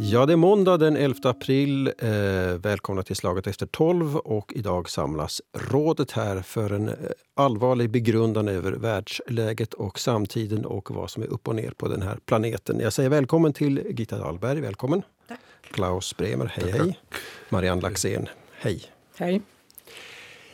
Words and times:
Ja, 0.00 0.26
det 0.26 0.32
är 0.32 0.36
måndag 0.36 0.76
den 0.76 0.96
11 0.96 1.30
april. 1.30 1.92
Eh, 1.98 2.10
välkomna 2.58 3.02
till 3.02 3.16
Slaget 3.16 3.46
efter 3.46 3.66
12 3.66 4.16
och 4.16 4.52
idag 4.56 4.90
samlas 4.90 5.42
rådet 5.70 6.10
här 6.10 6.42
för 6.42 6.72
en 6.72 6.88
eh, 6.88 6.94
allvarlig 7.34 7.90
begrundan 7.90 8.48
över 8.48 8.72
världsläget 8.72 9.74
och 9.74 9.98
samtiden 9.98 10.64
och 10.64 10.90
vad 10.90 11.10
som 11.10 11.22
är 11.22 11.26
upp 11.26 11.48
och 11.48 11.54
ner 11.54 11.70
på 11.70 11.88
den 11.88 12.02
här 12.02 12.18
planeten. 12.26 12.80
Jag 12.80 12.92
säger 12.92 13.10
välkommen 13.10 13.52
till 13.52 13.82
Gitta 13.90 14.18
Dahlberg, 14.18 14.60
välkommen. 14.60 15.02
Tack. 15.28 15.40
Klaus 15.70 16.16
Bremer, 16.16 16.46
hej 16.46 16.70
hej. 16.70 16.98
Marianne 17.48 17.82
Laxén, 17.82 18.28
hej. 18.60 18.82
Hej. 19.16 19.42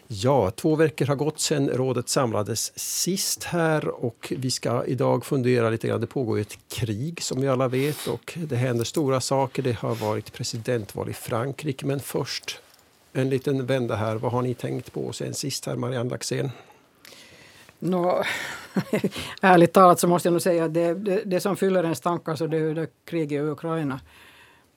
Ja, 0.08 0.50
två 0.50 0.76
veckor 0.76 1.06
har 1.06 1.14
gått 1.14 1.40
sedan 1.40 1.68
rådet 1.68 2.08
samlades 2.08 2.78
sist 2.78 3.44
här 3.44 3.88
och 4.04 4.32
vi 4.36 4.50
ska 4.50 4.84
idag 4.84 5.24
fundera 5.24 5.70
lite 5.70 5.88
grann. 5.88 6.00
Det 6.00 6.06
pågår 6.06 6.38
ett 6.38 6.58
krig 6.68 7.22
som 7.22 7.40
vi 7.40 7.48
alla 7.48 7.68
vet 7.68 8.06
och 8.06 8.38
det 8.48 8.56
händer 8.56 8.84
stora 8.84 9.20
saker. 9.20 9.62
Det 9.62 9.72
har 9.72 9.94
varit 9.94 10.32
presidentval 10.32 11.10
i 11.10 11.12
Frankrike 11.12 11.86
men 11.86 12.00
först 12.00 12.60
en 13.12 13.30
liten 13.30 13.66
vända 13.66 13.96
här. 13.96 14.16
Vad 14.16 14.32
har 14.32 14.42
ni 14.42 14.54
tänkt 14.54 14.92
på 14.92 15.12
sen 15.12 15.34
sist 15.34 15.66
här, 15.66 15.76
Marianne 15.76 16.10
Laxén? 16.10 16.50
Nå, 17.78 18.24
ärligt 19.40 19.72
talat 19.72 20.00
så 20.00 20.08
måste 20.08 20.28
jag 20.28 20.32
nog 20.32 20.42
säga 20.42 20.64
att 20.64 20.74
det, 20.74 20.94
det, 20.94 21.22
det 21.24 21.40
som 21.40 21.56
fyller 21.56 21.84
ens 21.84 22.00
tankar 22.00 22.24
så 22.24 22.30
alltså, 22.30 22.46
det 22.46 22.56
är 22.56 22.74
det 22.74 22.86
kriget 23.04 23.32
i 23.32 23.40
Ukraina. 23.40 24.00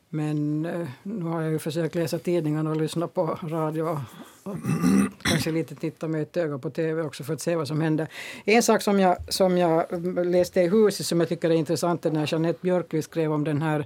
Men 0.10 0.66
eh, 0.66 0.88
nu 1.04 1.26
har 1.26 1.42
jag 1.42 1.52
ju 1.52 1.60
försökt 1.60 1.96
läsa 1.96 2.20
tidningarna 2.20 2.70
och 2.70 2.78
lyssna 2.78 3.08
på 3.08 3.40
radio 3.44 3.82
och, 3.82 4.00
och 4.44 4.58
kanske 5.22 5.52
lite 5.52 5.76
titta 5.76 6.08
med 6.08 6.22
ett 6.22 6.38
öga 6.38 6.58
på 6.58 6.70
tv 6.70 7.02
också 7.02 7.24
för 7.24 7.34
att 7.34 7.42
se 7.42 7.56
vad 7.56 7.68
som 7.68 7.82
händer. 7.82 8.08
En 8.46 8.64
sak 8.64 8.82
som 8.82 9.00
jag, 9.00 9.34
som 9.34 9.58
jag 9.58 9.86
läste 10.26 10.62
i 10.62 10.70
huset 10.70 11.06
som 11.06 11.20
jag 11.20 11.30
tycker 11.30 11.50
är 11.50 11.54
intressant 11.54 12.06
är 12.06 12.12
när 12.12 12.34
Jeanette 12.34 12.60
Björkqvist 12.62 13.12
skrev 13.12 13.34
om 13.34 13.44
den 13.44 13.62
här 13.62 13.86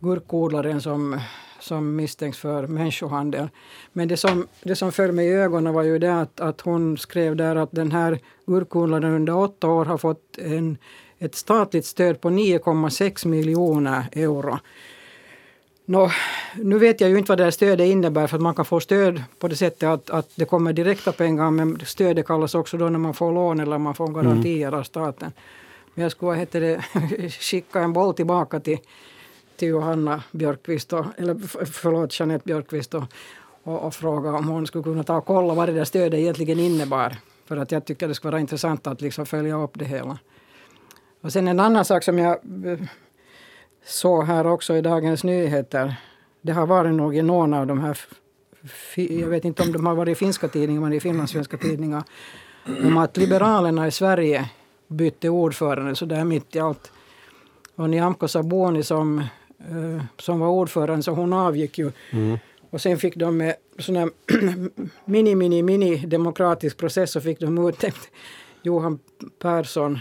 gurkodlaren 0.00 0.80
som, 0.80 1.20
som 1.60 1.96
misstänks 1.96 2.38
för 2.38 2.66
människohandel. 2.66 3.48
Men 3.92 4.08
det 4.08 4.16
som, 4.16 4.48
det 4.62 4.76
som 4.76 4.92
föll 4.92 5.12
mig 5.12 5.26
i 5.26 5.32
ögonen 5.32 5.74
var 5.74 5.82
ju 5.82 5.98
det 5.98 6.20
att, 6.20 6.40
att 6.40 6.60
hon 6.60 6.98
skrev 6.98 7.36
där 7.36 7.56
att 7.56 7.72
den 7.72 7.92
här 7.92 8.18
gurkodlaren 8.46 9.14
under 9.14 9.36
åtta 9.36 9.68
år 9.68 9.84
har 9.84 9.98
fått 9.98 10.38
en, 10.38 10.78
ett 11.18 11.34
statligt 11.34 11.86
stöd 11.86 12.20
på 12.20 12.30
9,6 12.30 13.26
miljoner 13.26 14.04
euro. 14.12 14.58
Nå, 15.84 16.10
nu 16.56 16.78
vet 16.78 17.00
jag 17.00 17.10
ju 17.10 17.18
inte 17.18 17.30
vad 17.30 17.38
det 17.38 17.44
här 17.44 17.50
stödet 17.50 17.86
innebär 17.86 18.26
för 18.26 18.36
att 18.36 18.42
man 18.42 18.54
kan 18.54 18.64
få 18.64 18.80
stöd 18.80 19.22
på 19.38 19.48
det 19.48 19.56
sättet 19.56 19.82
att, 19.82 20.10
att 20.10 20.30
det 20.34 20.44
kommer 20.44 20.72
direkta 20.72 21.12
pengar 21.12 21.50
men 21.50 21.80
stödet 21.84 22.26
kallas 22.26 22.54
också 22.54 22.76
då 22.76 22.88
när 22.88 22.98
man 22.98 23.14
får 23.14 23.32
lån 23.32 23.60
eller 23.60 23.78
man 23.78 23.94
får 23.94 24.08
garantier 24.08 24.68
mm. 24.68 24.80
av 24.80 24.82
staten. 24.82 25.32
Men 25.94 26.02
jag 26.02 26.12
skulle 26.12 26.38
heter 26.38 26.60
det, 26.60 26.84
skicka 27.28 27.80
en 27.80 27.92
boll 27.92 28.14
tillbaka 28.14 28.60
till, 28.60 28.78
till 29.56 29.68
Johanna 29.68 30.22
Björkqvist, 30.30 30.92
och, 30.92 31.06
eller 31.16 31.34
förlåt 31.66 32.20
Jeanette 32.20 32.46
Björkqvist 32.46 32.94
och, 32.94 33.04
och, 33.62 33.86
och, 33.86 33.94
fråga 33.94 34.32
om 34.32 34.48
hon 34.48 34.66
skulle 34.66 34.84
kunna 34.84 35.04
ta 35.04 35.16
och 35.16 35.26
kolla 35.26 35.54
vad 35.54 35.68
det 35.68 35.72
där 35.72 35.84
stödet 35.84 36.20
egentligen 36.20 36.58
innebar. 36.58 37.16
För 37.46 37.56
att 37.56 37.72
jag 37.72 37.84
tycker 37.84 38.08
det 38.08 38.14
skulle 38.14 38.32
vara 38.32 38.40
intressant 38.40 38.86
att 38.86 39.00
liksom 39.00 39.26
följa 39.26 39.56
upp 39.56 39.72
det 39.74 39.84
hela. 39.84 40.18
Och 41.20 41.32
sen 41.32 41.48
en 41.48 41.60
annan 41.60 41.84
sak 41.84 42.02
som 42.02 42.18
jag 42.18 42.38
så 43.84 44.22
här 44.22 44.46
också 44.46 44.76
i 44.76 44.80
Dagens 44.80 45.24
Nyheter. 45.24 45.94
Det 46.42 46.52
har 46.52 46.66
varit 46.66 46.94
nog 46.94 47.16
i 47.16 47.22
någon 47.22 47.54
av 47.54 47.66
de 47.66 47.80
här, 47.80 47.98
jag 48.94 49.28
vet 49.28 49.44
inte 49.44 49.62
om 49.62 49.72
de 49.72 49.86
har 49.86 49.94
varit 49.94 50.12
i 50.12 50.14
finska 50.14 50.48
tidningar, 50.48 50.80
men 50.80 50.92
i 50.92 51.00
finlandssvenska 51.00 51.56
tidningar, 51.56 52.02
om 52.84 52.96
att 52.96 53.16
Liberalerna 53.16 53.86
i 53.86 53.90
Sverige 53.90 54.50
bytte 54.88 55.28
ordförande 55.28 55.94
så 55.94 56.04
där 56.04 56.24
mitt 56.24 56.56
i 56.56 56.58
allt. 56.58 56.92
Och 57.74 57.90
Nyamko 57.90 58.28
Sabuni 58.28 58.82
som, 58.82 59.18
uh, 59.70 60.02
som 60.18 60.40
var 60.40 60.48
ordförande, 60.48 61.02
så 61.02 61.12
hon 61.12 61.32
avgick 61.32 61.78
ju. 61.78 61.92
Mm. 62.10 62.38
Och 62.70 62.80
sen 62.80 62.98
fick 62.98 63.16
de 63.16 63.36
med 63.36 63.54
sån 63.78 63.96
här 63.96 64.10
mini, 65.04 65.34
mini, 65.34 65.62
mini 65.62 65.96
demokratisk 65.96 66.76
process 66.76 67.12
så 67.12 67.20
fick 67.20 67.40
de 67.40 67.68
utnämnt 67.68 68.10
Johan 68.62 68.98
Persson, 69.38 69.98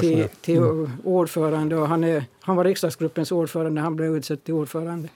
till, 0.00 0.28
till 0.40 0.58
mm. 0.58 0.90
ordförande. 1.04 1.76
Och 1.76 1.88
han, 1.88 2.04
är, 2.04 2.24
han 2.40 2.56
var 2.56 2.64
riksdagsgruppens 2.64 3.32
ordförande, 3.32 3.80
han 3.80 3.96
blev 3.96 4.16
utsedd 4.16 4.44
till 4.44 4.54
ordförande. 4.54 5.08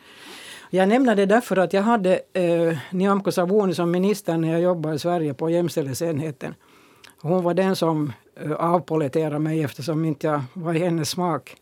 Jag 0.71 0.89
nämner 0.89 1.17
det 1.17 1.27
därför 1.27 1.57
att 1.57 1.73
jag 1.73 1.83
hade 1.83 2.21
eh, 2.33 2.79
Nyamko 2.91 3.33
Sabuni 3.33 3.75
som 3.75 3.91
minister 3.91 4.37
när 4.37 4.53
jag 4.53 4.61
jobbade 4.61 4.95
i 4.95 4.99
Sverige 4.99 5.35
på 5.35 5.51
jämställdhetsenheten. 5.51 6.55
Hon 7.21 7.43
var 7.43 7.55
den 7.55 7.77
som 7.77 8.13
eh, 8.41 8.53
avpoliterade 8.53 9.39
mig 9.39 9.63
eftersom 9.63 10.05
inte 10.05 10.27
jag 10.27 10.43
var 10.53 10.75
i 10.75 10.79
hennes 10.79 11.11
smak. 11.11 11.57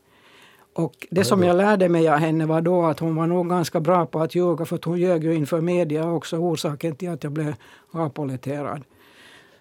Och 0.75 1.06
det 1.11 1.25
som 1.25 1.43
jag 1.43 1.56
lärde 1.56 1.89
mig 1.89 2.09
av 2.09 2.19
henne 2.19 2.47
var 2.47 2.61
då 2.61 2.83
att 2.83 3.00
hon 3.00 3.17
var 3.17 3.27
nog 3.27 3.49
ganska 3.49 3.81
bra 3.81 4.06
på 4.06 4.21
att 4.21 4.34
ljuga 4.34 4.65
för 4.65 4.77
att 4.77 4.84
hon 4.84 4.99
ljög 4.99 5.25
ju 5.25 5.34
inför 5.34 5.61
media 5.61 6.11
också 6.11 6.37
orsaken 6.37 6.97
till 6.97 7.11
att 7.11 7.25
jag 7.25 7.33
blev 7.33 7.55
avpoliterad. 7.91 8.83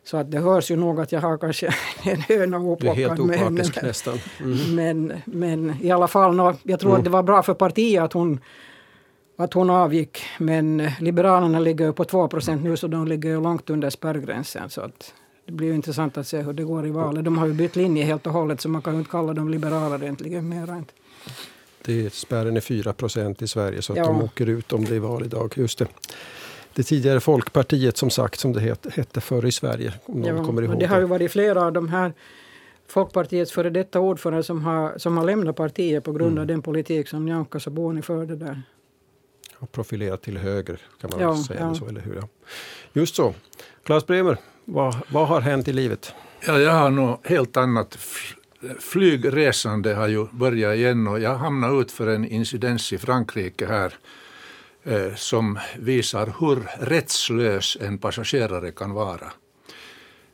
Så 0.04 0.18
att 0.18 0.32
det 0.32 0.40
hörs 0.40 0.72
ju 0.72 0.76
nog 0.76 1.00
att 1.00 1.12
jag 1.12 1.22
har 1.22 1.38
kanske 1.38 1.68
en 2.04 2.22
höna 2.22 2.60
oplockad. 2.60 2.98
Du 2.98 3.04
är 3.04 3.08
helt 3.08 3.20
opartisk 3.20 3.82
nästan. 3.82 4.20
Mm. 4.40 4.76
Men, 4.76 5.22
men 5.26 5.76
i 5.82 5.92
alla 5.92 6.08
fall, 6.08 6.36
no, 6.36 6.56
jag 6.64 6.80
tror 6.80 6.90
mm. 6.90 7.00
att 7.00 7.04
det 7.04 7.10
var 7.10 7.24
bra 7.24 7.44
för 7.44 7.54
partiet 7.54 8.04
att 8.04 8.14
hon, 8.14 8.40
att 9.38 9.54
hon 9.54 9.70
avgick. 9.70 10.24
Men 10.40 10.90
Liberalerna 11.00 11.60
ligger 11.60 11.86
ju 11.86 11.94
på 11.94 12.04
2% 12.04 12.64
nu 12.64 12.78
så 12.78 12.88
de 12.88 13.08
ligger 13.08 13.30
ju 13.30 13.42
långt 13.42 13.70
under 13.70 13.90
spärrgränsen. 13.90 14.70
Så 14.70 14.82
att 14.82 15.14
det 15.46 15.52
blir 15.52 15.68
ju 15.68 15.76
intressant 15.76 16.18
att 16.18 16.28
se 16.28 16.42
hur 16.42 16.54
det 16.54 16.64
går 16.64 16.88
i 16.88 16.92
valet. 16.92 17.26
De 17.26 17.38
har 17.38 17.48
ju 17.48 17.54
bytt 17.54 17.76
linje 17.76 18.04
helt 18.04 18.28
och 18.28 18.34
hållet 18.34 18.62
så 18.62 18.70
man 18.70 18.82
kan 18.82 18.94
ju 18.94 19.00
inte 19.00 19.12
kalla 19.12 19.34
dem 19.34 19.50
liberaler 19.50 20.04
egentligen 20.04 20.50
mera. 20.50 20.84
Det 21.86 22.14
spärren 22.14 22.58
är 22.58 22.62
4% 22.62 23.44
i 23.44 23.48
Sverige 23.48 23.82
så 23.82 23.94
att 23.94 23.98
ja. 23.98 24.06
de 24.06 24.22
åker 24.22 24.50
ut 24.50 24.74
om 24.74 24.86
det 24.86 24.96
är 24.96 25.00
val 25.00 25.26
idag. 25.26 25.54
Just 25.58 25.80
det 25.80 25.88
det 26.76 26.84
tidigare 26.84 27.20
Folkpartiet 27.20 27.98
som 27.98 28.10
sagt, 28.10 28.40
som 28.40 28.54
det 28.54 28.60
het, 28.60 28.88
hette 28.94 29.22
förr 29.22 29.46
i 29.46 29.52
Sverige. 29.52 29.94
Om 30.06 30.22
någon 30.22 30.38
ja, 30.38 30.46
kommer 30.46 30.62
ihåg 30.62 30.80
det 30.80 30.86
har 30.86 31.00
ju 31.00 31.06
varit 31.06 31.32
flera 31.32 31.66
av 31.66 31.74
de 31.74 31.90
här 31.90 32.14
Folkpartiets 32.88 33.52
före 33.52 33.70
detta 33.70 34.00
ordförande 34.00 34.44
som 34.44 34.64
har, 34.64 34.98
som 34.98 35.18
har 35.18 35.26
lämnat 35.26 35.56
partiet 35.56 36.04
på 36.04 36.12
grund 36.12 36.32
mm. 36.32 36.42
av 36.42 36.48
den 36.48 36.62
politik 36.62 37.08
som 37.08 37.26
Nyamko 37.26 37.60
Sabuni 37.60 38.02
förde 38.02 38.36
där. 38.36 38.62
Och 39.60 39.72
profilerat 39.72 40.22
till 40.22 40.38
höger 40.38 40.80
kan 41.02 41.10
man 41.14 41.20
ja, 41.20 41.44
säga. 41.44 41.60
Ja. 41.60 41.76
Så, 41.76 41.88
eller 41.88 42.02
hur? 42.02 42.16
Ja. 42.16 42.28
Just 42.94 43.16
så. 43.16 43.34
Claes 43.84 44.08
Bremer, 44.08 44.38
vad, 44.66 44.96
vad 45.12 45.28
har 45.28 45.42
hänt 45.42 45.68
i 45.68 45.74
livet? 45.74 46.14
Ja, 46.48 46.60
jag 46.60 46.72
har 46.72 46.90
något 46.90 47.28
helt 47.28 47.58
annat. 47.58 47.98
Flygresande 48.80 49.94
har 49.94 50.08
ju 50.08 50.26
börjat 50.32 50.76
igen 50.76 51.08
och 51.08 51.20
jag 51.20 51.36
hamnade 51.36 51.82
ut 51.82 51.92
för 51.92 52.08
en 52.08 52.26
incidens 52.26 52.94
i 52.94 52.98
Frankrike 52.98 53.66
här 53.66 53.94
som 55.16 55.60
visar 55.80 56.34
hur 56.40 56.86
rättslös 56.86 57.78
en 57.82 57.98
passagerare 57.98 58.72
kan 58.72 58.94
vara. 58.94 59.32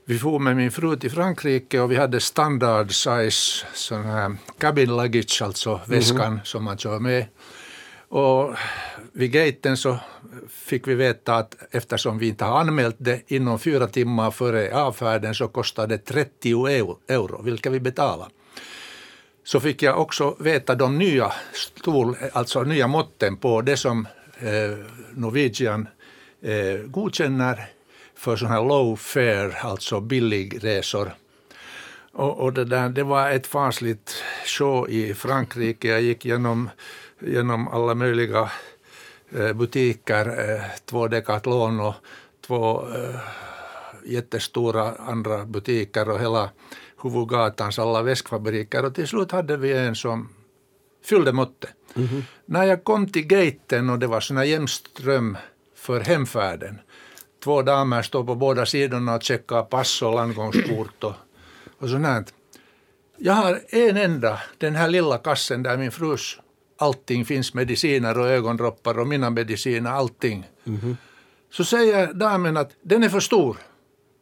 Vi 0.06 0.20
for 0.20 0.40
med 0.40 0.56
min 0.56 0.72
fru 0.72 0.96
till 0.96 1.12
Frankrike 1.12 1.80
och 1.80 1.92
vi 1.92 1.96
hade 1.96 2.20
standard 2.20 2.92
size 2.92 3.66
sån 3.74 4.04
här 4.04 4.36
cabin 4.58 4.98
luggage, 4.98 5.42
alltså 5.42 5.70
mm 5.70 5.82
-hmm. 5.82 5.90
väskan 5.90 6.40
som 6.44 6.64
man 6.64 6.78
kör 6.78 7.00
med. 7.00 7.26
Och 8.10 8.56
vid 9.14 9.32
gaten 9.32 9.78
så 9.78 9.98
fick 10.50 10.88
vi 10.88 10.96
veta 10.96 11.36
att 11.36 11.56
eftersom 11.72 12.20
vi 12.20 12.28
inte 12.28 12.46
har 12.46 12.60
anmält 12.60 12.96
det 13.00 13.22
inom 13.28 13.60
fyra 13.60 13.88
timmar 13.88 14.32
före 14.32 14.76
avfärden 14.76 15.36
så 15.36 15.48
kostade 15.48 15.98
det 15.98 16.06
30 16.06 16.68
euro, 17.08 17.42
vilka 17.42 17.70
vi 17.70 17.80
betalade. 17.80 18.32
Så 19.44 19.60
fick 19.60 19.84
jag 19.84 20.00
också 20.00 20.36
veta 20.40 20.76
de 20.76 20.98
nya 20.98 21.32
stol, 21.54 22.16
alltså 22.34 22.64
nya 22.64 22.88
måtten 22.88 23.38
på 23.38 23.62
det 23.62 23.78
som 23.78 24.08
eh, 24.40 24.78
Norwegian 25.14 25.88
eh, 26.42 26.82
godkänner 26.86 27.66
för 28.16 28.36
sådana 28.36 28.56
här 28.56 28.64
low 28.64 28.96
fare, 28.96 29.54
alltså 29.62 30.00
billigresor. 30.00 31.12
Och, 32.12 32.38
och 32.40 32.54
det, 32.54 32.66
där, 32.66 32.90
det 32.90 33.04
var 33.04 33.30
ett 33.30 33.48
fasligt 33.48 34.24
show 34.46 34.90
i 34.90 35.14
Frankrike. 35.14 35.88
Jag 35.88 36.02
gick 36.02 36.26
genom, 36.26 36.70
genom 37.20 37.68
alla 37.68 37.96
möjliga 37.96 38.52
eh, 39.32 39.54
butiker, 39.54 40.50
eh, 40.50 40.62
två 40.86 41.08
Decathlon 41.08 41.80
och 41.80 41.94
två 42.48 42.88
eh, 42.96 43.20
jättestora 44.06 44.96
andra 44.96 45.46
butiker 45.46 46.10
och 46.10 46.20
hela 46.20 46.50
huvudgatans 47.02 47.80
alla 47.80 48.02
väskfabriker. 48.02 48.86
Och 48.86 48.96
till 48.96 49.08
slut 49.08 49.32
hade 49.32 49.58
vi 49.58 49.78
en 49.78 49.96
som 49.96 50.30
fyllde 51.04 51.32
måttet. 51.32 51.70
Mm 51.96 52.08
-hmm. 52.08 52.22
När 52.46 52.64
jag 52.64 52.84
kom 52.84 53.08
till 53.08 53.26
gaten 53.28 53.90
och 53.90 54.00
det 54.00 54.08
var 54.08 54.20
såna 54.20 54.46
jämström 54.46 55.38
för 55.76 56.00
hemfärden. 56.00 56.80
Två 57.44 57.62
damer 57.62 58.02
står 58.02 58.24
på 58.24 58.36
båda 58.36 58.66
sidorna 58.66 59.16
och 59.16 59.24
checkar 59.24 59.64
pass 59.64 60.02
och 60.02 60.14
landgångskort 60.14 61.04
och, 61.04 61.14
och 61.78 61.90
sånt 61.90 62.06
här. 62.06 62.26
Jag 63.18 63.34
har 63.34 63.62
en 63.70 63.98
enda, 63.98 64.40
den 64.58 64.76
här 64.76 64.90
lilla 64.90 65.18
kassen 65.18 65.64
där 65.64 65.78
min 65.78 65.92
frus 65.92 66.40
allting 66.80 67.26
finns, 67.26 67.54
mediciner 67.54 68.20
och 68.20 68.28
ögondroppar 68.28 69.00
och 69.00 69.08
mina 69.08 69.30
mediciner, 69.30 69.92
allting. 69.92 70.48
Mm 70.66 70.80
-hmm. 70.80 70.96
Så 71.52 71.64
säger 71.64 72.14
damen 72.14 72.58
att 72.58 72.72
den 72.82 73.04
är 73.04 73.10
för 73.10 73.20
stor. 73.20 73.58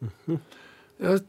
Mm 0.01 0.13
-hmm. 0.25 0.39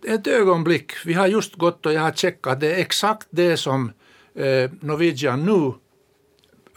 Ett 0.04 0.26
ögonblick. 0.26 0.92
Vi 1.06 1.14
har 1.14 1.26
just 1.26 1.54
gått 1.54 1.86
och 1.86 1.92
jag 1.92 2.00
har 2.00 2.12
checkat. 2.12 2.60
Det 2.60 2.74
är 2.74 2.78
exakt 2.78 3.26
det 3.30 3.56
som 3.56 3.92
eh, 4.38 4.70
Norwegian 4.80 5.44
nu 5.44 5.72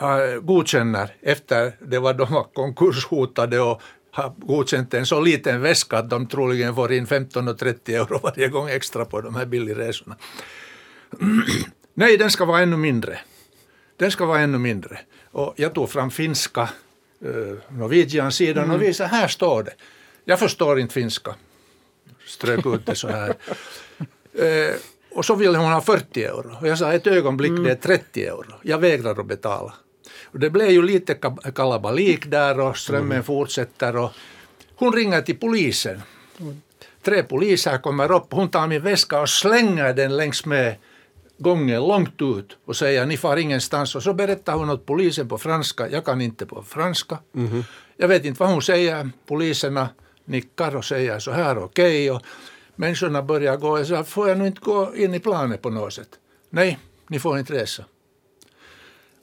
äh, 0.01 0.41
godkänner 0.41 1.15
efter 1.21 1.75
det 1.79 1.99
var 1.99 2.13
de 2.13 2.33
var 2.33 2.43
konkurshotade 2.43 3.59
och 3.59 3.81
har 4.11 4.33
godkänt 4.37 4.93
en 4.93 5.05
så 5.05 5.21
liten 5.21 5.61
väska 5.61 5.97
att 5.97 6.09
de 6.09 6.27
troligen 6.27 6.75
får 6.75 6.93
in 6.93 7.07
15 7.07 7.47
och 7.47 7.57
30 7.57 7.95
euro 7.95 8.19
varje 8.23 8.47
gång 8.47 8.69
extra 8.69 9.05
på 9.05 9.21
de 9.21 9.35
här 9.35 9.45
billigresorna. 9.45 10.15
Nej, 11.93 12.17
den 12.17 12.31
ska 12.31 12.45
vara 12.45 12.59
ännu 12.59 12.77
mindre. 12.77 13.19
Den 13.97 14.11
ska 14.11 14.25
vara 14.25 14.39
ännu 14.39 14.57
mindre. 14.57 14.99
Och 15.31 15.53
jag 15.57 15.73
tog 15.73 15.89
fram 15.89 16.11
finska 16.11 16.69
uh, 17.25 17.57
Norwegian-sidan 17.69 18.63
mm. 18.63 18.75
och 18.75 18.81
visade, 18.81 19.09
här 19.09 19.27
står 19.27 19.63
det. 19.63 19.73
Jag 20.25 20.39
förstår 20.39 20.79
inte 20.79 20.93
finska. 20.93 21.35
Strök 22.25 22.65
ut 22.65 22.85
det 22.85 22.95
så 22.95 23.07
här. 23.07 23.29
uh, 23.29 24.75
och 25.15 25.25
så 25.25 25.35
ville 25.35 25.57
hon 25.57 25.71
ha 25.71 25.81
40 25.81 26.23
euro. 26.23 26.57
Och 26.61 26.67
jag 26.67 26.77
sa 26.77 26.93
ett 26.93 27.07
ögonblick, 27.07 27.49
mm. 27.49 27.63
det 27.63 27.71
är 27.71 27.75
30 27.75 28.25
euro. 28.25 28.53
Jag 28.61 28.77
vägrar 28.77 29.19
att 29.19 29.25
betala. 29.25 29.73
Och 30.23 30.39
det 30.39 30.49
blev 30.49 30.69
ju 30.69 30.81
lite 30.81 31.13
kalabalik 31.55 32.31
där 32.31 32.59
och 32.59 32.77
strömmen 32.77 33.11
mm. 33.11 33.23
fortsätter. 33.23 33.95
Och 33.95 34.11
hon 34.75 34.93
ringer 34.93 35.21
till 35.21 35.37
polisen. 35.37 36.01
Tre 37.01 37.23
poliser 37.23 37.77
kommer 37.77 38.11
upp, 38.11 38.27
hon 38.29 38.49
tar 38.49 38.67
min 38.67 38.83
väska 38.83 39.21
och 39.21 39.29
slänger 39.29 39.93
den 39.93 40.17
längs 40.17 40.45
med 40.45 40.75
gången 41.37 41.87
långt 41.87 42.21
ut 42.21 42.57
och 42.65 42.75
säger 42.75 43.05
ni 43.05 43.17
far 43.17 43.37
ingenstans. 43.37 43.95
Och 43.95 44.03
så 44.03 44.13
berättar 44.13 44.53
hon 44.53 44.69
åt 44.69 44.85
polisen 44.85 45.27
på 45.27 45.37
franska. 45.37 45.89
Jag 45.89 46.05
kan 46.05 46.21
inte 46.21 46.45
på 46.45 46.63
franska. 46.63 47.17
Mm. 47.35 47.63
Jag 47.97 48.07
vet 48.07 48.25
inte 48.25 48.39
vad 48.39 48.49
hon 48.49 48.61
säger. 48.61 49.09
Poliserna 49.27 49.89
nickar 50.25 50.75
och 50.75 50.85
säger 50.85 51.19
så 51.19 51.31
här 51.31 51.57
okej. 51.57 52.11
Okay. 52.11 52.27
Människorna 52.81 53.21
börjar 53.21 53.57
gå 53.57 53.79
och 53.79 53.87
säger 53.87 54.03
får 54.03 54.29
jag 54.29 54.37
nu 54.37 54.47
inte 54.47 54.61
gå 54.61 54.95
in 54.95 55.13
i 55.13 55.19
planet 55.19 55.61
på 55.61 55.69
något 55.69 55.93
sätt? 55.93 56.09
Nej, 56.49 56.79
ni 57.07 57.19
får 57.19 57.39
inte 57.39 57.53
resa. 57.53 57.83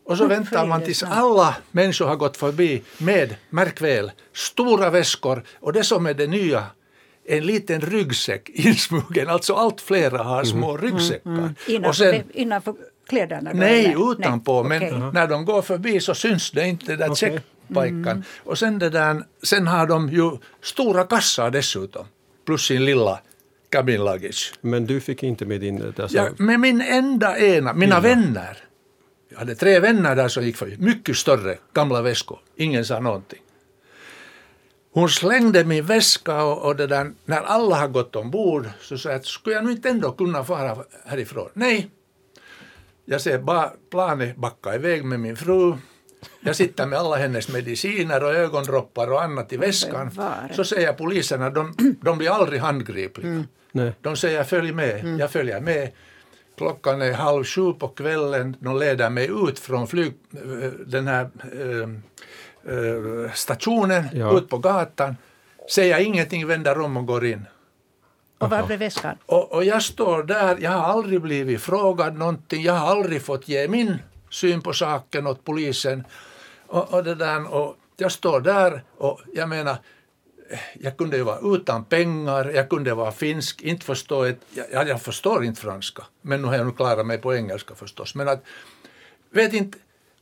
Och 0.05 0.19
så 0.19 0.27
väntar 0.27 0.67
man 0.67 0.83
tills 0.83 1.03
alla 1.03 1.57
människor 1.71 2.07
har 2.07 2.17
gått 2.17 2.37
förbi 2.37 2.83
med, 2.99 3.35
märk 3.51 3.81
väl, 3.81 4.13
stora 4.33 4.91
väskor 4.91 5.43
och 5.61 5.73
det 5.73 5.85
som 5.85 6.07
är 6.07 6.15
det 6.15 6.27
nya 6.27 6.67
en 7.25 7.47
liten 7.47 7.81
ryggsäck 7.81 8.49
insmugen, 8.49 9.29
alltså 9.29 9.55
allt 9.55 9.81
flera 9.81 10.23
har 10.23 10.45
små 10.45 10.71
mm. 10.71 10.83
ryggsäckar. 10.83 11.31
Mm. 11.31 11.55
Innanför, 11.67 11.89
och 11.89 11.97
sen, 11.97 12.23
innanför 12.35 12.75
kläderna? 13.09 13.53
Då, 13.53 13.59
nej, 13.59 13.85
eller? 13.85 14.13
utanpå, 14.13 14.63
nej. 14.63 14.81
men 14.81 14.95
okay. 14.95 15.13
när 15.13 15.27
de 15.27 15.45
går 15.45 15.63
förbi 15.63 16.01
så 16.01 16.15
syns 16.15 16.51
det 16.51 16.69
inte, 16.69 16.87
den 16.87 16.99
där 16.99 17.11
okay. 17.11 17.31
checkpajkan. 17.31 18.07
Mm. 18.07 18.23
Och 18.45 18.59
sen, 18.59 18.79
det 18.79 18.91
där, 18.91 19.25
sen 19.43 19.67
har 19.67 19.87
de 19.87 20.09
ju 20.09 20.31
stora 20.63 21.05
kassar 21.05 21.51
dessutom, 21.51 22.07
plus 22.47 22.67
sin 22.67 22.85
lilla 22.85 23.21
cabin 23.71 24.05
luggage. 24.05 24.53
Men 24.61 24.87
du 24.87 25.01
fick 25.01 25.23
inte 25.23 25.45
med 25.47 25.61
din... 25.61 25.93
Dessa... 25.97 26.17
Ja, 26.17 26.29
med 26.37 26.61
min 26.61 26.81
enda 26.81 27.39
ena, 27.39 27.73
mina 27.73 28.01
Lilla. 28.01 28.15
vänner. 28.15 28.59
Jag 29.29 29.39
hade 29.39 29.55
tre 29.55 29.81
vänner 29.81 30.17
där 30.17 30.29
som 30.29 30.45
gick 30.45 30.57
förbi, 30.57 30.77
mycket 30.79 31.17
större 31.17 31.59
gamla 31.75 32.03
väskor. 32.03 32.39
Ingen 32.57 32.85
sa 32.85 33.01
någonting. 33.01 33.43
Hon 34.93 35.09
slängde 35.09 35.65
min 35.65 35.87
väska 35.87 36.43
och, 36.43 36.67
och 36.67 36.77
det 36.77 36.87
där, 36.87 37.13
när 37.25 37.41
alla 37.41 37.77
har 37.77 37.89
gått 37.89 38.17
ombord 38.17 38.69
så 38.81 38.99
sa 38.99 39.11
jag, 39.11 39.25
skulle 39.25 39.57
jag 39.57 39.65
nu 39.65 39.71
inte 39.73 39.89
ändå 39.89 40.13
kunna 40.13 40.45
fara 40.45 40.77
härifrån? 41.05 41.49
Nej. 41.55 41.91
Jag 43.05 43.21
ser 43.21 43.39
bara 43.39 43.73
planet 43.91 44.37
backa 44.37 44.75
iväg 44.75 45.05
med 45.05 45.21
min 45.21 45.37
fru. 45.37 45.75
Jag 46.41 46.57
sitter 46.57 46.87
med 46.87 46.99
alla 46.99 47.17
hennes 47.17 47.49
mediciner 47.49 48.25
och 48.25 48.35
ögondroppar 48.35 49.13
och 49.13 49.23
annat 49.23 49.53
i 49.53 49.57
väskan. 49.57 50.11
Så 50.53 50.65
säger 50.65 50.93
poliserna, 50.93 51.51
de, 51.51 51.75
de 52.01 52.19
blir 52.19 52.31
aldrig 52.31 52.61
handgripliga. 52.61 53.29
Mm. 53.29 53.47
De 54.01 54.17
säger 54.17 54.45
följ 54.45 54.73
med, 54.73 55.01
mm. 55.01 55.19
jag 55.19 55.31
följer 55.31 55.61
med. 55.61 55.91
Klockan 56.57 57.03
är 57.03 57.13
halv 57.13 57.45
sju 57.45 57.73
på 57.73 57.89
kvällen, 57.89 58.57
de 58.61 58.79
leder 58.79 59.11
mig 59.11 59.31
ut 59.49 59.59
från 59.59 59.87
flyg, 59.87 60.15
den 60.87 61.07
här 61.07 61.31
äh, 61.53 61.89
äh, 62.75 63.33
stationen, 63.35 64.05
ja. 64.13 64.39
ut 64.39 64.49
på 64.49 64.59
gatan, 64.59 65.17
säger 65.71 65.99
ingenting, 65.99 66.47
vänder 66.47 66.81
om 66.81 66.97
och 66.97 67.07
går 67.07 67.25
in. 67.25 67.47
Och 68.39 68.51
var 68.51 68.67
blev 68.67 68.79
väskan? 68.79 69.17
Och, 69.27 69.53
och 69.53 69.65
jag 69.65 69.83
står 69.83 70.23
där, 70.23 70.57
jag 70.61 70.71
har 70.71 70.85
aldrig 70.85 71.21
blivit 71.21 71.61
frågad 71.61 72.19
någonting, 72.19 72.63
jag 72.63 72.73
har 72.73 72.89
aldrig 72.89 73.23
fått 73.23 73.49
ge 73.49 73.69
min 73.69 73.99
syn 74.31 74.61
på 74.63 74.73
saken 74.73 75.27
åt 75.27 75.45
polisen. 75.45 76.05
Och, 76.67 76.95
och, 76.95 77.05
det 77.05 77.15
där, 77.15 77.55
och 77.55 77.77
jag 77.97 78.13
står 78.13 78.41
där 78.41 78.83
och 78.97 79.21
jag 79.35 79.49
menar, 79.49 79.77
jag 80.81 80.97
kunde 80.97 81.17
ju 81.17 81.23
vara 81.23 81.55
utan 81.55 81.85
pengar, 81.85 82.51
jag 82.55 82.69
kunde 82.69 82.95
vara 82.95 83.13
finsk, 83.13 83.63
inte 83.63 83.85
förstå 83.85 84.25
ett, 84.25 84.41
jag, 84.73 84.89
jag 84.89 85.03
förstår 85.03 85.45
inte 85.45 85.61
franska, 85.61 86.03
men 86.23 86.43
nu 86.43 86.49
har 86.49 86.57
jag 86.57 86.67
nu 86.67 86.73
klarat 86.73 87.07
mig 87.07 87.19
på 87.19 87.35
engelska 87.35 87.75
förstås. 87.75 88.15
Men 88.15 88.29
att, 88.29 88.45
vet 89.31 89.53
inte 89.53 89.79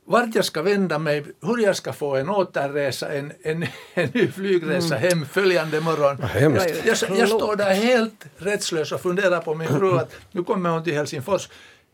vart 0.06 0.34
jag 0.34 0.44
ska 0.44 0.62
vända 0.62 0.98
mig, 0.98 1.24
hur 1.42 1.58
jag 1.58 1.76
ska 1.76 1.92
få 1.92 2.16
en 2.16 2.28
återresa, 2.28 3.08
en, 3.08 3.32
en, 3.42 3.66
en 3.94 4.10
ny 4.14 4.28
flygresa 4.28 4.96
mm. 4.96 5.08
hem 5.08 5.26
följande 5.26 5.80
morgon. 5.80 6.16
Jag, 6.34 6.52
jag, 6.84 7.18
jag, 7.18 7.28
står 7.28 7.56
där 7.56 7.74
helt 7.74 8.24
rättslös 8.36 8.92
och 8.92 9.00
funderar 9.00 9.40
på 9.40 9.54
min 9.54 9.68
fru 9.68 9.98
att 9.98 10.12
nu 10.32 10.44
kommer 10.44 10.70
hon 10.70 10.84
till 10.84 10.94
Helsingfors. 10.94 11.48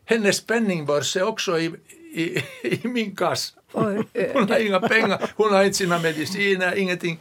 Hennes 0.05 0.41
penningbörs 0.41 1.17
är 1.17 1.23
också 1.23 1.59
i, 1.59 1.73
i, 2.13 2.43
i 2.63 2.87
min 2.87 3.15
kass. 3.15 3.53
Hon 3.71 4.05
har 4.49 4.65
inga 4.65 4.79
pengar, 4.79 5.31
hon 5.35 5.53
har 5.53 5.63
inte 5.63 5.77
sina 5.77 5.99
mediciner, 5.99 6.75
ingenting 6.75 7.19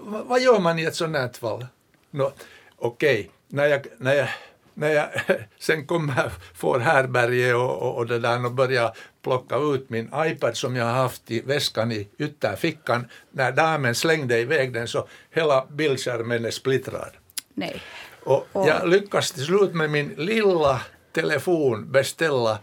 vad 0.00 0.40
gör 0.40 0.60
man 0.60 0.78
i 0.78 0.84
ett 0.84 0.94
sånt 0.94 1.16
här 1.16 1.28
fall? 1.28 1.66
No, 2.10 2.32
Okej, 2.76 3.20
okay. 3.20 3.30
när, 3.48 3.66
jag, 3.66 3.86
när, 3.98 4.14
jag, 4.14 4.28
när 4.74 4.88
jag 4.88 5.08
sen 5.58 5.86
kommer, 5.86 6.32
får 6.54 6.78
härberge 6.78 7.54
och, 7.54 7.82
och, 7.82 7.96
och 7.96 8.06
det 8.06 8.18
där 8.18 8.44
och 8.44 8.52
börjar 8.52 8.96
plocka 9.22 9.56
ut 9.56 9.90
min 9.90 10.10
iPad 10.14 10.56
som 10.56 10.76
jag 10.76 10.84
har 10.84 10.92
haft 10.92 11.30
i 11.30 11.40
väskan 11.40 11.92
i 11.92 12.08
ytterfickan. 12.18 13.06
När 13.30 13.52
damen 13.52 13.94
slängde 13.94 14.38
iväg 14.38 14.72
den 14.72 14.88
så 14.88 15.08
hela 15.30 15.66
bildskärmen 15.70 16.44
är 16.44 16.50
splittrad. 16.50 17.10
Nej. 17.54 17.82
Och 18.22 18.46
jag 18.52 18.88
lyckas 18.88 19.32
till 19.32 19.44
slut 19.44 19.74
med 19.74 19.90
min 19.90 20.08
lilla 20.16 20.80
telefon 21.12 21.92
beställa 21.92 22.58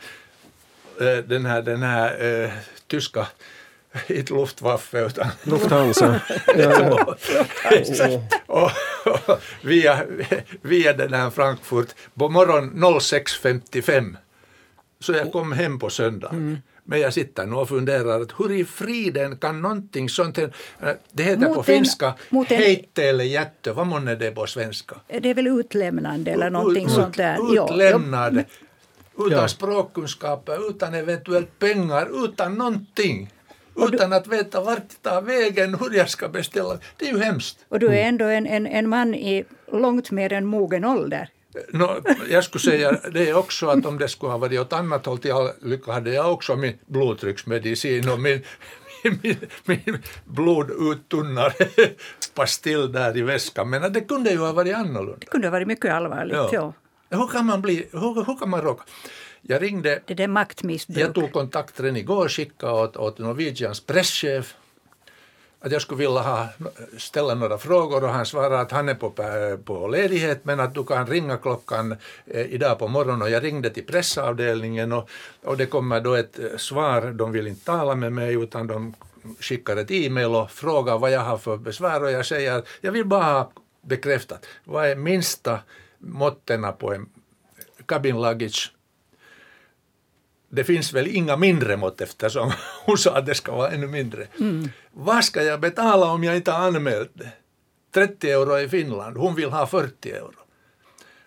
äh, 1.02 1.18
den 1.26 1.46
här, 1.46 1.62
den 1.62 1.84
här 1.84 2.44
äh, 2.44 2.52
tyska 2.88 3.28
inte 4.08 4.34
Luftwaffe 4.34 5.06
utan 5.06 5.28
Lufthansa. 5.44 6.22
ja, 6.58 7.16
och, 8.46 8.72
och, 9.06 9.42
via, 9.62 10.06
via 10.62 10.94
den 10.94 11.14
här 11.14 11.30
Frankfurt 11.30 11.88
på 12.14 12.30
morgon 12.30 12.72
06.55. 12.74 14.16
Så 15.00 15.14
jag 15.14 15.32
kom 15.32 15.52
hem 15.52 15.80
på 15.80 15.90
söndag. 15.90 16.30
Mm. 16.30 16.58
Men 16.86 17.00
jag 17.00 17.14
sitter 17.14 17.46
nu 17.46 17.56
och 17.56 17.70
funderar 17.70 18.22
att 18.22 18.32
hur 18.40 18.52
i 18.52 18.66
friden 18.66 19.38
kan 19.38 19.62
någonting 19.62 20.10
sånt 20.10 20.38
här, 20.38 20.52
det 21.12 21.24
heter 21.24 21.48
mot 21.48 21.56
på 21.56 21.64
finska 21.64 22.14
heittele 22.48 23.24
jätte, 23.24 23.72
vad 23.72 23.88
månne 23.88 24.16
det 24.16 24.32
på 24.32 24.48
svenska? 24.48 24.96
Det 25.08 25.30
är 25.30 25.34
väl 25.34 25.48
utlämnande 25.48 26.32
eller 26.32 26.50
någonting 26.50 26.86
ut, 26.86 26.92
sånt 26.92 27.18
där. 27.18 27.54
Utlämnande, 27.54 28.46
utan 29.18 29.32
ja. 29.32 29.48
språkkunskaper, 29.48 30.70
utan 30.70 30.94
eventuellt 30.94 31.60
pengar, 31.60 32.26
utan 32.26 32.56
någonting 32.56 33.30
utan 33.76 34.14
att 34.14 34.28
veta 34.28 34.62
vart 34.62 34.90
det 34.90 35.10
tar 35.10 35.22
vägen, 35.22 35.76
hur 35.76 35.94
jag 35.98 36.10
ska 36.10 36.30
beställa. 36.30 36.78
Det 36.98 37.10
är 37.10 37.14
ju 37.14 37.20
hemskt. 37.20 37.66
Och 37.70 37.80
du 37.80 37.88
är 37.88 38.04
ändå 38.04 38.26
en, 38.26 38.48
en, 38.48 38.68
en 38.68 38.90
man 38.90 39.16
i 39.16 39.46
långt 39.72 40.12
mer 40.12 40.34
än 40.34 40.46
mogen 40.46 40.86
ålder. 40.86 41.30
No, 41.70 42.02
jag 42.30 42.44
skulle 42.44 42.62
säga 42.62 43.00
det 43.14 43.34
också 43.34 43.68
att 43.68 43.86
om 43.86 43.98
det 43.98 44.08
skulle 44.08 44.32
ha 44.32 44.38
varit 44.38 44.60
åt 44.60 44.74
annat 44.74 45.06
håll 45.06 45.18
till 45.18 45.32
all 45.32 45.50
lycka 45.62 45.92
hade 45.92 46.14
jag 46.14 46.34
också 46.34 46.56
min 46.56 46.78
blodtrycksmedicin 46.86 48.10
och 48.10 48.20
min, 48.20 48.42
min, 49.04 49.38
min 49.66 49.98
bloduttunnare 50.26 51.54
pastill 52.34 52.92
där 52.92 53.18
i 53.18 53.22
väskan. 53.22 53.70
Men 53.70 53.94
det 53.94 54.02
kunde 54.02 54.30
ju 54.32 54.38
ha 54.38 54.52
varit 54.52 54.76
annorlunda. 54.76 55.18
Det 55.20 55.26
kunde 55.26 55.48
ha 55.48 55.52
varit 55.52 55.68
mycket 55.68 55.92
allvarligt, 55.92 56.36
ja. 56.36 56.50
ja. 56.52 56.74
Hur 57.10 57.28
kan 57.28 57.46
man 57.46 57.62
bli, 57.62 57.88
hur, 57.92 58.26
hur 58.26 58.40
kan 58.40 58.50
man 58.50 58.62
råka? 58.62 58.84
Jag 59.48 59.62
ringde... 59.62 60.02
Det 60.06 60.24
är 60.24 60.28
maktmissbruk. 60.28 60.98
Jag 60.98 61.14
tog 61.14 61.34
kontakt 61.34 61.80
redan 61.80 61.98
igår, 61.98 62.28
skickade 62.28 62.74
åt, 62.74 62.98
åt 62.98 63.18
Norwegians 63.18 63.80
presschef 63.80 64.56
att 65.66 65.72
jag 65.72 65.82
skulle 65.82 65.98
vilja 65.98 66.22
ha, 66.22 66.48
ställa 66.98 67.36
några 67.36 67.58
frågor 67.58 68.04
och 68.04 68.10
han 68.10 68.26
svarade 68.26 68.60
att 68.60 68.72
han 68.72 68.90
är 68.90 68.94
på, 68.94 69.10
på 69.66 69.88
ledighet 69.88 70.46
men 70.46 70.60
att 70.60 70.74
du 70.74 70.84
kan 70.84 71.08
ringa 71.08 71.38
klockan 71.38 71.96
eh, 72.26 72.42
idag 72.42 72.80
på 72.80 72.88
morgonen. 72.88 73.22
Och 73.22 73.30
jag 73.30 73.44
ringde 73.44 73.70
till 73.70 73.86
pressavdelningen 73.86 74.92
och, 74.92 75.10
och 75.44 75.58
det 75.58 75.66
kommer 75.66 76.02
då 76.02 76.14
ett 76.14 76.40
eh, 76.40 76.58
svar, 76.58 77.12
de 77.12 77.32
vill 77.32 77.48
inte 77.48 77.66
tala 77.66 77.96
med 77.96 78.14
mig 78.14 78.34
utan 78.34 78.68
de 78.68 78.94
skickar 79.40 79.78
ett 79.78 79.92
e-mail 79.92 80.36
och 80.36 80.52
frågar 80.52 80.98
vad 80.98 81.12
jag 81.12 81.22
har 81.22 81.38
för 81.38 81.58
besvär. 81.58 82.04
Och 82.04 82.12
jag 82.12 82.26
säger 82.26 82.58
att 82.58 82.68
jag 82.82 82.92
vill 82.92 83.06
bara 83.06 83.24
ha 83.24 83.52
bekräftat. 83.82 84.46
Vad 84.64 84.86
är 84.86 84.96
minsta 84.96 85.60
måttena 86.00 86.72
på 86.72 86.94
en 86.94 87.10
cabin 87.86 88.22
luggage 88.22 88.73
det 90.56 90.64
finns 90.64 90.94
väl 90.94 91.08
inga 91.08 91.38
mindre 91.38 91.78
mått 91.78 92.02
eftersom 92.02 92.52
hon 92.86 92.98
sa 92.98 93.18
att 93.18 93.26
det 93.26 93.36
ska 93.36 93.56
vara 93.56 93.72
ännu 93.72 93.88
mindre. 93.88 94.28
Mm. 94.40 94.70
Vad 94.92 95.24
ska 95.24 95.44
jag 95.44 95.60
betala 95.60 96.06
om 96.12 96.24
jag 96.24 96.36
inte 96.36 96.52
har 96.52 96.68
anmält 96.68 97.12
det? 97.14 97.30
30 97.94 98.30
euro 98.32 98.60
i 98.60 98.70
Finland, 98.70 99.18
hon 99.18 99.36
vill 99.36 99.50
ha 99.50 99.68
40 99.68 100.12
euro. 100.12 100.34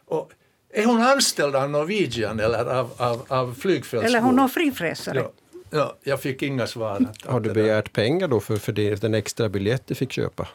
Och 0.06 0.30
är 0.74 0.84
hon 0.86 1.02
anställd 1.02 1.56
av 1.56 1.70
Norwegian 1.70 2.40
eller 2.40 2.64
av, 2.64 2.90
av, 2.96 3.24
av 3.28 3.54
flygfältsbolaget? 3.54 4.08
Eller 4.10 4.20
hon 4.20 4.38
har 4.38 4.48
frifräsare. 4.48 5.18
Ja, 5.18 5.30
ja, 5.70 5.96
jag 6.02 6.20
fick 6.20 6.42
inga 6.42 6.66
svar. 6.66 6.96
Att, 7.10 7.26
Har 7.32 7.40
du 7.40 7.52
begärt 7.52 7.92
pengar 7.92 8.28
då 8.28 8.40
för, 8.40 8.56
för 8.56 8.72
det, 8.72 8.94
den 9.00 9.14
extra 9.14 9.48
biljett 9.48 9.82
du 9.86 9.94
fick 9.94 10.12
köpa? 10.12 10.48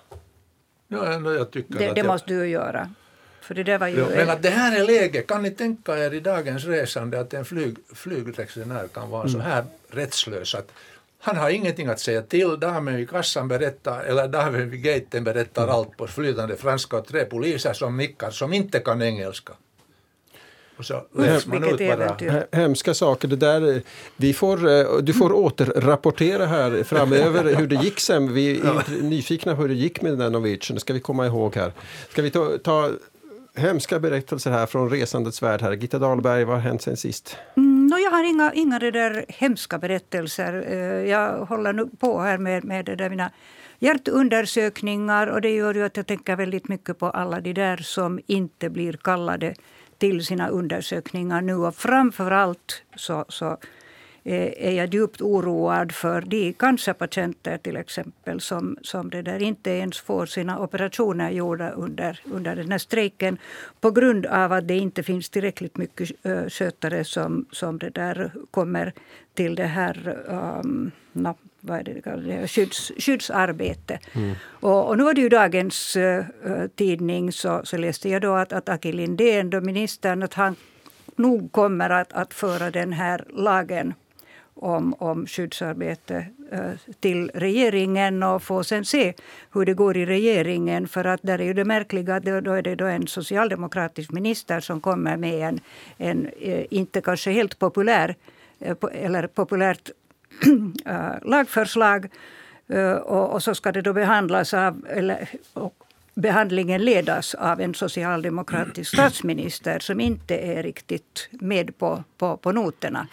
Ja, 0.87 1.19
jag 1.31 1.51
tycker 1.51 1.73
Det, 1.79 1.89
att 1.89 1.95
det 1.95 1.99
jag- 1.99 2.07
måste 2.07 2.33
du 2.33 2.47
göra. 2.47 2.89
För 3.41 3.55
det 3.55 3.63
där 3.63 3.77
var 3.77 3.87
ju... 3.87 3.99
Ja, 3.99 4.05
men 4.15 4.29
att 4.29 4.41
det 4.43 4.49
här 4.49 4.79
är 4.79 4.85
läget, 4.87 5.27
kan 5.27 5.43
ni 5.43 5.51
tänka 5.51 5.97
er 5.97 6.13
i 6.13 6.19
dagens 6.19 6.65
resande 6.65 7.19
att 7.19 7.33
en 7.33 7.45
flyg, 7.45 7.75
flygresenär 7.93 8.87
kan 8.93 9.09
vara 9.09 9.27
så 9.29 9.39
här 9.39 9.63
rättslös 9.89 10.55
att 10.55 10.71
han 11.23 11.37
har 11.37 11.49
ingenting 11.49 11.87
att 11.87 11.99
säga 11.99 12.21
till, 12.21 12.59
damen 12.59 12.95
vid 12.95 13.09
kassan 13.09 13.47
berättar, 13.47 14.03
eller 14.03 14.27
damen 14.27 14.69
vid 14.69 14.83
gaten 14.83 15.23
berättar 15.23 15.67
allt 15.67 15.97
på 15.97 16.07
flytande 16.07 16.55
franska 16.55 16.97
och 16.97 17.07
tre 17.07 17.25
poliser 17.25 17.73
som 17.73 17.97
nickar 17.97 18.31
som 18.31 18.53
inte 18.53 18.79
kan 18.79 19.01
engelska. 19.01 19.53
Och 20.77 20.85
så 20.85 21.03
läs 21.17 21.45
man 21.47 21.61
Vilket 21.61 21.81
ut 21.81 21.87
bara. 21.87 22.05
äventyr. 22.05 22.29
Hä- 22.29 22.45
Hemska 22.51 22.93
saker. 22.93 23.27
Det 23.27 23.35
där, 23.35 23.81
vi 24.17 24.33
får, 24.33 24.69
eh, 24.69 24.97
du 24.97 25.13
får 25.13 25.31
återrapportera 25.33 26.45
här 26.45 26.83
framöver 26.83 27.55
hur 27.55 27.67
det 27.67 27.75
gick 27.75 27.99
sen. 27.99 28.33
Vi 28.33 28.59
är 28.59 29.01
nyfikna 29.01 29.55
på 29.55 29.61
hur 29.61 29.69
det 29.69 29.73
gick 29.75 30.01
med 30.01 30.17
Norwegian. 30.17 30.75
Det 30.75 30.79
ska 30.81 30.93
vi 30.93 30.99
komma 30.99 31.25
ihåg 31.25 31.55
här. 31.55 31.71
Ska 32.09 32.21
vi 32.21 32.31
ta, 32.31 32.57
ta 32.63 32.91
hemska 33.55 33.99
berättelser 33.99 34.51
här 34.51 34.65
från 34.65 34.89
resandets 34.89 35.43
värld 35.43 35.61
här. 35.61 35.71
Gitta 35.71 35.99
Dahlberg, 35.99 36.43
vad 36.43 36.55
har 36.55 36.61
hänt 36.61 36.81
sen 36.81 36.97
sist? 36.97 37.37
Mm, 37.57 37.87
no, 37.87 37.97
jag 37.97 38.11
har 38.11 38.23
inga, 38.23 38.53
inga 38.53 38.79
det 38.79 38.91
där 38.91 39.25
hemska 39.27 39.77
berättelser. 39.77 40.65
Eh, 40.67 41.09
jag 41.09 41.45
håller 41.45 41.73
nu 41.73 41.89
på 41.99 42.21
här 42.21 42.37
med, 42.37 42.63
med 42.63 42.85
det 42.85 42.95
där 42.95 43.09
mina 43.09 43.31
hjärtundersökningar 43.79 45.27
och 45.27 45.41
det 45.41 45.49
gör 45.49 45.73
ju 45.73 45.83
att 45.83 45.97
jag 45.97 46.07
tänker 46.07 46.35
väldigt 46.35 46.67
mycket 46.67 46.99
på 46.99 47.09
alla 47.09 47.41
de 47.41 47.53
där 47.53 47.77
som 47.77 48.19
inte 48.27 48.69
blir 48.69 48.93
kallade 48.93 49.55
till 49.97 50.25
sina 50.25 50.47
undersökningar 50.47 51.41
nu. 51.41 51.55
Och 51.55 51.75
framför 51.75 52.31
allt 52.31 52.83
så, 52.95 53.25
så 53.29 53.57
är 54.23 54.71
jag 54.71 54.93
djupt 54.93 55.21
oroad 55.21 55.91
för 55.91 56.21
de 56.21 56.53
cancerpatienter 56.53 57.57
till 57.57 57.77
exempel 57.77 58.41
som, 58.41 58.77
som 58.81 59.09
det 59.09 59.21
där 59.21 59.41
inte 59.41 59.71
ens 59.71 59.99
får 59.99 60.25
sina 60.25 60.59
operationer 60.59 61.31
gjorda 61.31 61.69
under, 61.69 62.19
under 62.25 62.55
den 62.55 62.71
här 62.71 62.77
strejken 62.77 63.37
på 63.79 63.91
grund 63.91 64.25
av 64.25 64.51
att 64.51 64.67
det 64.67 64.77
inte 64.77 65.03
finns 65.03 65.29
tillräckligt 65.29 65.77
mycket 65.77 66.11
uh, 66.25 66.47
skötare 66.49 67.03
som, 67.03 67.45
som 67.51 67.79
det 67.79 67.89
där 67.89 68.31
kommer 68.51 68.93
till 69.33 69.55
det 69.55 69.65
här 69.65 70.17
um, 70.27 70.91
no, 71.13 71.35
vad 71.59 71.79
är 71.79 71.83
det? 71.83 72.47
Skydds, 72.47 72.91
skyddsarbete. 72.97 73.99
Och, 74.43 74.89
och 74.89 74.97
nu 74.97 75.03
var 75.03 75.13
det 75.13 75.21
ju 75.21 75.29
dagens 75.29 75.97
uh, 75.97 76.23
tidning 76.75 77.31
så, 77.31 77.61
så 77.63 77.77
läste 77.77 78.09
jag 78.09 78.21
då 78.21 78.33
att, 78.33 78.53
att 78.53 78.69
Aki 78.69 78.91
Lindén, 78.91 79.65
ministern, 79.65 80.23
att 80.23 80.33
han 80.33 80.55
nog 81.15 81.51
kommer 81.51 81.89
att, 81.89 82.13
att 82.13 82.33
föra 82.33 82.71
den 82.71 82.93
här 82.93 83.25
lagen 83.29 83.93
om, 84.61 84.95
om 84.99 85.27
skyddsarbete 85.27 86.25
eh, 86.51 86.71
till 86.99 87.31
regeringen 87.33 88.23
och 88.23 88.43
få 88.43 88.63
sen 88.63 88.85
se 88.85 89.13
hur 89.53 89.65
det 89.65 89.73
går 89.73 89.97
i 89.97 90.05
regeringen. 90.05 90.87
För 90.87 91.05
att 91.05 91.19
där 91.23 91.41
är 91.41 91.45
ju 91.45 91.53
det 91.53 91.65
märkliga 91.65 92.15
att 92.15 92.23
då, 92.23 92.53
är 92.53 92.61
det 92.61 92.75
då 92.75 92.85
en 92.85 93.07
socialdemokratisk 93.07 94.11
minister 94.11 94.59
som 94.59 94.81
kommer 94.81 95.17
med 95.17 95.47
en, 95.47 95.59
en 95.97 96.29
eh, 96.41 96.65
inte 96.69 97.01
kanske 97.01 97.31
helt 97.31 97.59
populär 97.59 98.15
eh, 98.59 98.75
eller 98.91 99.27
populärt 99.27 99.89
lagförslag. 101.21 102.09
Och, 103.03 103.33
och 103.33 103.43
så 103.43 103.55
ska 103.55 103.71
det 103.71 103.81
då 103.81 103.93
behandlas 103.93 104.53
av, 104.53 104.85
eller, 104.89 105.29
och 105.53 105.83
behandlingen 106.15 106.85
ledas 106.85 107.35
av 107.35 107.61
en 107.61 107.73
socialdemokratisk 107.73 108.91
statsminister 108.93 109.79
som 109.79 109.99
inte 109.99 110.37
är 110.37 110.63
riktigt 110.63 111.29
med 111.31 111.77
på, 111.77 112.03
på, 112.17 112.37
på 112.37 112.51
noterna. 112.51 113.07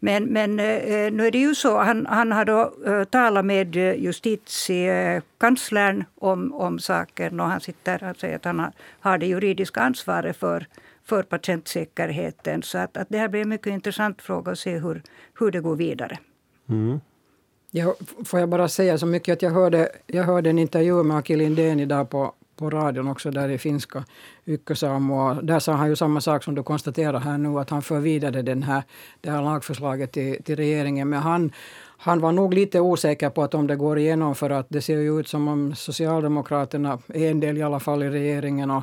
Men, 0.00 0.24
men 0.24 0.60
eh, 0.60 1.12
nu 1.12 1.26
är 1.26 1.30
det 1.30 1.38
ju 1.38 1.54
så, 1.54 1.78
han, 1.78 2.06
han 2.06 2.32
har 2.32 2.44
då 2.44 2.74
eh, 2.86 3.04
talat 3.04 3.44
med 3.44 3.76
eh, 3.76 3.94
justitiekanslern 3.94 6.04
om, 6.14 6.52
om 6.52 6.78
saken 6.78 7.40
och 7.40 7.46
han 7.46 7.60
sitter 7.60 7.98
han 7.98 8.14
säger 8.14 8.36
att 8.36 8.44
han 8.44 8.72
har, 9.00 9.18
det 9.18 9.26
juridiska 9.26 9.80
ansvaret 9.80 10.36
för, 10.36 10.66
för 11.04 11.22
patientsäkerheten. 11.22 12.62
Så 12.62 12.78
att, 12.78 12.96
att 12.96 13.08
det 13.10 13.18
här 13.18 13.28
blir 13.28 13.42
en 13.42 13.48
mycket 13.48 13.66
intressant 13.66 14.22
fråga 14.22 14.52
att 14.52 14.58
se 14.58 14.78
hur, 14.78 15.02
hur 15.38 15.50
det 15.50 15.60
går 15.60 15.76
vidare. 15.76 16.18
Jag, 17.76 17.94
får 18.24 18.40
jag 18.40 18.48
bara 18.48 18.68
säga 18.68 18.98
så 18.98 19.06
mycket 19.06 19.32
att 19.32 19.42
jag 19.42 19.50
hörde, 19.50 19.88
jag 20.06 20.24
hörde 20.24 20.50
en 20.50 20.58
intervju 20.58 21.02
med 21.02 21.16
Aki 21.16 21.36
Lindén 21.36 21.80
idag 21.80 22.10
på, 22.10 22.32
på 22.56 22.70
radion 22.70 23.08
också 23.08 23.30
där 23.30 23.48
i 23.48 23.58
finska 23.58 24.04
Ykkösaamua. 24.46 25.34
Där 25.42 25.58
sa 25.58 25.72
han 25.72 25.88
ju 25.88 25.96
samma 25.96 26.20
sak 26.20 26.44
som 26.44 26.54
du 26.54 26.62
konstaterar 26.62 27.20
här 27.20 27.38
nu 27.38 27.58
att 27.58 27.70
han 27.70 27.82
för 27.82 28.00
vidare 28.00 28.42
den 28.42 28.62
här, 28.62 28.82
det 29.20 29.30
här 29.30 29.42
lagförslaget 29.42 30.12
till, 30.12 30.42
till 30.42 30.56
regeringen. 30.56 31.08
Men 31.08 31.18
han, 31.18 31.52
han 31.98 32.20
var 32.20 32.32
nog 32.32 32.54
lite 32.54 32.80
osäker 32.80 33.30
på 33.30 33.42
att 33.42 33.54
om 33.54 33.66
det 33.66 33.76
går 33.76 33.98
igenom 33.98 34.34
för 34.34 34.50
att 34.50 34.66
det 34.68 34.82
ser 34.82 34.98
ju 34.98 35.20
ut 35.20 35.28
som 35.28 35.48
om 35.48 35.74
Socialdemokraterna, 35.74 36.98
en 37.14 37.40
del 37.40 37.58
i 37.58 37.62
alla 37.62 37.80
fall 37.80 38.02
i 38.02 38.10
regeringen 38.10 38.70
och, 38.70 38.82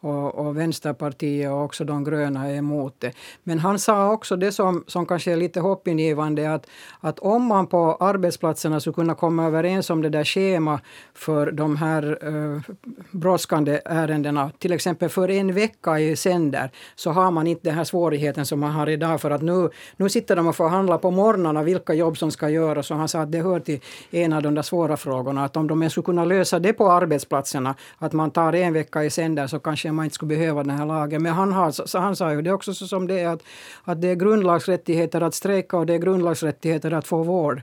och, 0.00 0.34
och 0.34 0.56
Vänsterpartiet 0.56 1.50
och 1.50 1.64
också 1.64 1.84
de 1.84 2.04
gröna 2.04 2.48
är 2.48 2.54
emot 2.54 2.94
det. 2.98 3.12
Men 3.42 3.58
han 3.58 3.78
sa 3.78 4.12
också 4.12 4.36
det 4.36 4.52
som, 4.52 4.84
som 4.86 5.06
kanske 5.06 5.32
är 5.32 5.36
lite 5.36 5.60
hoppingivande 5.60 6.54
att, 6.54 6.66
att 7.00 7.18
om 7.18 7.44
man 7.44 7.66
på 7.66 7.96
arbetsplatserna 8.00 8.80
skulle 8.80 8.94
kunna 8.94 9.14
komma 9.14 9.46
överens 9.46 9.90
om 9.90 10.02
det 10.02 10.08
där 10.08 10.24
schema 10.24 10.80
för 11.14 11.52
de 11.52 11.76
här 11.76 12.18
eh, 12.22 12.74
brådskande 13.10 13.80
ärendena, 13.84 14.50
till 14.58 14.72
exempel 14.72 15.08
för 15.08 15.30
en 15.30 15.54
vecka 15.54 15.98
i 15.98 16.16
sänder, 16.16 16.70
så 16.94 17.10
har 17.10 17.30
man 17.30 17.46
inte 17.46 17.68
den 17.68 17.74
här 17.74 17.84
svårigheten 17.84 18.46
som 18.46 18.60
man 18.60 18.70
har 18.70 18.88
idag 18.88 19.20
för 19.20 19.30
att 19.30 19.42
nu, 19.42 19.70
nu 19.96 20.08
sitter 20.08 20.36
de 20.36 20.46
och 20.46 20.56
förhandlar 20.56 20.98
på 20.98 21.10
morgnarna 21.10 21.62
vilka 21.62 21.94
jobb 21.94 22.18
som 22.18 22.30
ska 22.30 22.48
göras 22.48 22.90
och 22.90 22.96
han 22.96 23.08
sa 23.08 23.20
att 23.20 23.32
det 23.32 23.42
hör 23.42 23.60
till 23.60 23.80
en 24.10 24.32
av 24.32 24.42
de 24.42 24.54
där 24.54 24.62
svåra 24.62 24.96
frågorna 24.96 25.44
att 25.44 25.56
om 25.56 25.66
de 25.66 25.90
skulle 25.90 26.04
kunna 26.04 26.24
lösa 26.24 26.58
det 26.58 26.72
på 26.72 26.90
arbetsplatserna, 26.90 27.74
att 27.98 28.12
man 28.12 28.30
tar 28.30 28.52
en 28.52 28.72
vecka 28.72 29.04
i 29.04 29.10
sänder 29.10 29.46
så 29.46 29.58
kanske 29.58 29.89
man 29.92 30.04
inte 30.04 30.14
skulle 30.14 30.36
behöva 30.36 30.62
den 30.62 30.78
här 30.78 30.86
lagen. 30.86 31.22
Men 31.22 31.32
han, 31.32 31.52
har, 31.52 31.70
så 31.70 31.98
han 31.98 32.16
sa 32.16 32.32
ju 32.32 32.42
det 32.42 32.52
också 32.52 32.74
så 32.74 32.86
som 32.86 33.06
det 33.06 33.20
är 33.20 33.28
att, 33.28 33.42
att 33.84 34.00
det 34.00 34.08
är 34.08 34.14
grundlagsrättigheter 34.14 35.20
att 35.20 35.34
strejka 35.34 35.76
och 35.76 35.86
det 35.86 35.94
är 35.94 35.98
grundlagsrättigheter 35.98 36.92
att 36.92 37.06
få 37.06 37.22
vård. 37.22 37.62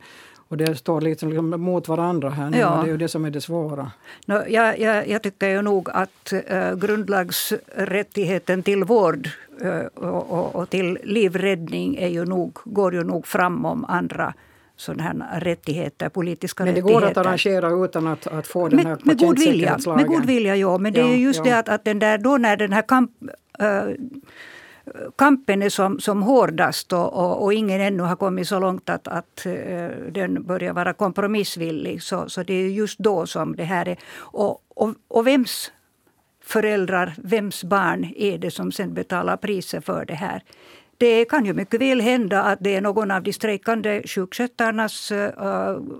Och 0.50 0.58
det 0.58 0.76
står 0.76 1.02
liksom, 1.02 1.30
liksom 1.30 1.50
mot 1.50 1.88
varandra 1.88 2.30
här 2.30 2.50
nu. 2.50 2.58
Ja. 2.58 2.70
Det 2.70 2.90
är 2.90 2.92
ju 2.92 2.98
det 2.98 3.08
som 3.08 3.26
är 3.26 3.32
det 3.32 3.42
svåra. 3.42 3.92
No, 4.26 4.48
jag, 4.48 4.80
jag, 4.80 5.08
jag 5.08 5.24
tycker 5.24 5.50
ju 5.50 5.62
nog 5.62 5.90
att 5.90 6.34
uh, 6.52 6.76
grundlagsrättigheten 6.76 8.64
till 8.64 8.84
vård 8.84 9.30
eh, 9.62 9.80
och, 9.80 10.32
och, 10.32 10.56
och 10.56 10.70
till 10.70 11.00
livräddning 11.04 11.96
är 11.96 12.08
ju 12.08 12.26
nog, 12.26 12.58
går 12.64 12.94
ju 12.94 13.04
nog 13.04 13.28
fram 13.28 13.66
om 13.66 13.86
andra 13.86 14.34
sådana 14.78 15.04
här 15.04 15.40
rättigheter, 15.40 16.10
politiska 16.10 16.64
Men 16.64 16.74
det 16.74 16.80
rättigheter. 16.82 17.02
går 17.02 17.12
att 17.12 17.18
arrangera 17.18 17.86
utan 17.86 18.08
att, 18.08 18.28
att 18.28 18.48
få 18.48 18.68
den 18.70 18.80
här 18.80 18.86
med, 18.86 19.06
med 19.06 19.20
god 19.20 19.40
vilja, 19.40 19.78
med 19.86 20.08
god 20.08 20.26
vilja 20.26 20.56
ja. 20.56 20.78
Men 20.78 20.94
det 20.94 21.00
Ja, 21.00 21.08
är 21.08 21.16
just 21.16 21.38
ja. 21.38 21.44
det 21.44 21.60
att, 21.60 21.70
att 21.70 21.86
den 21.86 22.00
där, 22.00 22.18
då 22.18 22.38
när 22.38 22.58
den 22.58 22.74
här 22.74 22.82
kamp, 22.82 23.12
eh, 23.60 23.84
kampen 25.18 25.62
är 25.64 25.70
som, 25.70 26.00
som 26.00 26.24
hårdast 26.24 26.94
och, 26.94 27.14
och, 27.14 27.44
och 27.44 27.54
ingen 27.54 27.82
ännu 27.82 28.04
har 28.04 28.16
kommit 28.16 28.48
så 28.48 28.60
långt 28.60 28.90
att, 28.90 29.08
att 29.08 29.46
eh, 29.46 29.88
den 30.12 30.44
börjar 30.44 30.74
vara 30.74 30.94
kompromissvillig. 30.94 32.04
Så, 32.04 32.30
så 32.30 32.44
det 32.44 32.54
är 32.54 32.68
just 32.70 33.00
då 33.00 33.26
som 33.26 33.56
det 33.56 33.64
här 33.64 33.88
är. 33.88 33.98
Och, 34.18 34.62
och, 34.76 34.94
och 35.08 35.28
vems 35.28 35.72
föräldrar, 36.44 37.14
vems 37.18 37.64
barn 37.64 38.14
är 38.18 38.38
det 38.38 38.52
som 38.52 38.72
sen 38.72 38.94
betalar 38.94 39.38
priset 39.38 39.86
för 39.86 40.06
det 40.06 40.14
här? 40.14 40.42
Det 40.98 41.26
kan 41.26 41.46
ju 41.46 41.54
mycket 41.54 41.82
väl 41.82 42.02
hända 42.02 42.42
att 42.44 42.60
det 42.62 42.76
är 42.76 42.82
någon 42.82 43.12
av 43.12 43.24
de 43.24 43.34
strejkande 43.34 44.04
sjukskötarnas 44.08 45.12
uh, 45.12 45.30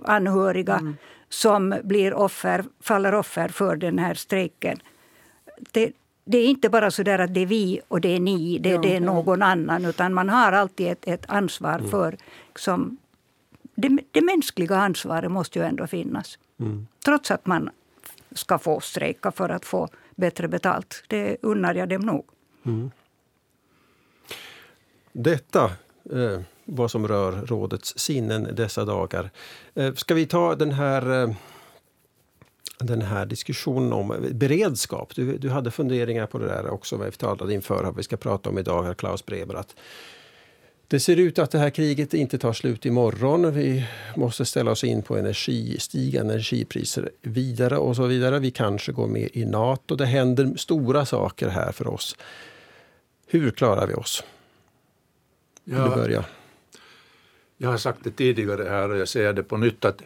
anhöriga 0.04 0.94
som 1.28 1.74
blir 1.84 2.14
offer, 2.14 2.64
faller 2.80 3.14
offer 3.14 3.48
för 3.48 3.76
den 3.76 3.98
här 3.98 4.14
strejken. 4.14 4.78
Det, 5.72 5.92
det 6.24 6.38
är 6.38 6.46
inte 6.46 6.68
bara 6.68 6.90
så 6.90 7.02
där 7.02 7.18
att 7.18 7.34
det 7.34 7.40
är 7.40 7.46
vi 7.46 7.80
och 7.88 8.00
det 8.00 8.16
är 8.16 8.20
ni, 8.20 8.58
det, 8.58 8.68
Ja, 8.68 8.80
det 8.80 8.88
är 8.96 9.00
ja. 9.00 9.00
någon 9.00 9.42
annan. 9.42 9.84
Utan 9.84 10.14
man 10.14 10.28
har 10.28 10.52
alltid 10.52 10.88
ett, 10.88 11.08
ett 11.08 11.24
ansvar 11.28 11.78
för... 11.90 12.16
Som, 12.56 12.96
det, 13.74 13.98
det 14.10 14.20
mänskliga 14.22 14.76
ansvaret 14.76 15.30
måste 15.30 15.58
ju 15.58 15.64
ändå 15.64 15.86
finnas. 15.86 16.38
Trots 17.04 17.30
att 17.30 17.46
man 17.46 17.70
ska 18.32 18.58
få 18.58 18.80
strejka 18.80 19.30
för 19.30 19.48
att 19.48 19.64
få 19.64 19.88
bättre 20.16 20.48
betalt. 20.48 21.04
Det 21.08 21.36
unnar 21.42 21.74
jag 21.74 21.88
dem 21.88 22.02
nog. 22.02 22.24
Detta 25.20 25.64
eh, 26.12 26.40
vad 26.64 26.90
som 26.90 27.08
rör 27.08 27.32
rådets 27.32 27.98
sinnen 27.98 28.54
dessa 28.54 28.84
dagar. 28.84 29.30
Eh, 29.74 29.94
ska 29.94 30.14
vi 30.14 30.26
ta 30.26 30.54
den 30.54 30.72
här, 30.72 31.22
eh, 31.22 31.34
den 32.78 33.02
här 33.02 33.26
diskussionen 33.26 33.92
om 33.92 34.14
beredskap? 34.32 35.14
Du, 35.14 35.38
du 35.38 35.48
hade 35.48 35.70
funderingar 35.70 36.26
på 36.26 36.38
det 36.38 36.46
där 36.46 36.70
också. 36.70 36.96
Vi 36.96 37.10
talade 37.10 37.54
inför 37.54 37.84
vad 37.84 37.96
vi 37.96 38.02
ska 38.02 38.16
prata 38.16 38.50
om 38.50 38.58
idag, 38.58 38.82
här, 38.82 38.94
Klaus 38.94 39.26
Breber. 39.26 39.54
Att 39.54 39.76
det 40.88 41.00
ser 41.00 41.16
ut 41.16 41.38
att 41.38 41.50
det 41.50 41.58
här 41.58 41.70
kriget 41.70 42.14
inte 42.14 42.38
tar 42.38 42.52
slut 42.52 42.86
imorgon. 42.86 43.54
Vi 43.54 43.86
måste 44.16 44.44
ställa 44.44 44.70
oss 44.70 44.84
in 44.84 45.02
på 45.02 45.16
energi, 45.16 45.78
stigande 45.80 46.34
energipriser 46.34 47.10
vidare 47.22 47.78
och 47.78 47.96
så 47.96 48.06
vidare. 48.06 48.38
Vi 48.38 48.50
kanske 48.50 48.92
går 48.92 49.06
med 49.06 49.28
i 49.32 49.44
Nato. 49.44 49.96
Det 49.96 50.06
händer 50.06 50.56
stora 50.56 51.06
saker 51.06 51.48
här 51.48 51.72
för 51.72 51.88
oss. 51.88 52.16
Hur 53.26 53.50
klarar 53.50 53.86
vi 53.86 53.94
oss? 53.94 54.24
Ja, 55.70 55.84
du 55.84 55.90
börjar. 55.90 56.24
Jag 57.56 57.70
har 57.70 57.78
sagt 57.78 57.98
det 58.02 58.10
tidigare 58.10 58.68
här 58.68 58.90
och 58.90 58.98
jag 58.98 59.08
säger 59.08 59.32
det 59.32 59.42
på 59.42 59.56
nytt 59.56 59.84
att 59.84 60.02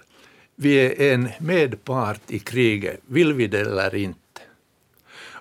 vi 0.54 0.76
är 0.76 1.14
en 1.14 1.28
medpart 1.40 2.20
i 2.26 2.38
kriget, 2.38 3.00
vill 3.06 3.32
vi 3.32 3.46
det 3.46 3.60
eller 3.60 3.94
inte. 3.94 4.18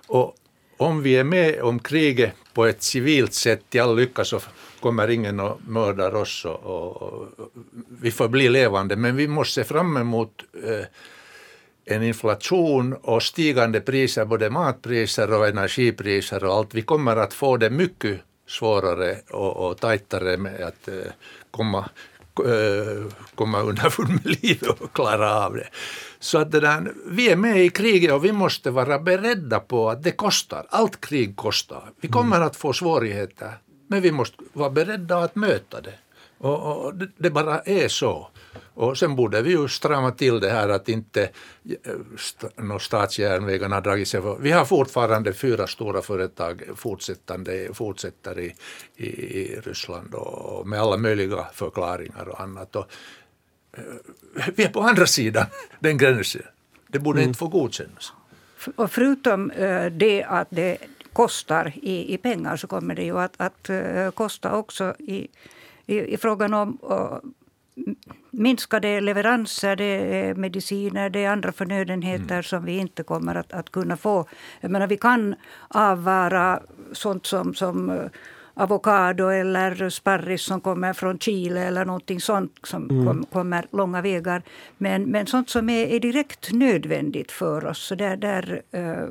Och 0.06 0.36
om 0.76 1.02
vi 1.02 1.16
är 1.16 1.24
med 1.24 1.62
om 1.62 1.78
kriget 1.78 2.34
på 2.54 2.66
ett 2.66 2.82
civilt 2.82 3.34
sätt 3.34 3.74
i 3.74 3.78
all 3.78 3.96
lycka 3.96 4.24
så 4.24 4.40
kommer 4.80 5.10
ingen 5.10 5.40
att 5.40 5.58
mörda 5.66 6.08
oss 6.08 6.44
och, 6.44 6.62
och, 6.62 7.02
och 7.02 7.50
vi 8.00 8.10
får 8.10 8.28
bli 8.28 8.48
levande. 8.48 8.96
Men 8.96 9.16
vi 9.16 9.28
måste 9.28 9.54
se 9.54 9.64
fram 9.64 9.96
emot 9.96 10.44
eh, 10.64 10.86
en 11.84 12.02
inflation 12.02 12.92
och 12.92 13.22
stigande 13.22 13.80
priser, 13.80 14.24
både 14.24 14.50
matpriser 14.50 15.32
och 15.32 15.46
energipriser 15.46 16.44
och 16.44 16.54
allt. 16.54 16.74
Vi 16.74 16.82
kommer 16.82 17.16
att 17.16 17.34
få 17.34 17.56
det 17.56 17.70
mycket 17.70 18.20
svårare 18.46 19.16
och, 19.30 19.56
och 19.56 19.78
tajtare 19.80 20.36
med 20.36 20.60
att 20.60 20.88
eh, 20.88 21.12
komma, 21.50 21.88
eh, 22.46 23.12
komma 23.34 23.60
underfund 23.60 24.08
med 24.08 24.42
livet 24.42 24.80
och 24.80 24.92
klara 24.92 25.44
av 25.44 25.56
det. 25.56 25.68
Så 26.20 26.38
att 26.38 26.52
det 26.52 26.60
där, 26.60 26.92
vi 27.06 27.30
är 27.30 27.36
med 27.36 27.64
i 27.64 27.68
kriget 27.68 28.12
och 28.12 28.24
vi 28.24 28.32
måste 28.32 28.70
vara 28.70 28.98
beredda 28.98 29.60
på 29.60 29.90
att 29.90 30.02
det 30.02 30.10
kostar. 30.10 30.66
Allt 30.68 31.00
krig 31.00 31.36
kostar. 31.36 31.90
Vi 32.00 32.08
kommer 32.08 32.40
att 32.40 32.56
få 32.56 32.72
svårigheter, 32.72 33.50
men 33.88 34.02
vi 34.02 34.12
måste 34.12 34.36
vara 34.52 34.70
beredda 34.70 35.18
att 35.18 35.34
möta 35.34 35.80
det. 35.80 35.94
Och, 36.38 36.84
och 36.84 36.94
det, 36.94 37.08
det, 37.16 37.30
bara 37.30 37.60
är 37.60 37.88
så. 37.88 38.28
Och 38.74 38.98
sen 38.98 39.16
borde 39.16 39.42
vi 39.42 39.50
ju 39.50 39.68
strama 39.68 40.10
till 40.10 40.40
det 40.40 40.50
här 40.50 40.68
att 40.68 40.88
inte 40.88 41.30
st 42.14 42.46
statsjärnvägarna 42.80 43.76
har 43.76 43.82
dragit 43.82 44.08
sig 44.08 44.22
för. 44.22 44.38
Vi 44.40 44.50
har 44.50 44.64
fortfarande 44.64 45.32
fyra 45.32 45.66
stora 45.66 46.02
företag 46.02 46.62
fortsättande, 46.76 47.68
fortsätter 47.74 48.40
i, 48.40 48.54
i, 48.96 49.06
i 49.06 49.60
Ryssland 49.60 50.14
och 50.14 50.68
med 50.68 50.80
alla 50.80 50.96
möjliga 50.96 51.44
förklaringar 51.52 52.28
och 52.28 52.40
annat. 52.40 52.76
Och, 52.76 52.86
eh, 53.76 53.82
vi 54.54 54.64
är 54.64 54.68
på 54.68 54.80
andra 54.80 55.06
sidan 55.06 55.46
den 55.80 55.98
gränsen. 55.98 56.42
Det 56.88 56.98
borde 56.98 57.18
mm. 57.18 57.28
inte 57.28 57.38
få 57.38 57.48
godkännas. 57.48 58.12
Och 58.76 58.90
förutom 58.90 59.50
uh, 59.50 59.86
det 59.86 60.24
att 60.24 60.48
det 60.50 60.78
kostar 61.12 61.72
i, 61.82 62.14
i 62.14 62.18
pengar 62.18 62.56
så 62.56 62.66
kommer 62.66 62.94
det 62.94 63.02
ju 63.02 63.18
att, 63.18 63.34
att 63.36 63.70
kosta 64.14 64.56
också 64.56 64.94
i, 64.98 65.28
i, 65.86 66.14
i 66.14 66.16
frågan 66.16 66.54
om 66.54 66.78
minskade 68.30 69.00
leveranser, 69.00 69.76
det 69.76 69.84
är 69.84 70.34
mediciner, 70.34 71.10
det 71.10 71.24
är 71.24 71.30
andra 71.30 71.52
förnödenheter 71.52 72.34
mm. 72.34 72.42
som 72.42 72.64
vi 72.64 72.76
inte 72.78 73.02
kommer 73.02 73.34
att, 73.34 73.52
att 73.52 73.70
kunna 73.70 73.96
få. 73.96 74.26
Jag 74.60 74.70
menar, 74.70 74.86
vi 74.86 74.96
kan 74.96 75.34
avvara 75.68 76.60
sånt 76.92 77.26
som, 77.26 77.54
som 77.54 77.90
eh, 77.90 78.04
avokado 78.54 79.28
eller 79.28 79.90
sparris 79.90 80.42
som 80.42 80.60
kommer 80.60 80.92
från 80.92 81.18
Chile 81.18 81.60
eller 81.60 81.84
någonting 81.84 82.20
sånt 82.20 82.52
som 82.62 82.90
mm. 82.90 83.06
kom, 83.06 83.24
kommer 83.24 83.66
långa 83.70 84.02
vägar. 84.02 84.42
Men, 84.78 85.02
men 85.02 85.26
sånt 85.26 85.50
som 85.50 85.68
är, 85.68 85.86
är 85.86 86.00
direkt 86.00 86.52
nödvändigt 86.52 87.32
för 87.32 87.66
oss, 87.66 87.78
så 87.78 87.94
där, 87.94 88.16
där 88.16 88.62
uh, 88.76 89.08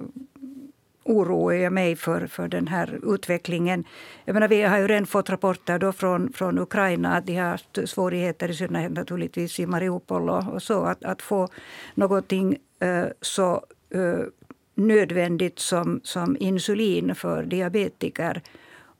oroar 1.11 1.53
jag 1.53 1.73
mig 1.73 1.95
för, 1.95 2.27
för 2.27 2.47
den 2.47 2.67
här 2.67 3.13
utvecklingen. 3.13 3.83
Jag 4.25 4.33
menar, 4.33 4.47
vi 4.47 4.61
har 4.61 4.77
ju 4.77 4.87
redan 4.87 5.05
fått 5.05 5.29
rapporter 5.29 5.79
då 5.79 5.91
från, 5.91 6.33
från 6.33 6.59
Ukraina 6.59 7.17
att 7.17 7.25
de 7.25 7.35
har 7.35 7.49
haft 7.49 7.79
svårigheter, 7.89 8.49
i 8.49 8.53
synnerhet 8.53 8.91
naturligtvis 8.91 9.59
i 9.59 9.65
Mariupol 9.65 10.29
och, 10.29 10.53
och 10.53 10.63
så, 10.63 10.83
att, 10.83 11.03
att 11.03 11.21
få 11.21 11.47
någonting 11.95 12.57
eh, 12.79 13.05
så 13.21 13.65
eh, 13.89 14.25
nödvändigt 14.75 15.59
som, 15.59 16.01
som 16.03 16.37
insulin 16.39 17.15
för 17.15 17.43
diabetiker. 17.43 18.41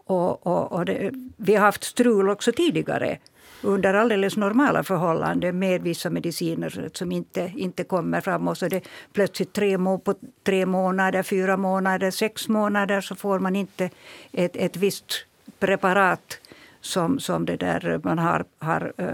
Och, 0.06 0.48
och, 0.48 0.72
och 0.72 0.86
det, 0.86 1.12
vi 1.38 1.56
har 1.56 1.66
haft 1.66 1.84
strul 1.84 2.30
också 2.30 2.52
tidigare 2.52 3.18
under 3.64 3.94
alldeles 3.94 4.38
normala 4.38 4.84
förhållanden 4.84 5.60
med 5.60 5.82
vissa 5.82 6.10
mediciner 6.10 6.90
som 6.94 7.12
inte, 7.12 7.52
inte 7.56 7.84
kommer 7.84 8.22
fram. 8.22 8.48
Och 8.48 8.58
så 8.58 8.68
det 8.68 8.82
plötsligt 9.14 9.54
tre, 9.54 9.78
må, 9.78 9.98
på 9.98 10.16
tre 10.44 10.66
månader, 10.66 11.24
fyra 11.24 11.58
månader, 11.58 12.12
sex 12.12 12.48
månader 12.48 13.02
så 13.02 13.16
får 13.16 13.40
man 13.40 13.56
inte 13.56 13.90
ett, 14.32 14.56
ett 14.56 14.78
visst 14.78 15.26
preparat 15.60 16.40
som, 16.82 17.20
som 17.20 17.46
det 17.46 17.56
där 17.56 18.00
man 18.04 18.20
har, 18.20 18.46
har 18.60 18.94
äh, 18.98 19.08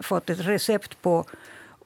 fått 0.00 0.30
ett 0.30 0.46
recept 0.46 1.02
på 1.02 1.24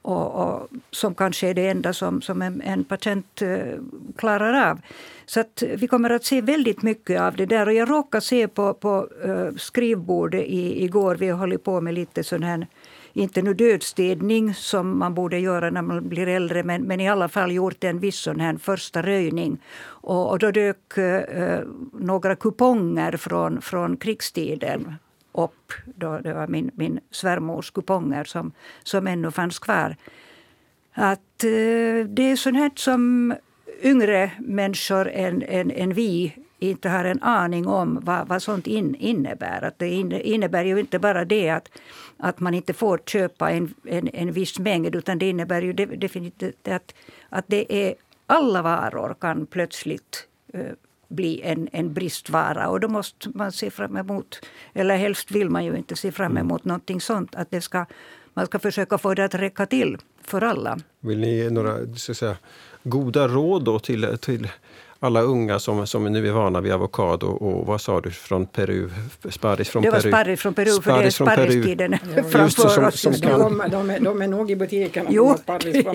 och, 0.03 0.35
och, 0.35 0.69
som 0.91 1.15
kanske 1.15 1.47
är 1.47 1.53
det 1.53 1.67
enda 1.67 1.93
som, 1.93 2.21
som 2.21 2.41
en, 2.41 2.61
en 2.61 2.83
patient 2.83 3.41
uh, 3.41 3.49
eh, 3.49 3.79
klarar 4.15 4.69
av. 4.71 4.79
Så 5.25 5.39
att 5.39 5.63
vi 5.77 5.87
kommer 5.87 6.09
att 6.09 6.25
se 6.25 6.41
väldigt 6.41 6.81
mycket 6.81 7.21
av 7.21 7.35
det 7.35 7.45
där. 7.45 7.67
Och 7.67 7.73
jag 7.73 7.89
råkade 7.89 8.21
se 8.21 8.47
på, 8.47 8.73
på 8.73 9.07
uh, 9.25 9.55
skrivbordet 9.57 10.45
i, 10.45 10.83
igår, 10.83 11.15
vi 11.15 11.29
har 11.29 11.37
hållit 11.37 11.63
på 11.63 11.81
med 11.81 11.93
lite 11.93 12.23
sån 12.23 12.43
här 12.43 12.67
inte 13.13 13.41
nu 13.41 13.53
dödstädning 13.53 14.53
som 14.53 14.99
man 14.99 15.13
borde 15.13 15.39
göra 15.39 15.69
när 15.69 15.81
man 15.81 16.09
blir 16.09 16.27
äldre 16.27 16.63
men, 16.63 16.83
men 16.83 16.99
i 16.99 17.09
alla 17.09 17.29
fall 17.29 17.51
gjort 17.51 17.83
en 17.83 17.99
viss 17.99 18.19
sån 18.19 18.39
här 18.39 18.57
första 18.57 19.01
röjning. 19.01 19.57
Och, 19.83 20.29
och 20.29 20.39
då 20.39 20.51
dök 20.51 20.97
eh, 20.97 21.15
eh 21.15 21.59
några 21.93 22.35
kuponger 22.35 23.17
från, 23.17 23.61
från 23.61 23.97
krigstiden 23.97 24.95
upp. 25.33 25.73
Då 25.95 26.19
det 26.19 26.33
var 26.33 26.47
min, 26.47 26.71
min 26.73 26.99
svärmors 27.11 27.71
kuponger 27.71 28.23
som, 28.23 28.51
som 28.83 29.07
ännu 29.07 29.31
fanns 29.31 29.59
kvar. 29.59 29.95
Att 30.93 31.43
eh, 31.43 32.05
det 32.07 32.31
är 32.31 32.35
sånt 32.35 32.57
här 32.57 32.71
som 32.75 33.33
yngre 33.81 34.31
människor 34.39 35.09
än, 35.09 35.41
än, 35.41 35.71
än 35.71 35.93
vi 35.93 36.35
inte 36.59 36.89
har 36.89 37.05
en 37.05 37.23
aning 37.23 37.67
om 37.67 37.99
vad, 38.01 38.27
vad 38.27 38.41
sånt 38.41 38.67
in, 38.67 38.95
innebär. 38.95 39.63
Att 39.63 39.79
det 39.79 39.89
innebär 40.23 40.63
ju 40.63 40.79
inte 40.79 40.99
bara 40.99 41.25
det 41.25 41.49
att, 41.49 41.69
att 42.17 42.39
man 42.39 42.53
inte 42.53 42.73
får 42.73 42.97
köpa 42.97 43.51
en, 43.51 43.73
en, 43.83 44.09
en 44.13 44.31
viss 44.31 44.59
mängd 44.59 44.95
utan 44.95 45.19
det 45.19 45.29
innebär 45.29 45.61
ju 45.61 45.73
definitivt 45.73 46.67
att, 46.67 46.93
att 47.29 47.45
det 47.47 47.73
är 47.73 47.95
alla 48.25 48.61
varor 48.61 49.15
kan 49.19 49.45
plötsligt 49.45 50.27
eh, 50.53 50.65
bli 51.13 51.41
en, 51.41 51.69
en 51.71 51.93
bristvara. 51.93 52.69
Och 52.69 52.79
då 52.79 52.87
måste 52.87 53.29
man 53.33 53.51
se 53.51 53.69
fram 53.69 53.97
emot, 53.97 54.45
eller 54.73 54.97
helst 54.97 55.31
vill 55.31 55.49
man 55.49 55.65
ju 55.65 55.77
inte 55.77 55.95
se 55.95 56.11
fram 56.11 56.31
mm. 56.31 56.45
emot 56.45 56.65
någonting 56.65 57.01
sånt. 57.01 57.35
Att 57.35 57.51
det 57.51 57.61
ska, 57.61 57.85
man 58.33 58.45
ska 58.45 58.59
försöka 58.59 58.97
få 58.97 59.13
det 59.13 59.25
att 59.25 59.35
räcka 59.35 59.65
till 59.65 59.97
för 60.21 60.41
alla. 60.41 60.79
Vill 60.99 61.19
ni 61.19 61.37
ge 61.37 61.49
några 61.49 61.95
så 61.95 62.13
säga, 62.13 62.37
goda 62.83 63.27
råd 63.27 63.63
då 63.63 63.79
till, 63.79 64.17
till 64.17 64.47
alla 65.03 65.21
unga 65.21 65.59
som, 65.59 65.87
som 65.87 66.03
nu 66.03 66.27
är 66.27 66.31
vana 66.31 66.61
vid 66.61 66.71
avokado 66.71 67.27
och 67.27 67.67
vad 67.67 67.81
sa 67.81 68.01
du 68.01 68.11
från 68.11 68.45
Peru? 68.45 68.89
Sparris 69.29 69.69
från 69.69 69.83
det 69.83 69.91
Peru? 69.91 70.01
Det 70.01 70.09
var 70.09 70.11
sparris 70.11 70.41
från 70.41 70.53
Peru, 70.53 70.81
för 70.81 70.99
det 70.99 71.05
är 71.05 71.09
sparristiden 71.09 71.97
framför 72.31 72.87
oss. 72.87 72.99
Som 72.99 73.13
kan... 73.13 73.39
de, 73.39 73.63
de, 73.71 73.89
är, 73.89 73.99
de 73.99 74.21
är 74.21 74.27
nog 74.27 74.51
i 74.51 74.55
butikerna. 74.55 75.09
Jo. 75.13 75.37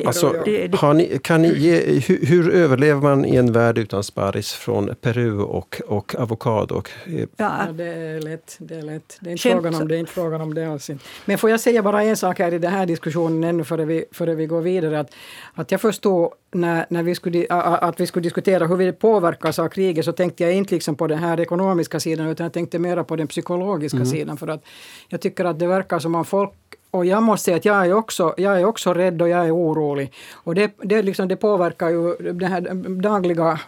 Alltså, 0.06 0.26
har 0.72 0.94
ni, 0.94 1.18
kan 1.22 1.42
ni 1.42 1.58
ge, 1.58 2.00
hur, 2.00 2.26
hur, 2.26 2.50
överlever 2.50 3.00
man 3.00 3.24
i 3.24 3.36
en 3.36 3.52
värld 3.52 3.78
utan 3.78 4.04
sparris 4.04 4.52
från 4.52 4.94
Peru 5.00 5.40
och, 5.40 5.80
och 5.86 6.14
avokado? 6.14 6.82
Ja. 7.06 7.26
ja. 7.36 7.72
det 7.72 7.84
är 7.84 8.20
lätt. 8.20 8.56
Det 8.58 8.74
är, 8.74 8.82
lätt. 8.82 9.18
Det 9.20 9.30
är, 9.30 9.32
inte 9.32 9.42
frågan 9.42 9.74
om, 9.74 9.88
det 9.88 9.96
är 9.96 9.98
inte 9.98 10.12
frågan 10.12 10.40
om 10.40 10.54
det 10.54 10.72
alls. 10.72 10.90
Men 11.24 11.38
får 11.38 11.50
jag 11.50 11.60
säga 11.60 11.82
bara 11.82 12.02
en 12.02 12.16
sak 12.16 12.38
här 12.38 12.54
i 12.54 12.58
den 12.58 12.72
här 12.72 12.86
diskussionen 12.86 13.44
ännu 13.44 13.64
före 13.64 13.84
vi, 13.84 14.04
före 14.12 14.34
vi 14.34 14.46
går 14.46 14.60
vidare. 14.60 15.00
Att, 15.00 15.14
att 15.54 15.70
jag 15.70 15.80
förstår 15.80 16.34
när, 16.50 16.86
när 16.90 17.02
vi 17.02 17.14
skulle, 17.14 17.46
att 17.48 18.00
vi 18.00 18.06
skulle 18.06 18.22
diskutera 18.22 18.66
hur 18.66 18.76
vi 18.76 18.92
påverkas 18.92 19.58
av 19.58 19.68
kriget 19.68 20.04
så 20.04 20.12
tänkte 20.12 20.44
jag 20.44 20.54
inte 20.54 20.74
liksom 20.74 20.96
på 20.96 21.06
den 21.06 21.18
här 21.18 21.40
ekonomiska 21.40 22.00
sidan 22.00 22.26
utan 22.26 22.44
jag 22.44 22.52
tänkte 22.52 22.78
mera 22.78 23.04
på 23.04 23.16
den 23.16 23.26
psykologiska 23.26 23.96
mm. 23.96 24.06
sidan. 24.06 24.36
För 24.36 24.48
att 24.48 24.64
jag 25.08 25.20
tycker 25.20 25.44
att 25.44 25.58
det 25.58 25.66
verkar 25.66 25.98
som 25.98 26.14
om 26.14 26.24
folk 26.24 26.52
och 26.90 27.06
jag 27.06 27.22
måste 27.22 27.44
säga 27.44 27.56
att 27.56 27.64
jag 27.64 27.86
är 27.86 27.92
också, 27.92 28.34
jag 28.36 28.60
är 28.60 28.64
också 28.64 28.94
rädd 28.94 29.22
och 29.22 29.28
jag 29.28 29.46
är 29.46 29.56
orolig. 29.56 30.12
Och 30.34 30.54
det, 30.54 30.72
det, 30.82 31.02
liksom, 31.02 31.28
det 31.28 31.36
påverkar 31.36 31.88
ju 31.88 32.16
det 32.32 32.46
här 32.46 32.60
dagliga, 33.02 33.60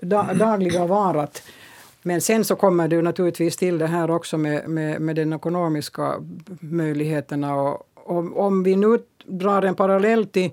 da, 0.00 0.34
dagliga 0.34 0.86
varat. 0.86 1.42
Men 2.02 2.20
sen 2.20 2.44
så 2.44 2.56
kommer 2.56 2.88
det 2.88 3.02
naturligtvis 3.02 3.56
till 3.56 3.78
det 3.78 3.86
här 3.86 4.10
också 4.10 4.38
med, 4.38 4.68
med, 4.68 5.00
med 5.00 5.16
den 5.16 5.32
ekonomiska 5.32 6.14
möjligheterna. 6.60 7.54
Och, 7.54 7.86
och 7.94 8.46
om 8.46 8.62
vi 8.62 8.76
nu 8.76 8.98
drar 9.26 9.62
en 9.62 9.74
parallell 9.74 10.26
till, 10.26 10.50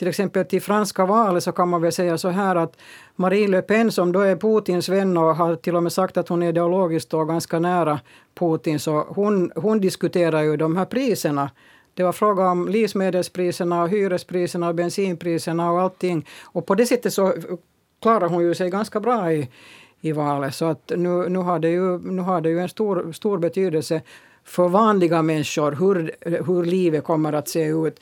till 0.00 0.08
exempel 0.08 0.44
till 0.44 0.62
franska 0.62 1.06
valet 1.06 1.42
så 1.42 1.52
kan 1.52 1.68
man 1.68 1.82
väl 1.82 1.92
säga 1.92 2.18
så 2.18 2.28
här 2.28 2.56
att 2.56 2.76
Marie 3.16 3.48
Le 3.48 3.62
Pen 3.62 3.92
som 3.92 4.12
då 4.12 4.20
är 4.20 4.36
Putins 4.36 4.88
vän 4.88 5.16
och 5.16 5.36
har 5.36 5.56
till 5.56 5.76
och 5.76 5.82
med 5.82 5.92
sagt 5.92 6.16
att 6.16 6.28
hon 6.28 6.42
är 6.42 6.48
ideologiskt 6.48 7.14
och 7.14 7.28
ganska 7.28 7.58
nära 7.58 8.00
Putin 8.34 8.78
så 8.78 9.04
hon, 9.08 9.52
hon 9.54 9.80
diskuterar 9.80 10.42
ju 10.42 10.56
de 10.56 10.76
här 10.76 10.84
priserna. 10.84 11.50
Det 11.94 12.02
var 12.02 12.12
fråga 12.12 12.50
om 12.50 12.68
livsmedelspriserna, 12.68 13.86
hyrespriserna, 13.86 14.72
bensinpriserna 14.72 15.72
och 15.72 15.80
allting. 15.80 16.26
Och 16.42 16.66
på 16.66 16.74
det 16.74 16.86
sättet 16.86 17.12
så 17.12 17.34
klarar 18.02 18.28
hon 18.28 18.42
ju 18.42 18.54
sig 18.54 18.70
ganska 18.70 19.00
bra 19.00 19.32
i, 19.32 19.48
i 20.00 20.12
valet. 20.12 20.54
Så 20.54 20.64
att 20.64 20.92
nu, 20.96 21.28
nu, 21.28 21.38
har 21.38 21.58
det 21.58 21.70
ju, 21.70 21.98
nu 21.98 22.22
har 22.22 22.40
det 22.40 22.48
ju 22.48 22.60
en 22.60 22.68
stor, 22.68 23.12
stor 23.12 23.38
betydelse 23.38 24.02
för 24.44 24.68
vanliga 24.68 25.22
människor 25.22 25.72
hur, 25.72 26.12
hur 26.46 26.64
livet 26.64 27.04
kommer 27.04 27.32
att 27.32 27.48
se 27.48 27.64
ut 27.64 28.00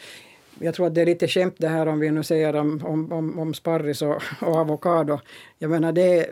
jag 0.61 0.75
tror 0.75 0.87
att 0.87 0.95
det 0.95 1.01
är 1.01 1.07
lite 1.07 1.29
skämt 1.29 1.55
det 1.59 1.69
här 1.69 1.87
om 1.87 2.01
vi 2.01 2.11
nu 2.11 2.23
säger 2.23 2.57
om, 2.57 2.81
om, 2.85 3.13
om, 3.13 3.39
om 3.39 3.55
sparris 3.55 4.03
och, 4.03 4.23
och 4.41 4.57
avokado. 4.57 5.21
Jag 5.59 5.71
menar 5.71 5.93
det, 5.93 6.27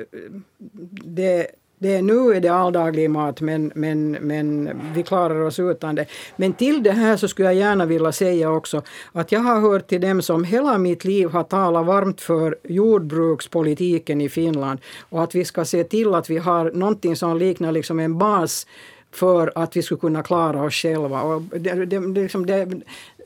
det 1.04 1.50
det 1.78 1.94
är, 1.94 2.02
nu 2.02 2.36
är 2.36 2.40
det 2.40 2.48
alldaglig 2.48 3.10
mat 3.10 3.40
men, 3.40 3.72
men, 3.74 4.10
men 4.10 4.80
vi 4.94 5.02
klarar 5.02 5.40
oss 5.40 5.58
utan 5.58 5.94
det. 5.94 6.06
Men 6.36 6.52
till 6.52 6.82
det 6.82 6.92
här 6.92 7.16
så 7.16 7.28
skulle 7.28 7.48
jag 7.48 7.54
gärna 7.54 7.86
vilja 7.86 8.12
säga 8.12 8.50
också 8.50 8.82
att 9.12 9.32
jag 9.32 9.40
har 9.40 9.60
hört 9.60 9.88
till 9.88 10.00
dem 10.00 10.22
som 10.22 10.44
hela 10.44 10.78
mitt 10.78 11.04
liv 11.04 11.28
har 11.28 11.42
talat 11.44 11.86
varmt 11.86 12.20
för 12.20 12.56
jordbrukspolitiken 12.62 14.20
i 14.20 14.28
Finland 14.28 14.78
och 15.08 15.22
att 15.22 15.34
vi 15.34 15.44
ska 15.44 15.64
se 15.64 15.84
till 15.84 16.14
att 16.14 16.30
vi 16.30 16.38
har 16.38 16.70
någonting 16.70 17.16
som 17.16 17.36
liknar 17.36 17.72
liksom 17.72 18.00
en 18.00 18.18
bas 18.18 18.66
för 19.16 19.52
att 19.54 19.76
vi 19.76 19.82
skulle 19.82 20.00
kunna 20.00 20.22
klara 20.22 20.62
oss 20.62 20.74
själva. 20.74 21.22
Och 21.22 21.42
det, 21.42 21.84
det, 21.84 22.00
liksom 22.00 22.46
det, 22.46 22.64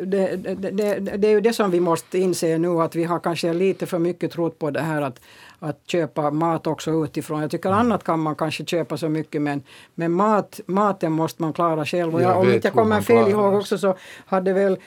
det, 0.00 0.37
det, 0.37 1.16
det, 1.16 1.29
är 1.29 1.31
ju 1.31 1.40
det 1.40 1.53
som 1.53 1.70
vi 1.70 1.81
måste 1.81 2.18
inse 2.18 2.59
nu 2.59 2.68
att 2.68 2.94
vi 2.94 3.05
har 3.05 3.18
kanske 3.18 3.53
lite 3.53 3.87
för 3.87 3.98
mycket 3.98 4.33
trott 4.33 4.59
på 4.59 4.70
det 4.70 4.81
här 4.81 5.03
att, 5.03 5.20
att 5.59 5.81
köpa 5.87 6.31
mat 6.31 6.66
också 6.66 6.90
utifrån. 7.05 7.40
Jag 7.40 7.50
tycker 7.50 7.70
annat 7.70 8.05
kan 8.05 8.20
man 8.20 8.35
kanske 8.35 8.64
köpa 8.64 8.96
så 8.96 9.09
mycket 9.09 9.42
men, 9.42 9.62
men 9.94 10.12
mat, 10.12 10.61
maten 10.66 11.12
måste 11.12 11.42
man 11.42 11.53
klara 11.53 11.85
själv. 11.85 12.14
Och 12.14 12.22
jag, 12.22 12.38
om 12.38 12.53
inte 12.53 12.68
jag 12.68 12.74
kommer 12.74 13.00
fel 13.00 13.29
ihåg 13.29 13.55
också 13.55 13.79
så 13.79 13.94
hade 14.26 14.53
väl 14.53 14.79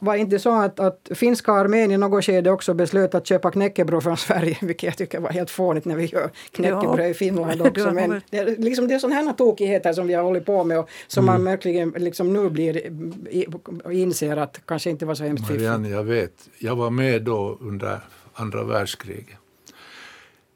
var 0.00 0.14
inte 0.14 0.38
så 0.38 0.60
att, 0.60 0.80
att 0.80 1.08
finska 1.14 1.52
armén 1.52 1.90
i 1.90 1.96
något 1.96 2.24
skede 2.24 2.50
också 2.50 2.74
beslöt 2.74 3.14
att 3.14 3.26
köpa 3.26 3.50
knäckebröd 3.50 4.02
från 4.02 4.16
Sverige, 4.16 4.58
vilket 4.62 4.82
jag 4.82 4.96
tycker 4.96 5.20
var 5.20 5.30
helt 5.30 5.50
fånigt 5.50 5.84
när 5.84 5.96
vi 5.96 6.04
gör 6.04 6.30
knäckebröd 6.50 7.06
ja. 7.06 7.10
i 7.10 7.14
Finland 7.14 7.62
också. 7.62 7.90
Men 7.92 8.20
det, 8.30 8.38
är, 8.38 8.56
liksom, 8.56 8.88
det 8.88 8.94
är 8.94 8.98
sådana 8.98 9.16
här 9.22 9.32
tokigheter 9.32 9.92
som 9.92 10.06
vi 10.06 10.14
har 10.14 10.22
hållit 10.22 10.46
på 10.46 10.64
med 10.64 10.78
och 10.78 10.88
som 11.06 11.24
mm. 11.24 11.34
man 11.34 11.44
verkligen 11.44 11.90
liksom 11.90 12.32
nu 12.32 12.50
blir, 12.50 12.82
inser 13.92 14.36
att 14.36 14.60
kanske 14.66 14.90
inte 14.90 15.06
var 15.06 15.14
så 15.14 15.24
hemskt 15.24 15.46
fiffigt. 15.46 15.62
Marianne, 15.62 15.88
jag 15.88 16.04
vet, 16.04 16.48
jag 16.58 16.76
var 16.76 16.90
med 16.90 17.22
då 17.22 17.58
under 17.60 18.00
andra 18.34 18.64
världskriget. 18.64 19.36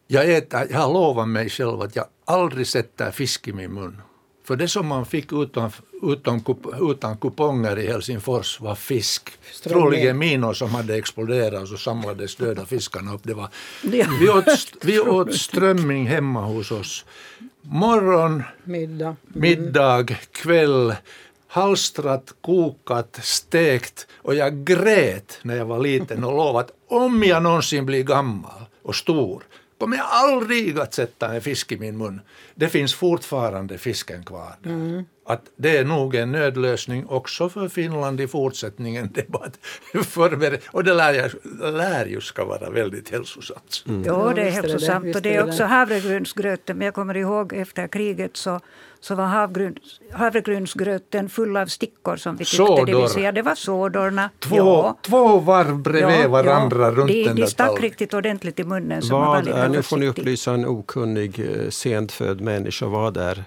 Jag, 0.07 0.35
äter, 0.35 0.66
jag 0.71 0.79
har 0.79 0.92
lovat 0.92 1.29
mig 1.29 1.49
själv 1.49 1.81
att 1.81 1.97
jag 1.97 2.05
aldrig 2.25 2.66
sätter 2.66 3.11
fisk 3.11 3.49
i 3.49 3.53
min 3.53 3.75
mun. 3.75 4.03
För 4.52 4.56
det 4.56 4.68
som 4.68 4.86
man 4.86 5.06
fick 5.06 5.32
utan, 5.32 5.70
utan, 6.02 6.44
utan 6.80 7.16
kuponger 7.16 7.78
i 7.78 7.86
Helsingfors 7.86 8.60
var 8.60 8.74
fisk. 8.74 9.30
Strömming. 9.52 9.82
Troligen 9.82 10.18
minor 10.18 10.52
som 10.52 10.70
hade 10.70 10.96
exploderat 10.96 11.62
och 11.62 11.68
så 11.68 11.76
samlades 11.76 12.36
döda 12.36 12.66
fiskarna 12.66 13.14
upp. 13.14 13.20
Det 13.22 13.34
var, 13.34 13.48
vi, 14.20 14.28
åt, 14.28 14.44
vi 14.82 15.00
åt 15.00 15.34
strömming 15.34 16.06
hemma 16.06 16.40
hos 16.40 16.70
oss. 16.70 17.04
Morgon, 17.62 18.42
middag, 18.64 19.16
middag 19.26 20.06
kväll 20.32 20.94
halstrat, 21.46 22.34
kokat, 22.40 23.18
stekt 23.22 24.06
och 24.16 24.34
jag 24.34 24.64
grät 24.64 25.38
när 25.42 25.56
jag 25.56 25.64
var 25.64 25.78
liten 25.78 26.24
och 26.24 26.32
lovade 26.32 26.58
att 26.58 26.70
om 26.88 27.22
jag 27.22 27.42
någonsin 27.42 27.86
blir 27.86 28.02
gammal 28.02 28.62
och 28.82 28.94
stor 28.94 29.42
kommer 29.83 29.97
jag 29.97 30.07
aldrig 30.11 30.79
att 30.79 30.95
sätta 30.95 31.35
en 31.35 31.40
fisk 31.40 31.73
i 31.73 31.79
min 31.79 31.99
mun. 31.99 32.21
Det 32.55 32.68
finns 32.68 32.95
fortfarande 32.95 33.79
fisken 33.79 34.25
kvar. 34.25 34.55
Mm. 34.64 35.05
Att 35.27 35.42
det 35.57 35.77
är 35.77 35.85
nog 35.85 36.14
en 36.14 36.33
nödlösning 36.33 37.07
också 37.07 37.49
för 37.49 37.68
Finland 37.68 38.21
i 38.21 38.27
fortsättningen. 38.27 39.11
Det 39.14 39.29
bara 39.29 39.45
att 39.45 39.59
och 40.66 40.85
det 40.85 40.95
lär, 40.95 41.12
jag, 41.12 41.31
lär 41.75 42.07
ju 42.07 42.21
ska 42.21 42.45
vara 42.45 42.71
väldigt 42.71 43.11
hälsosamt. 43.11 43.85
Mm. 43.88 44.05
Jo, 44.07 44.33
det 44.35 44.42
är 44.42 44.51
hälsosamt 44.51 45.16
och 45.16 45.23
det 45.23 45.37
är 45.37 45.49
också 45.49 45.64
havregrynsgröten. 45.64 46.79
Men 46.79 46.85
jag 46.85 46.95
kommer 46.95 47.16
ihåg 47.16 47.53
efter 47.53 47.88
kriget 47.88 48.37
så 48.37 48.61
så 49.02 49.14
var 49.14 49.26
havregrynsgröten 50.12 51.28
full 51.28 51.56
av 51.56 51.66
stickor 51.66 52.16
som 52.16 52.36
vi 52.36 52.44
tyckte. 52.44 52.56
Sådor. 52.56 52.86
Det, 52.86 52.96
vill 52.96 53.08
säga, 53.08 53.32
det 53.32 53.42
var 53.42 53.54
sådorna. 53.54 54.30
Två, 54.38 54.56
ja. 54.56 54.98
två 55.02 55.38
varv 55.38 55.78
bredvid 55.78 56.24
ja, 56.24 56.28
varandra 56.28 56.82
ja. 56.82 56.90
runt 56.90 57.08
de, 57.08 57.24
den 57.24 57.36
där 57.36 57.42
De 57.42 57.50
stack 57.50 57.80
riktigt 57.80 58.14
ordentligt 58.14 58.58
i 58.58 58.64
munnen. 58.64 59.02
Vad 59.10 59.48
är, 59.48 59.68
nu 59.68 59.82
får 59.82 59.96
ni 59.96 60.06
upplysa 60.06 60.52
en 60.52 60.66
okunnig, 60.66 61.40
eh, 61.40 61.68
sent 61.68 62.12
född 62.12 62.40
människa. 62.40 62.86
Vad 62.86 63.16
är 63.16 63.44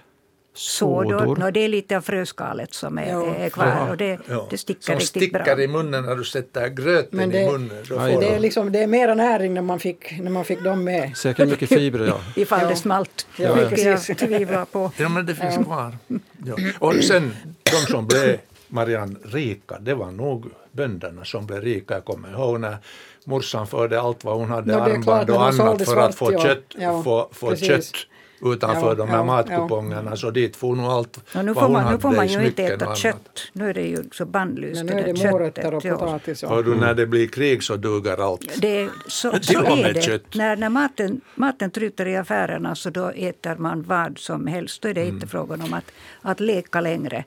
sådor. 0.57 1.35
No, 1.35 1.51
det 1.51 1.59
är 1.59 1.67
lite 1.67 1.97
av 1.97 2.01
fröskalet 2.01 2.73
som 2.73 2.97
är, 2.97 3.09
ja. 3.09 3.35
är 3.35 3.49
kvar 3.49 3.87
och 3.89 3.97
det, 3.97 4.19
ja. 4.29 4.47
det 4.49 4.57
sticker 4.57 4.81
som 4.81 4.93
riktigt 4.93 5.09
sticker 5.09 5.55
bra. 5.55 5.63
i 5.63 5.67
munnen 5.67 6.05
när 6.05 6.15
du 6.15 6.23
sätter 6.23 6.67
gröten 6.67 7.17
Men 7.17 7.29
det, 7.29 7.41
i 7.41 7.51
munnen. 7.51 7.85
Då 7.89 7.99
får 7.99 8.21
det, 8.21 8.27
är 8.27 8.39
liksom, 8.39 8.71
det 8.71 8.79
är 8.79 8.87
mera 8.87 9.15
näring 9.15 9.53
när 9.53 9.61
man 9.61 9.79
fick, 9.79 10.19
när 10.19 10.31
man 10.31 10.45
fick 10.45 10.63
dem 10.63 10.83
med. 10.83 11.17
Säkert 11.17 11.49
mycket 11.49 11.69
fibrer 11.69 12.07
ja. 12.07 12.19
Ifall 12.41 12.61
ja. 12.61 12.69
det 12.69 12.75
smalt. 12.75 13.27
Ja, 13.37 13.57
ja. 13.71 13.77
jag 13.77 14.17
tvivlar 14.17 14.65
på. 14.65 14.91
Ja 14.97 15.09
men 15.09 15.25
det 15.25 15.35
finns 15.35 15.55
kvar. 15.55 15.97
Ja. 16.45 16.55
Och 16.79 16.95
sen 16.95 17.35
de 17.63 17.91
som 17.91 18.07
blev 18.07 18.37
Marianne 18.67 19.15
rika, 19.23 19.79
det 19.79 19.93
var 19.93 20.11
nog 20.11 20.45
bönderna 20.71 21.25
som 21.25 21.45
blev 21.45 21.61
rika. 21.61 21.93
Jag 21.93 22.05
kommer 22.05 22.31
ihåg 22.31 22.59
när 22.59 22.77
morsan 23.25 23.67
förde 23.67 24.01
allt 24.01 24.23
vad 24.23 24.37
hon 24.37 24.49
hade, 24.49 24.77
no, 24.77 24.81
armband 24.81 25.29
och 25.29 25.47
annat 25.47 25.85
för 25.85 25.97
att 25.97 26.15
få 26.15 26.41
kött, 26.41 26.75
få, 27.03 27.29
få 27.31 27.55
kött 27.55 28.07
utanför 28.41 28.88
ja, 28.88 28.95
de 28.95 29.10
här 29.10 29.17
ja, 29.17 29.24
matkupongerna. 29.24 30.10
Ja. 30.10 30.15
Så 30.15 30.32
dit 30.32 30.56
får 30.56 30.76
nog 30.76 30.86
allt 30.86 31.19
ja, 31.34 31.41
nu, 31.41 31.54
får 31.54 31.69
man, 31.69 31.93
nu 31.93 32.00
får 32.00 32.12
man 32.12 32.28
ju 32.28 32.45
inte 32.45 32.63
äta 32.63 32.95
kött. 32.95 33.52
Nu 33.54 33.69
är 33.69 33.74
det 33.74 33.88
ju 33.88 34.04
så 34.12 34.26
bannlyst. 34.26 34.84
Nu 34.84 34.91
är 34.91 35.13
det 35.13 35.32
morötter 35.32 35.74
och 35.74 35.84
potatis. 35.84 36.43
Hör 36.43 36.63
du, 36.63 36.76
när 36.76 36.93
det 36.93 37.08
blir 37.08 37.28
krig 37.28 37.63
så 37.63 37.76
duger 37.76 38.32
allt. 38.32 38.62
Det, 38.62 38.89
så, 39.08 39.32
så 39.41 39.60
är 39.60 39.93
det. 39.93 40.02
Kött. 40.02 40.36
När, 40.36 40.56
när 40.56 40.69
maten, 40.69 41.21
maten 41.36 41.71
tryter 41.71 42.06
i 42.06 42.17
affärerna 42.17 42.76
så 42.76 42.89
då 42.89 43.10
äter 43.10 43.56
man 43.56 43.84
vad 43.84 44.17
som 44.17 44.48
helst. 44.48 44.82
Då 44.82 44.88
är 44.88 44.93
det 44.93 45.02
mm. 45.02 45.15
inte 45.15 45.28
frågan 45.28 45.62
om 45.62 45.74
att, 45.74 45.91
att 46.21 46.39
leka 46.39 46.82
längre. 46.82 47.24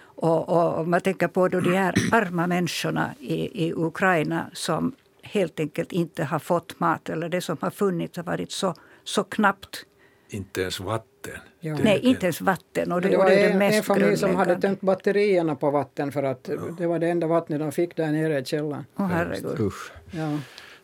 Och, 0.00 0.48
och, 0.48 0.78
och 0.78 0.88
man 0.88 1.00
tänker 1.00 1.28
på 1.28 1.48
då 1.48 1.60
de 1.60 1.74
här 1.74 1.94
arma 2.12 2.46
människorna 2.46 3.14
i, 3.20 3.66
i 3.66 3.72
Ukraina 3.76 4.50
som 4.52 4.94
helt 5.22 5.60
enkelt 5.60 5.92
inte 5.92 6.24
har 6.24 6.38
fått 6.38 6.80
mat 6.80 7.08
eller 7.08 7.28
det 7.28 7.40
som 7.40 7.56
har 7.60 7.70
funnits 7.70 8.16
har 8.16 8.24
varit 8.24 8.52
så, 8.52 8.74
så 9.04 9.24
knappt 9.24 9.84
inte 10.28 10.60
ens 10.60 10.80
vatten. 10.80 11.40
Ja. 11.60 11.76
Nej, 11.84 12.00
inte 12.02 12.26
ens 12.26 12.40
vatten. 12.40 12.92
Och 12.92 13.00
det, 13.00 13.08
det 13.08 13.16
var 13.16 13.30
det, 13.30 13.48
det 13.48 13.54
mest 13.54 13.76
en 13.76 13.82
familj 13.82 14.16
som 14.16 14.36
hade 14.36 14.60
tömt 14.60 14.80
batterierna 14.80 15.54
på 15.54 15.70
vatten 15.70 16.12
för 16.12 16.22
att 16.22 16.48
ja. 16.52 16.76
det 16.78 16.86
var 16.86 16.98
det 16.98 17.08
enda 17.08 17.26
vattnet 17.26 17.60
de 17.60 17.72
fick 17.72 17.96
där 17.96 18.12
nere 18.12 18.40
i 18.40 18.44
källaren. 18.44 18.84
Oh, 18.96 19.06
herregud. 19.06 19.60
Usch. 19.60 19.92
Ja. 20.10 20.38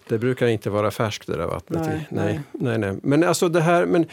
Det 0.09 0.18
brukar 0.18 0.46
inte 0.46 0.70
vara 0.70 0.90
färskt 0.90 1.26
det 1.26 1.37
där 1.37 1.46
vattnet. 1.46 1.87
Nej, 1.87 2.09
nej. 2.11 2.40
nej, 2.52 2.78
nej. 2.78 2.96
Men 3.02 3.24
alltså 3.24 3.48
det 3.48 3.61
här... 3.61 3.87
Men, 3.87 4.07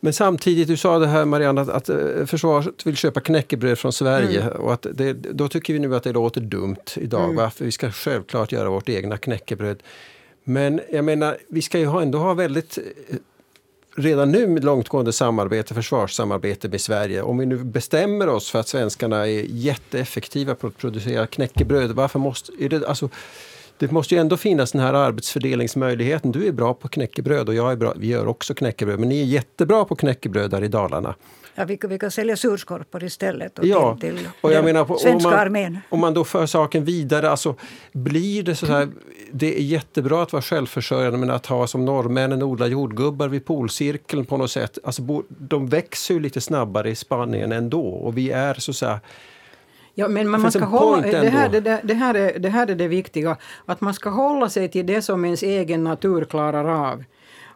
men 0.00 0.12
samtidigt, 0.12 0.68
du 0.68 0.76
sa 0.76 0.98
det 0.98 1.06
här 1.06 1.24
Marianne, 1.24 1.60
att, 1.60 1.68
att 1.68 1.88
eh, 1.88 2.26
försvaret 2.26 2.86
vill 2.86 2.96
köpa 2.96 3.20
knäckebröd 3.20 3.78
från 3.78 3.92
Sverige. 3.92 4.42
Mm. 4.42 4.56
Och 4.56 4.72
att 4.72 4.86
det, 4.94 5.12
då 5.12 5.48
tycker 5.48 5.72
vi 5.72 5.78
nu 5.78 5.96
att 5.96 6.02
det 6.02 6.12
låter 6.12 6.40
dumt 6.40 6.76
idag. 6.96 7.24
Mm. 7.24 7.36
Varför 7.36 7.64
vi 7.64 7.72
ska 7.72 7.90
självklart 7.90 8.52
göra 8.52 8.70
vårt 8.70 8.88
egna 8.88 9.18
knäckebröd. 9.18 9.82
Men 10.44 10.80
jag 10.92 11.04
menar, 11.04 11.36
vi 11.48 11.62
ska 11.62 11.78
ju 11.78 12.02
ändå 12.02 12.18
ha 12.18 12.34
väldigt 12.34 12.78
eh, 12.78 13.16
redan 13.96 14.32
nu 14.32 14.46
med 14.46 14.64
långtgående 14.64 15.12
samarbete, 15.12 15.74
försvarssamarbete 15.74 16.68
med 16.68 16.80
Sverige. 16.80 17.22
Om 17.22 17.38
vi 17.38 17.46
nu 17.46 17.56
bestämmer 17.56 18.28
oss 18.28 18.50
för 18.50 18.60
att 18.60 18.68
svenskarna 18.68 19.26
är 19.26 19.44
jätteeffektiva 19.48 20.54
på 20.54 20.66
att 20.66 20.78
producera 20.78 21.26
knäckebröd, 21.26 21.90
varför 21.90 22.18
måste... 22.18 22.52
Är 22.60 22.68
det, 22.68 22.88
alltså, 22.88 23.08
det 23.78 23.90
måste 23.90 24.14
ju 24.14 24.20
ändå 24.20 24.36
finnas 24.36 24.72
den 24.72 24.80
här 24.80 24.94
arbetsfördelningsmöjligheten. 24.94 26.32
Du 26.32 26.46
är 26.46 26.52
bra 26.52 26.74
på 26.74 26.88
knäckebröd 26.88 27.48
och 27.48 27.54
jag 27.54 27.72
är 27.72 27.76
bra, 27.76 27.92
vi 27.96 28.06
gör 28.06 28.26
också 28.26 28.54
knäckebröd. 28.54 28.98
Men 29.00 29.08
ni 29.08 29.20
är 29.20 29.24
jättebra 29.24 29.84
på 29.84 29.96
knäckebröd 29.96 30.50
där 30.50 30.64
i 30.64 30.68
Dalarna. 30.68 31.14
Ja, 31.58 31.64
vi, 31.64 31.78
vi 31.88 31.98
kan 31.98 32.10
sälja 32.10 32.36
surskorpor 32.36 33.04
istället. 33.04 33.58
Och 33.58 33.66
ja, 33.66 33.96
till, 34.00 34.16
till 34.16 34.28
och 34.40 34.52
jag 34.52 34.64
menar 34.64 34.84
på, 34.84 34.98
svenska 34.98 35.28
om 35.28 35.34
man, 35.34 35.40
armén. 35.40 35.78
Om 35.88 36.00
man 36.00 36.14
då 36.14 36.24
för 36.24 36.46
saken 36.46 36.84
vidare, 36.84 37.30
alltså, 37.30 37.54
blir 37.92 38.42
det 38.42 38.54
så 38.54 38.66
här... 38.66 38.88
Det 39.32 39.58
är 39.58 39.62
jättebra 39.62 40.22
att 40.22 40.32
vara 40.32 40.42
självförsörjande 40.42 41.18
men 41.18 41.30
att 41.30 41.46
ha 41.46 41.66
som 41.66 41.84
norrmännen 41.84 42.42
odla 42.42 42.66
jordgubbar 42.66 43.28
vid 43.28 43.44
polcirkeln 43.44 44.24
på 44.24 44.36
något 44.36 44.50
sätt. 44.50 44.78
Alltså, 44.84 45.22
de 45.28 45.68
växer 45.68 46.14
ju 46.14 46.20
lite 46.20 46.40
snabbare 46.40 46.90
i 46.90 46.94
Spanien 46.94 47.52
ändå 47.52 47.86
och 47.86 48.18
vi 48.18 48.30
är 48.30 48.54
så 48.54 48.70
att 48.70 48.76
säga 48.76 49.00
Ja, 49.98 50.08
men 50.08 50.30
man, 50.30 50.52
ska 50.52 50.64
hålla, 50.64 51.02
det, 51.02 51.28
här, 51.28 51.48
det, 51.48 51.80
det, 51.82 51.94
här 51.94 52.14
är, 52.14 52.38
det 52.38 52.48
här 52.48 52.70
är 52.70 52.74
det 52.74 52.88
viktiga, 52.88 53.36
att 53.66 53.80
man 53.80 53.94
ska 53.94 54.10
hålla 54.10 54.48
sig 54.48 54.68
till 54.68 54.86
det 54.86 55.02
som 55.02 55.24
ens 55.24 55.42
egen 55.42 55.84
natur 55.84 56.24
klarar 56.24 56.90
av. 56.90 57.04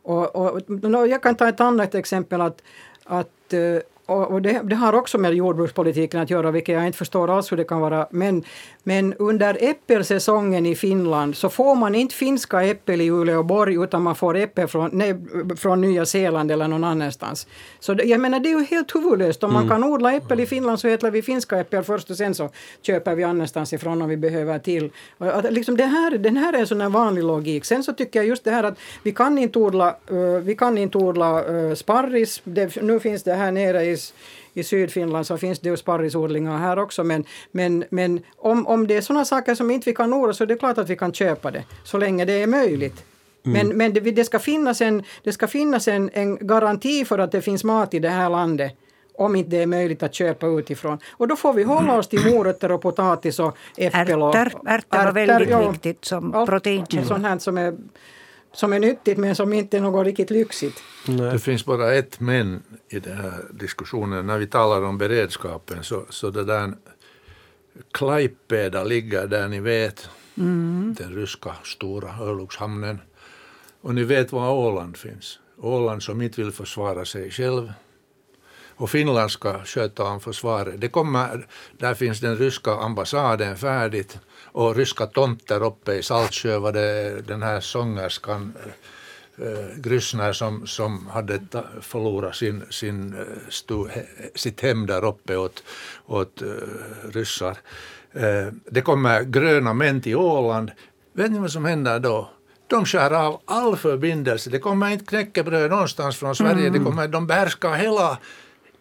Och, 0.03 0.37
och, 0.37 0.61
jag 1.09 1.23
kan 1.23 1.35
ta 1.35 1.49
ett 1.49 1.61
annat 1.61 1.95
exempel. 1.95 2.41
att, 2.41 2.63
att 3.05 3.53
eh, 3.53 3.83
och, 4.07 4.31
och 4.31 4.43
det, 4.43 4.61
det, 4.65 4.77
har 4.77 4.93
också 4.93 5.19
med 5.19 5.35
jordbrukspolitiken 5.35 6.21
att 6.21 6.31
göra, 6.31 6.51
vilket 6.51 6.75
jag 6.75 6.87
inte 6.87 6.99
förstår 6.99 7.31
alls 7.31 7.53
hur 7.53 7.57
det 7.57 7.65
kan 7.65 7.81
vara. 7.81 8.07
Men, 8.11 8.45
men 8.83 9.15
under 9.15 9.59
äppelsäsongen 9.61 10.67
i 10.67 10.75
Finland 10.75 11.37
så 11.37 11.49
får 11.49 11.75
man 11.75 11.95
inte 11.95 12.15
finska 12.15 12.63
äppel 12.63 13.01
i 13.01 13.11
Uleåborg 13.11 13.75
utan 13.75 14.03
man 14.03 14.15
får 14.15 14.37
äppel 14.37 14.69
från, 14.69 14.91
nej, 14.93 15.15
från 15.57 15.81
Nya 15.81 16.07
Zeeland 16.07 16.51
eller 16.51 16.69
någon 16.69 16.85
annanstans. 16.85 17.47
Så 17.81 17.95
det, 17.95 18.05
jag 18.05 18.21
menar, 18.21 18.41
det 18.41 18.49
är 18.49 18.59
ju 18.59 18.65
helt 18.65 18.95
huvudlöst. 18.95 19.45
Om 19.45 19.53
man 19.53 19.63
mm. 19.63 19.69
kan 19.69 19.85
odla 19.85 20.13
äppel 20.13 20.41
i 20.41 20.47
Finland 20.47 20.81
så 20.81 20.89
äter 20.89 21.11
vi 21.11 21.23
finska 21.23 21.59
äppel 21.59 21.83
först 21.83 22.11
och 22.11 22.17
sen 22.17 22.35
så 22.35 22.51
köper 22.83 23.15
vi 23.15 23.25
annanstans 23.25 23.73
ifrån 23.73 24.03
om 24.03 24.09
vi 24.09 24.17
behöver 24.17 24.59
till. 24.59 24.91
Och, 25.19 25.53
liksom 25.53 25.77
det 25.77 25.85
här, 25.85 26.19
den 26.19 26.37
här 26.37 26.53
är 26.53 26.59
en 26.59 26.67
sån 26.67 26.81
här 26.81 26.89
vanlig 26.89 27.25
logik. 27.25 27.65
Sen 27.65 27.83
så 27.83 27.93
tycker 27.93 28.19
jag 28.19 28.27
just 28.27 28.45
det 28.45 28.51
här 28.51 28.65
att 28.65 28.79
vi 29.03 29.13
kan 29.13 29.39
inte 29.39 29.59
odla, 29.59 29.97
uh, 30.13 30.39
vi 30.39 30.57
kan 30.57 30.79
inte 30.79 30.99
odla 30.99 31.45
uh, 31.45 31.75
sparris. 31.75 32.41
Det, 32.45 32.83
nu 32.83 33.01
finns 33.01 33.23
det 33.23 33.35
här 33.35 33.53
nere 33.53 33.83
i 33.83 33.97
i 34.55 34.63
Sydfinland 34.63 35.27
så 35.27 35.39
finns 35.39 35.59
det 35.59 35.69
ju 35.69 35.77
sparrisodlingar 35.77 36.59
här 36.59 36.79
också. 36.79 37.05
Men, 37.05 37.25
men, 37.53 37.85
men 37.91 38.21
om, 38.37 38.67
om 38.67 38.87
det 38.87 38.97
är 38.97 39.01
sådana 39.01 39.25
saker 39.25 39.55
som 39.55 39.71
inte 39.71 39.91
vi 39.91 39.95
kan 39.95 40.13
odla 40.13 40.33
så 40.33 40.45
är 40.45 40.49
det 40.49 40.57
klart 40.57 40.79
att 40.79 40.91
vi 40.91 40.97
kan 40.97 41.13
köpa 41.13 41.51
det, 41.51 41.65
så 41.85 41.99
länge 41.99 42.25
det 42.25 42.43
är 42.43 42.47
möjligt. 42.47 43.05
Men, 43.43 43.69
men 43.69 43.93
det, 43.93 44.01
det 44.01 44.25
ska 44.25 44.39
finnas, 44.39 44.81
en, 44.81 45.03
det 45.23 45.33
ska 45.33 45.47
finnas 45.47 45.89
en, 45.89 46.11
en 46.13 46.47
garanti 46.47 47.05
för 47.05 47.19
att 47.19 47.33
det 47.33 47.43
finns 47.43 47.65
mat 47.65 47.95
i 47.95 47.99
det 47.99 48.09
här 48.09 48.31
landet 48.31 48.77
om 49.21 49.37
inte 49.37 49.51
det 49.51 49.63
är 49.63 49.67
möjligt 49.67 50.03
att 50.03 50.15
köpa 50.15 50.47
utifrån. 50.47 50.99
Och 51.11 51.29
då 51.29 51.37
får 51.37 51.53
vi 51.53 51.63
hålla 51.63 51.99
oss 51.99 52.09
till 52.09 52.33
morötter 52.33 52.73
och 52.73 52.83
potatis 52.83 53.39
och 53.39 53.57
äppel. 53.77 54.23
Och, 54.23 54.35
ärtor, 54.35 54.61
ärtor 54.67 55.05
var 55.05 55.13
väldigt 55.13 55.49
ja, 55.49 55.71
viktigt 55.71 56.05
som 56.05 56.47
proteinkälla. 56.47 57.07
Sånt 57.07 57.27
här 57.27 57.39
som 57.39 57.59
är, 57.59 57.77
som 58.53 58.73
är 58.73 58.79
nyttigt 58.79 59.19
men 59.19 59.37
som 59.37 59.53
inte 59.53 59.77
är 59.77 59.81
något 59.81 60.07
riktigt 60.07 60.31
lyxigt. 60.31 60.83
Nej. 61.07 61.33
Det 61.33 61.39
finns 61.39 61.65
bara 61.65 61.95
ett 61.95 62.21
men 62.21 62.63
i 62.89 62.99
den 62.99 63.17
här 63.17 63.45
diskussionen. 63.51 64.27
När 64.27 64.39
vi 64.39 64.47
talar 64.47 64.83
om 64.83 64.99
beredskapen 64.99 65.85
så, 65.85 66.07
så 66.11 66.31
det 66.31 66.45
där 66.45 66.73
Klaipeda 67.93 68.85
ligger 68.85 69.27
där 69.27 69.49
ni 69.49 69.61
vet, 69.61 70.09
mm. 70.39 70.95
den 70.99 71.15
ryska 71.15 71.55
stora 71.65 72.09
örlogshamnen. 72.21 72.99
Och 73.81 73.95
ni 73.95 74.05
vet 74.05 74.33
var 74.33 74.53
Åland 74.53 74.97
finns. 74.97 75.39
Åland 75.59 76.03
som 76.03 76.23
inte 76.23 76.43
vill 76.43 76.53
försvara 76.53 77.05
sig 77.05 77.31
själv. 77.31 77.73
Och 78.81 78.91
Finland 78.91 79.31
ska 79.31 79.65
sköta 79.65 80.03
om 80.05 80.21
försvaret. 80.21 80.81
Det 80.81 80.89
kommer, 80.89 81.47
där 81.79 81.95
finns 81.95 82.21
den 82.21 82.37
ryska 82.37 82.71
ambassaden 82.71 83.57
färdigt 83.57 84.19
och 84.53 84.77
ryska 84.77 85.07
tomter 85.07 85.63
uppe 85.63 85.93
i 85.95 86.03
Saltsjö 86.03 86.59
var 86.59 86.73
det 86.73 87.21
den 87.27 87.43
här 87.43 87.61
sångerskan 87.61 88.53
äh, 89.39 89.81
Grüssner 89.81 90.33
som, 90.33 90.67
som 90.67 91.07
hade 91.07 91.41
förlorat 91.81 92.37
sin, 92.37 92.63
sin, 92.71 93.15
eh, 93.15 93.21
stu, 93.49 93.89
sitt 94.35 94.61
hem 94.61 94.87
där 94.87 95.05
uppe 95.05 95.37
åt, 95.37 95.63
åt 96.07 96.43
äh, 96.43 96.49
ryssar. 97.13 97.59
Äh, 98.13 98.53
det 98.71 98.81
kommer 98.81 99.23
gröna 99.23 99.73
män 99.75 100.01
till 100.01 100.17
Åland. 100.17 100.71
Vet 101.13 101.31
ni 101.31 101.39
vad 101.39 101.53
som 101.53 101.65
händer 101.65 101.99
då? 101.99 102.31
de 102.71 102.87
skär 102.87 103.11
av 103.11 103.41
all 103.45 103.77
förbindelse. 103.77 104.51
Det 104.51 104.59
kommer 104.59 104.89
inte 104.91 105.05
knäckebröd 105.05 105.71
någonstans 105.71 106.17
från 106.17 106.37
Sverige. 106.37 106.67
Mm. 106.67 106.73
Det 106.73 106.91
kommer, 106.91 107.09
de 107.09 107.27
behärskar 107.27 107.75
hela, 107.75 108.19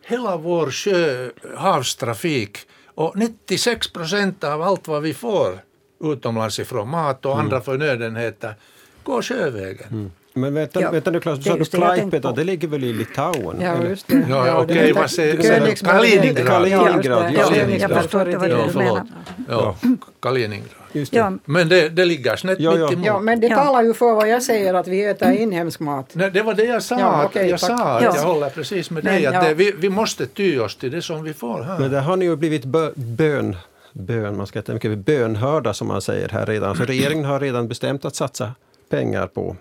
hela 0.09 0.37
vår 0.37 0.71
sjö, 0.71 1.29
havstrafik. 1.57 2.57
Och 2.85 3.17
96 3.17 3.93
procent 3.93 4.43
av 4.43 4.61
allt 4.61 4.87
vad 4.87 5.01
vi 5.01 5.13
får 5.13 5.59
utomlands 6.03 6.59
ifrån, 6.59 6.89
mat 6.89 7.25
och 7.25 7.33
mm. 7.33 7.45
andra 7.45 7.61
förnödenheter, 7.61 8.55
går 9.03 9.21
sjövägen. 9.21 9.87
Mm. 9.91 10.11
Men 10.39 10.53
vänta, 10.53 10.81
ja. 10.81 10.91
vänta 10.91 11.11
nu 11.11 11.19
Klas, 11.19 11.43
sa 11.43 11.55
du 11.55 11.65
Klaipeda, 11.65 12.31
det 12.31 12.43
ligger 12.43 12.67
väl 12.67 12.83
i 12.83 12.93
Litauen? 12.93 13.61
Ja, 13.61 13.83
just 13.83 14.07
det. 14.07 14.25
Ja, 14.29 14.47
ja, 14.47 14.61
okej, 14.61 14.79
okay, 14.79 14.93
vad 14.93 15.11
säger 15.11 15.75
Kaliningrad. 15.75 16.47
Kaliningrad, 16.47 17.33
ja. 17.33 17.55
Jag 17.79 17.91
förstår 17.91 18.25
vad 18.25 18.49
du 18.49 18.77
menar. 18.79 19.07
Ja, 19.49 19.75
Kaliningrad. 20.19 20.69
Just 20.91 21.11
det. 21.11 21.37
Men 21.45 21.69
det, 21.69 21.89
det 21.89 22.05
ligger 22.05 22.35
snett 22.35 22.59
ja, 22.59 22.77
ja. 22.77 22.83
mitt 22.83 22.93
emot. 22.93 23.05
Ja, 23.05 23.19
men 23.19 23.39
det 23.39 23.49
talar 23.49 23.83
ju 23.83 23.93
för 23.93 24.13
vad 24.13 24.29
jag 24.29 24.43
säger 24.43 24.73
att 24.73 24.87
vi 24.87 25.05
äter 25.05 25.31
inhemsk 25.31 25.79
mat. 25.79 26.09
Nej, 26.13 26.31
det 26.31 26.41
var 26.41 26.53
det 26.53 26.63
jag 26.63 26.83
sa. 26.83 26.99
Ja, 26.99 27.25
okay, 27.25 27.49
jag 27.49 27.59
tack. 27.59 27.69
sa 27.69 27.97
att 27.97 28.03
jag 28.03 28.23
håller 28.23 28.49
precis 28.49 28.91
med 28.91 29.03
dig. 29.03 29.25
att 29.25 29.45
det, 29.45 29.53
vi, 29.53 29.73
vi 29.77 29.89
måste 29.89 30.25
ty 30.25 30.59
oss 30.59 30.75
till 30.75 30.91
det 30.91 31.01
som 31.01 31.23
vi 31.23 31.33
får 31.33 31.61
här. 31.61 31.79
Men 31.79 31.91
det 31.91 31.99
har 31.99 32.15
ni 32.15 32.25
ju 32.25 32.35
blivit 32.35 32.65
bön 32.95 33.55
bön, 33.93 34.37
man 34.37 34.47
ska 34.47 34.59
äta 34.59 34.73
mycket 34.73 34.97
bönhörda 34.97 35.73
som 35.73 35.87
man 35.87 36.01
säger 36.01 36.29
här 36.29 36.45
redan. 36.45 36.75
Så 36.75 36.83
regeringen 36.83 37.25
har 37.25 37.39
redan 37.39 37.67
bestämt 37.67 38.05
att 38.05 38.15
satsa 38.15 38.51
pengar 38.89 39.27
på 39.27 39.55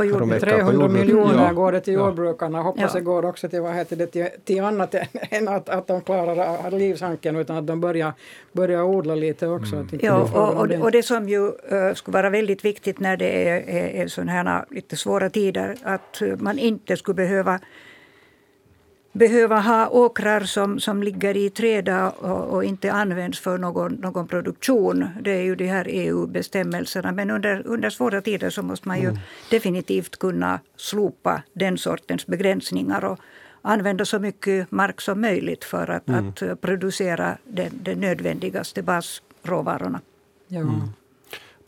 på 0.00 0.04
jordbruk. 0.04 0.40
300 0.40 0.88
miljoner 0.88 1.46
ja. 1.46 1.52
går 1.52 1.72
det 1.72 1.80
till 1.80 1.94
jordbrukarna. 1.94 2.62
Hoppas 2.62 2.94
ja. 2.94 2.98
det 2.98 3.04
går 3.04 3.24
också 3.24 3.48
till, 3.48 3.60
vad 3.60 3.74
heter 3.74 3.96
det, 3.96 4.06
till, 4.06 4.28
till 4.44 4.64
annat 4.64 4.94
än 5.30 5.48
att, 5.48 5.68
att 5.68 5.86
de 5.86 6.00
klarar 6.00 6.70
livshanken 6.70 7.36
utan 7.36 7.56
att 7.56 7.66
de 7.66 7.80
börjar, 7.80 8.12
börjar 8.52 8.82
odla 8.82 9.14
lite 9.14 9.46
också. 9.46 9.76
Mm. 9.76 9.88
Ja, 10.00 10.30
och, 10.34 10.56
och, 10.60 10.68
det. 10.68 10.78
och 10.78 10.90
det 10.90 11.02
som 11.02 11.28
ju 11.28 11.46
uh, 11.46 11.94
skulle 11.94 12.12
vara 12.12 12.30
väldigt 12.30 12.64
viktigt 12.64 13.00
när 13.00 13.16
det 13.16 13.48
är, 13.48 13.68
är, 13.68 14.02
är 14.02 14.08
sådana 14.08 14.32
här 14.32 14.64
lite 14.70 14.96
svåra 14.96 15.30
tider 15.30 15.76
att 15.82 16.22
man 16.38 16.58
inte 16.58 16.96
skulle 16.96 17.14
behöva 17.14 17.60
behöva 19.12 19.60
ha 19.60 19.88
åkrar 19.88 20.40
som, 20.40 20.80
som 20.80 21.02
ligger 21.02 21.36
i 21.36 21.50
träda 21.50 22.10
och, 22.10 22.54
och, 22.54 22.64
inte 22.64 22.92
används 22.92 23.40
för 23.40 23.58
någon, 23.58 23.92
någon 23.92 24.28
produktion. 24.28 25.08
Det 25.20 25.30
är 25.30 25.42
ju 25.42 25.54
de 25.54 25.66
här 25.66 25.86
EU-bestämmelserna. 25.88 27.12
Men 27.12 27.30
under, 27.30 27.66
under 27.66 27.90
svåra 27.90 28.20
tider 28.20 28.50
så 28.50 28.62
måste 28.62 28.88
man 28.88 29.00
ju 29.00 29.08
mm. 29.08 29.18
definitivt 29.50 30.16
kunna 30.16 30.60
slopa 30.76 31.42
den 31.52 31.78
sortens 31.78 32.26
begränsningar 32.26 33.04
och 33.04 33.18
använda 33.62 34.04
så 34.04 34.18
mycket 34.18 34.70
mark 34.70 35.00
som 35.00 35.20
möjligt 35.20 35.64
för 35.64 35.90
att, 35.90 36.08
mm. 36.08 36.28
att 36.28 36.60
producera 36.60 37.38
de 37.44 37.94
nödvändigaste 37.94 38.82
basråvarorna. 38.82 40.00
Ja. 40.48 40.60
Mm. 40.60 40.80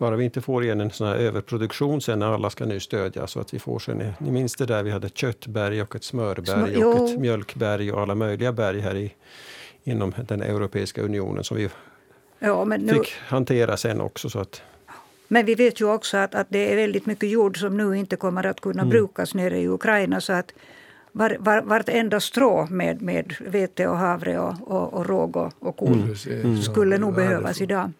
Bara 0.03 0.17
vi 0.17 0.25
inte 0.25 0.41
får 0.41 0.65
igen 0.65 0.81
en 0.81 0.91
sån 0.91 1.07
här 1.07 1.17
överproduktion 1.17 2.01
sen 2.01 2.19
när 2.19 2.35
alla 2.35 2.51
ska 2.51 2.65
nu 2.65 2.81
stödja 2.81 3.27
så 3.27 3.41
att 3.41 3.55
vi 3.55 3.59
får 3.59 3.79
sen, 3.79 4.13
ni 4.19 4.31
minns 4.31 4.55
det 4.55 4.67
där 4.67 4.83
vi 4.83 4.91
hade 4.91 5.07
ett 5.07 5.17
köttberg 5.17 5.83
och 5.83 5.97
ett 5.97 6.05
smörberg 6.05 6.75
Smör, 6.75 6.85
och 6.85 7.09
ett 7.09 7.19
mjölkberg 7.19 7.93
och 7.93 8.01
alla 8.01 8.15
möjliga 8.15 8.53
berg 8.53 8.81
här 8.81 8.97
i, 8.97 9.15
inom 9.85 10.15
den 10.29 10.43
Europeiska 10.43 11.03
unionen 11.03 11.45
som 11.45 11.57
vi 11.57 11.69
ja, 12.39 12.65
men 12.65 12.81
nu, 12.81 12.93
fick 12.93 13.13
hantera 13.13 13.77
sen 13.77 14.01
också. 14.01 14.31
Så 14.31 14.39
att, 14.39 14.63
men 15.29 15.47
vi 15.47 15.55
vet 15.55 15.81
ju 15.81 15.93
också 15.93 16.17
att, 16.17 16.35
att 16.35 16.47
det 16.51 16.73
är 16.73 16.77
väldigt 16.77 17.07
mycket 17.07 17.31
jord 17.31 17.61
som 17.61 17.77
nu 17.77 17.99
inte 17.99 18.17
kommer 18.17 18.47
att 18.47 18.61
kunna 18.61 18.83
mm. 18.83 18.91
brukas 18.91 19.35
nere 19.35 19.59
i 19.59 19.69
Ukraina. 19.69 20.21
Så 20.21 20.33
att 20.33 20.53
var, 21.13 21.37
var, 21.41 21.63
vartenda 21.63 22.21
strå 22.21 22.67
med, 22.71 23.03
med 23.03 23.35
vete 23.41 23.87
och 23.87 23.97
havre 23.97 24.39
och, 24.39 24.55
och, 24.61 24.95
och 24.95 25.07
råg 25.07 25.37
och, 25.37 25.53
och 25.59 25.77
korn 25.77 26.15
mm. 26.31 26.63
skulle 26.63 26.99
nog 26.99 27.15
behövas 27.15 27.61
idag. 27.61 27.91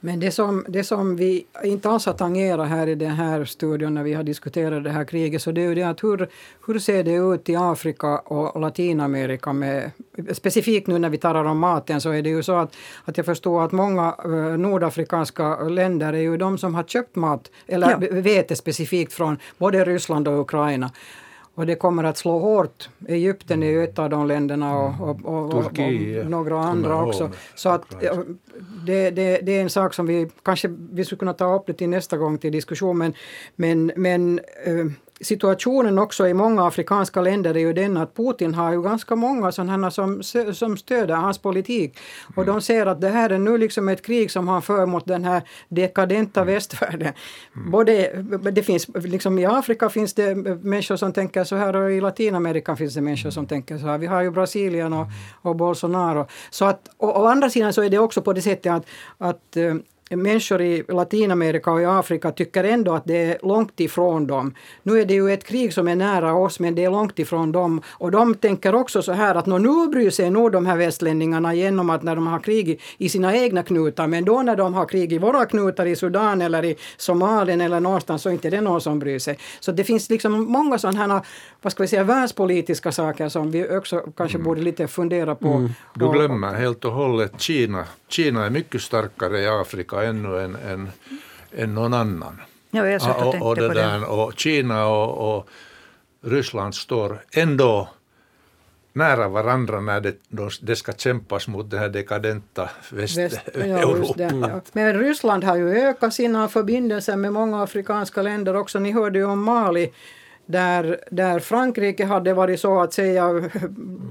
Men 0.00 0.20
det 0.20 0.30
som, 0.30 0.64
det 0.68 0.84
som 0.84 1.16
vi 1.16 1.46
inte 1.64 1.90
alls 1.90 2.06
har 2.06 2.12
tangerat 2.12 2.68
här 2.68 2.86
i 2.86 2.94
den 2.94 3.10
här 3.10 3.44
studion 3.44 3.94
när 3.94 4.02
vi 4.02 4.14
har 4.14 4.22
diskuterat 4.22 4.84
det 4.84 4.90
här 4.90 5.04
kriget, 5.04 5.42
så 5.42 5.52
det 5.52 5.60
är 5.60 5.68
ju 5.68 5.74
det 5.74 5.82
att 5.82 6.04
hur, 6.04 6.28
hur 6.66 6.78
ser 6.78 7.04
det 7.04 7.14
ut 7.14 7.48
i 7.48 7.56
Afrika 7.56 8.18
och 8.18 8.60
Latinamerika? 8.60 9.52
Med, 9.52 9.90
specifikt 10.32 10.86
nu 10.86 10.98
när 10.98 11.10
vi 11.10 11.18
talar 11.18 11.44
om 11.44 11.58
maten 11.58 12.00
så 12.00 12.10
är 12.10 12.22
det 12.22 12.28
ju 12.28 12.42
så 12.42 12.56
att, 12.56 12.76
att 13.04 13.16
jag 13.16 13.26
förstår 13.26 13.64
att 13.64 13.72
många 13.72 14.14
uh, 14.26 14.58
nordafrikanska 14.58 15.56
länder 15.56 16.12
är 16.12 16.20
ju 16.20 16.36
de 16.36 16.58
som 16.58 16.74
har 16.74 16.82
köpt 16.82 17.16
mat, 17.16 17.50
eller 17.66 17.90
ja. 17.90 17.96
vete 18.10 18.56
specifikt 18.56 19.12
från 19.12 19.38
både 19.58 19.84
Ryssland 19.84 20.28
och 20.28 20.40
Ukraina. 20.40 20.90
Och 21.56 21.66
det 21.66 21.74
kommer 21.74 22.04
att 22.04 22.16
slå 22.16 22.38
hårt. 22.38 22.88
Egypten 23.08 23.62
är 23.62 23.66
ju 23.66 23.84
ett 23.84 23.98
av 23.98 24.10
de 24.10 24.26
länderna 24.26 24.78
och, 24.78 25.08
och, 25.08 25.24
och, 25.24 25.54
och 25.54 25.78
några 26.28 26.60
andra 26.60 27.04
också. 27.04 27.30
Så 27.54 27.68
att 27.68 28.00
det, 28.86 29.10
det, 29.10 29.40
det, 29.40 29.52
är 29.52 29.62
en 29.62 29.70
sak 29.70 29.94
som 29.94 30.06
vi 30.06 30.28
kanske 30.42 30.68
vi 30.92 31.04
skulle 31.04 31.18
kunna 31.18 31.32
ta 31.32 31.54
upp 31.54 31.66
det 31.66 31.72
till 31.72 31.88
nästa 31.88 32.16
gång 32.16 32.38
till 32.38 32.52
diskussion. 32.52 32.98
Men, 32.98 33.14
men, 33.56 33.92
men 33.96 34.40
uh, 34.68 34.92
situationen 35.20 35.98
också 35.98 36.28
i 36.28 36.34
många 36.34 36.66
afrikanska 36.66 37.20
länder 37.20 37.54
är 37.54 37.60
ju 37.60 37.72
den 37.72 37.96
att 37.96 38.16
Putin 38.16 38.54
har 38.54 38.72
ju 38.72 38.82
ganska 38.82 39.16
många 39.16 39.52
sådana 39.52 39.90
som, 39.90 40.22
som 40.52 40.76
stöder 40.76 41.14
hans 41.14 41.38
politik. 41.38 41.98
Och 42.36 42.46
de 42.46 42.60
ser 42.60 42.86
att 42.86 43.00
det 43.00 43.08
här 43.08 43.30
är 43.30 43.38
nu 43.38 43.58
liksom 43.58 43.88
ett 43.88 44.06
krig 44.06 44.30
som 44.30 44.48
han 44.48 44.62
för 44.62 44.86
mot 44.86 45.06
den 45.06 45.24
här 45.24 45.42
dekadenta 45.68 46.40
mm. 46.40 46.54
västvärlden. 46.54 47.12
Mm. 47.56 47.70
Både, 47.70 48.12
det 48.52 48.62
finns, 48.62 48.88
liksom 48.94 49.38
I 49.38 49.46
Afrika 49.46 49.88
finns 49.88 50.14
det 50.14 50.34
människor 50.34 50.96
som 50.96 51.12
tänker 51.12 51.44
så 51.44 51.56
här 51.56 51.76
och 51.76 51.92
i 51.92 52.00
Latinamerika 52.00 52.76
finns 52.76 52.94
det 52.94 53.00
människor 53.00 53.30
som 53.30 53.46
tänker 53.46 53.78
så 53.78 53.86
här. 53.86 53.98
Vi 53.98 54.06
har 54.06 54.22
ju 54.22 54.30
Brasilien 54.30 54.92
och, 54.92 55.06
och 55.42 55.56
Bolsonaro. 55.56 56.26
Så 56.50 56.64
att, 56.64 56.88
och, 56.96 57.20
å 57.20 57.26
andra 57.26 57.50
sidan 57.50 57.72
så 57.72 57.82
är 57.82 57.90
det 57.90 57.98
också 57.98 58.22
på 58.22 58.32
det 58.32 58.42
sättet 58.42 58.72
att, 58.72 58.86
att 59.18 59.56
eh, 59.56 59.74
människor 60.10 60.62
i 60.62 60.84
Latinamerika 60.88 61.70
och 61.70 61.82
i 61.82 61.84
Afrika 61.84 62.30
tycker 62.30 62.64
ändå 62.64 62.94
att 62.94 63.04
det 63.04 63.16
är 63.16 63.38
långt 63.42 63.80
ifrån 63.80 64.26
dem. 64.26 64.54
Nu 64.82 65.00
är 65.00 65.04
det 65.04 65.14
ju 65.14 65.30
ett 65.30 65.44
krig 65.44 65.72
som 65.72 65.88
är 65.88 65.96
nära 65.96 66.34
oss 66.34 66.60
men 66.60 66.74
det 66.74 66.84
är 66.84 66.90
långt 66.90 67.18
ifrån 67.18 67.52
dem. 67.52 67.82
Och 67.88 68.10
de 68.10 68.34
tänker 68.34 68.74
också 68.74 69.02
så 69.02 69.12
här 69.12 69.34
att 69.34 69.46
nu 69.46 69.88
bryr 69.88 70.10
sig 70.10 70.30
nog 70.30 70.52
de 70.52 70.66
här 70.66 70.76
västlänningarna 70.76 71.54
genom 71.54 71.90
att 71.90 72.02
när 72.02 72.14
de 72.14 72.26
har 72.26 72.38
krig 72.38 72.80
i 72.98 73.08
sina 73.08 73.36
egna 73.36 73.62
knutar 73.62 74.06
men 74.06 74.24
då 74.24 74.42
när 74.42 74.56
de 74.56 74.74
har 74.74 74.86
krig 74.86 75.12
i 75.12 75.18
våra 75.18 75.46
knutar 75.46 75.86
i 75.86 75.96
Sudan 75.96 76.42
eller 76.42 76.64
i 76.64 76.76
Somalien 76.96 77.60
eller 77.60 77.80
någonstans 77.80 78.22
så 78.22 78.28
är 78.28 78.32
inte 78.32 78.50
det 78.50 78.60
någon 78.60 78.80
som 78.80 78.98
bryr 78.98 79.18
sig. 79.18 79.38
Så 79.60 79.72
det 79.72 79.84
finns 79.84 80.10
liksom 80.10 80.32
många 80.32 80.78
sådana 80.78 81.14
här, 81.14 81.20
vad 81.62 81.72
ska 81.72 81.82
vi 81.82 81.88
säga, 81.88 82.04
världspolitiska 82.04 82.92
saker 82.92 83.28
som 83.28 83.50
vi 83.50 83.76
också 83.76 84.00
kanske 84.16 84.36
mm. 84.36 84.44
borde 84.44 84.60
lite 84.60 84.88
fundera 84.88 85.34
på. 85.34 85.48
Mm. 85.48 85.70
Du 85.94 86.12
glömmer 86.12 86.54
helt 86.54 86.84
och 86.84 86.92
hållet 86.92 87.40
Kina. 87.40 87.84
Kina 88.08 88.46
är 88.46 88.50
mycket 88.50 88.82
starkare 88.82 89.40
i 89.40 89.46
Afrika 89.46 89.95
Afrika 89.96 90.08
ännu 90.08 90.40
än, 90.40 90.56
än, 90.56 90.88
än 91.56 91.74
någon 91.74 91.94
annan. 91.94 92.40
Ja, 92.70 92.86
jag 92.86 93.02
satt 93.02 93.22
och, 93.22 93.34
och, 93.34 93.46
och, 93.46 93.56
det 93.56 93.74
där, 93.74 94.10
och 94.10 94.32
Kina 94.38 94.86
och, 94.86 95.36
och 95.36 95.48
Ryssland 96.22 96.74
står 96.74 97.18
ändå 97.32 97.88
nära 98.92 99.28
varandra 99.28 99.80
när 99.80 100.00
det, 100.00 100.14
det 100.60 100.76
ska 100.76 100.92
kämpas 100.92 101.48
mot 101.48 101.70
det 101.70 101.78
här 101.78 101.88
dekadenta 101.88 102.70
Västeuropa. 102.90 104.22
Ja, 104.22 104.60
Men 104.72 104.98
Ryssland 104.98 105.44
har 105.44 105.56
ju 105.56 105.70
ökat 105.70 106.14
sina 106.14 106.48
förbindelser 106.48 107.16
med 107.16 107.32
många 107.32 107.62
afrikanska 107.62 108.22
länder 108.22 108.56
också. 108.56 108.78
Ni 108.78 108.92
hörde 108.92 109.18
ju 109.18 109.24
om 109.24 109.42
Mali 109.42 109.92
där, 110.46 111.00
där 111.10 111.38
Frankrike 111.38 112.04
hade 112.04 112.34
varit 112.34 112.60
så 112.60 112.80
att 112.80 112.92
säga 112.92 113.50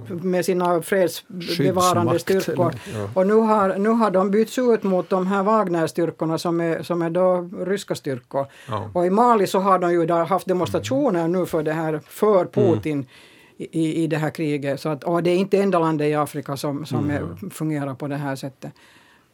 med 0.08 0.45
sina 0.45 0.82
fredsbevarande 0.82 2.19
styrkor. 2.19 2.74
Ja. 2.93 3.10
Och 3.13 3.28
nu 3.28 3.34
har, 3.34 3.78
nu 3.78 3.89
har 3.89 4.12
de 4.12 4.32
bytts 4.32 4.60
ut 4.60 4.84
mot 4.84 5.10
de 5.10 5.28
här 5.28 5.43
Wagner-styrkorna 5.43 6.38
som 6.38 6.62
är, 6.62 6.84
som 6.84 7.02
är 7.02 7.10
då 7.10 7.50
ryska 7.65 7.95
styrkor. 7.95 8.45
Ja. 8.69 8.89
Och 8.93 9.06
i 9.06 9.10
Mali 9.10 9.48
så 9.48 9.60
har 9.60 9.80
de 9.80 9.91
ju 9.91 10.12
haft 10.12 10.48
demonstrationer 10.48 11.28
nu 11.28 11.45
för 11.45 11.63
det 11.63 11.74
här, 11.74 12.02
för 12.08 12.39
mm. 12.39 12.48
Putin. 12.48 12.93
Mm. 12.93 13.08
I, 13.58 14.04
i 14.04 14.08
det 14.08 14.17
här 14.17 14.30
kriget. 14.30 14.80
Så 14.80 14.89
att, 14.89 15.04
och 15.04 15.24
det 15.24 15.30
är 15.30 15.38
inte 15.38 15.58
enda 15.58 15.80
landet 15.80 16.08
i 16.08 16.15
Afrika 16.15 16.58
som, 16.58 16.86
som 16.86 17.10
mm. 17.10 17.15
är, 17.15 17.50
fungerar 17.50 17.93
på 17.93 18.08
det 18.08 18.15
här 18.15 18.36
sättet. 18.36 18.71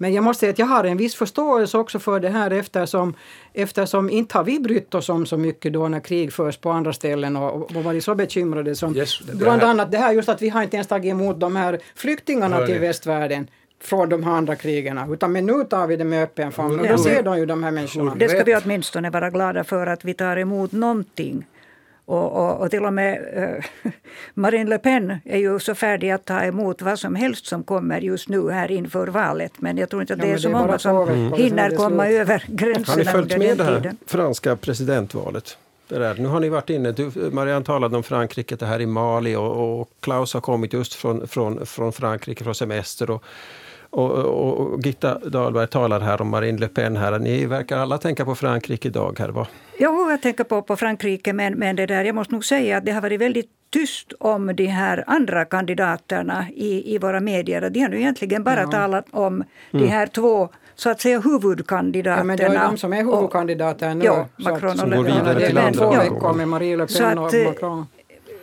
Men 0.02 0.14
jag 0.14 0.24
måste 0.24 0.40
säga 0.40 0.52
att 0.52 0.60
jag 0.60 0.66
har 0.66 0.84
en 0.84 0.98
viss 0.98 1.16
förståelse 1.16 1.78
också 1.78 2.00
för 2.00 2.20
det 2.20 2.30
här 2.30 2.52
eftersom, 2.52 3.14
eftersom 3.54 4.10
inte 4.10 4.38
har 4.38 4.44
vi 4.44 4.60
brytt 4.60 4.96
oss 4.96 5.10
om 5.10 5.26
så 5.26 5.38
mycket 5.38 5.74
då 5.74 5.88
när 5.88 6.00
krig 6.00 6.34
förs 6.34 6.58
på 6.58 6.70
andra 6.70 6.94
ställen 6.94 7.36
och, 7.36 7.76
och 7.76 7.84
varit 7.84 8.04
så 8.04 8.16
bekymrade 8.16 8.76
som 8.76 8.96
yes, 8.96 9.22
bland 9.34 9.64
annat 9.64 9.92
det 9.92 9.98
här 9.98 10.14
just 10.14 10.30
att 10.30 10.42
vi 10.42 10.50
har 10.50 10.64
inte 10.64 10.76
ens 10.76 10.88
tagit 10.88 11.12
emot 11.12 11.40
de 11.40 11.56
här 11.56 11.80
flyktingarna 11.96 12.56
Hörde. 12.56 12.68
till 12.68 12.80
västvärlden 12.80 13.48
från 13.82 14.10
de 14.10 14.24
här 14.24 14.32
andra 14.32 14.56
krigen. 14.56 15.14
Utan 15.14 15.32
men 15.32 15.46
nu 15.46 15.64
tar 15.64 15.88
vi 15.88 15.96
det 15.96 16.04
med 16.04 16.24
öppen 16.24 16.52
famn 16.52 16.80
och 16.80 16.88
då 16.88 16.98
ser 16.98 17.24
de 17.24 17.38
ju 17.38 17.46
de 17.46 17.64
här 17.64 17.72
människorna. 17.72 18.16
Det 18.16 18.30
ska 18.30 18.44
vi 18.44 18.56
åtminstone 18.56 19.10
vara 19.10 19.30
glada 19.30 19.64
för 19.64 19.88
att 19.88 20.06
vi 20.06 20.14
tar 20.14 20.38
emot 20.38 20.72
någonting 20.72 21.46
och, 22.12 22.32
och, 22.32 22.62
och, 22.62 22.72
till 22.72 22.86
och 22.86 22.94
med 22.94 23.20
äh, 23.36 23.92
Marine 24.34 24.70
Le 24.70 24.78
Pen 24.78 25.20
är 25.26 25.38
ju 25.38 25.60
så 25.60 25.76
färdig 25.76 26.12
att 26.12 26.26
ta 26.26 26.44
emot 26.44 26.82
vad 26.82 27.00
som 27.00 27.16
helst 27.16 27.46
som 27.46 27.64
kommer 27.64 28.02
just 28.02 28.30
nu 28.30 28.52
här 28.52 28.72
inför 28.72 29.08
valet. 29.08 29.52
Men 29.62 29.78
jag 29.78 29.90
tror 29.90 30.02
inte 30.02 30.14
att 30.14 30.20
ja, 30.20 30.26
det 30.26 30.32
är 30.32 30.38
så 30.38 30.50
många 30.50 30.80
som 30.80 31.10
mm. 31.10 31.34
hinner 31.34 31.76
komma 31.76 32.08
över 32.08 32.44
gränserna 32.48 33.14
under 33.14 33.38
tiden. 33.38 33.48
Har 33.48 33.48
ni 33.48 33.56
följt 33.56 33.58
med 33.58 33.58
det 33.58 33.64
här 33.64 33.96
franska 34.06 34.56
presidentvalet? 34.56 35.58
Det. 35.88 36.14
Nu 36.20 36.28
har 36.28 36.40
ni 36.40 36.50
varit 36.50 36.70
inne, 36.70 36.92
du, 36.92 37.12
Marianne 37.32 37.66
talade 37.66 37.98
om 37.98 38.04
Frankrike, 38.04 38.56
det 38.56 38.66
här 38.66 38.82
i 38.82 38.86
Mali 38.86 39.36
och, 39.36 39.80
och 39.82 39.90
Klaus 40.00 40.34
har 40.34 40.42
kommit 40.42 40.74
just 40.74 40.94
från, 40.94 41.28
från, 41.28 41.66
från 41.66 41.94
Frankrike 41.94 42.44
från 42.44 42.56
semester. 42.56 43.10
Och, 43.10 43.24
och, 43.92 44.12
och, 44.12 44.60
och 44.60 44.86
Gitta 44.86 45.20
Dahlberg 45.20 45.68
talar 45.68 46.00
här 46.00 46.22
om 46.22 46.30
Marine 46.30 46.58
Le 46.58 46.68
Pen. 46.68 46.98
Här. 46.98 47.20
Ni 47.20 47.46
verkar 47.46 47.78
alla 47.78 47.98
tänka 47.98 48.26
på 48.26 48.36
Frankrike 48.36 48.88
idag. 48.88 49.20
Här, 49.20 49.30
va? 49.30 49.48
Jo, 49.80 50.10
jag 50.10 50.22
tänker 50.22 50.44
på, 50.44 50.62
på 50.62 50.76
Frankrike, 50.76 51.34
men, 51.34 51.54
men 51.54 51.76
det 51.76 51.86
där, 51.86 52.04
jag 52.04 52.16
måste 52.16 52.34
nog 52.34 52.46
säga 52.46 52.78
att 52.78 52.86
det 52.86 52.92
har 52.92 53.02
varit 53.02 53.22
väldigt 53.22 53.50
tyst 53.70 54.14
om 54.20 54.56
de 54.56 54.66
här 54.66 55.04
andra 55.08 55.46
kandidaterna 55.46 56.46
i, 56.56 56.96
i 56.96 56.98
våra 56.98 57.20
medier. 57.20 57.70
De 57.70 57.80
har 57.80 57.90
nu 57.90 58.00
egentligen 58.00 58.44
bara 58.44 58.62
ja. 58.62 58.72
talat 58.72 59.06
om 59.12 59.34
mm. 59.34 59.46
de 59.72 59.88
här 59.88 60.08
två 60.08 60.50
så 60.76 60.90
att 60.90 61.02
säga 61.02 61.20
huvudkandidaterna. 61.20 62.18
Ja, 62.18 62.24
men 62.24 62.38
det 62.38 62.44
är 62.44 62.70
de 62.70 62.78
som 62.78 62.94
är 62.94 63.04
huvudkandidater 63.04 63.96
nu. 63.96 64.06
Ja, 64.06 64.28
Macron 64.36 64.80
och 64.80 64.88
Le 64.88 64.96
Pen. 64.96 65.26
Det 65.36 65.46
är 65.46 65.74
två 65.74 65.92
veckor 65.92 66.34
med 66.34 66.48
Marie 66.48 66.78
Le 66.78 66.88
Pen 66.88 67.18
och 67.18 67.34
eh, 67.34 67.48
Macron 67.48 67.86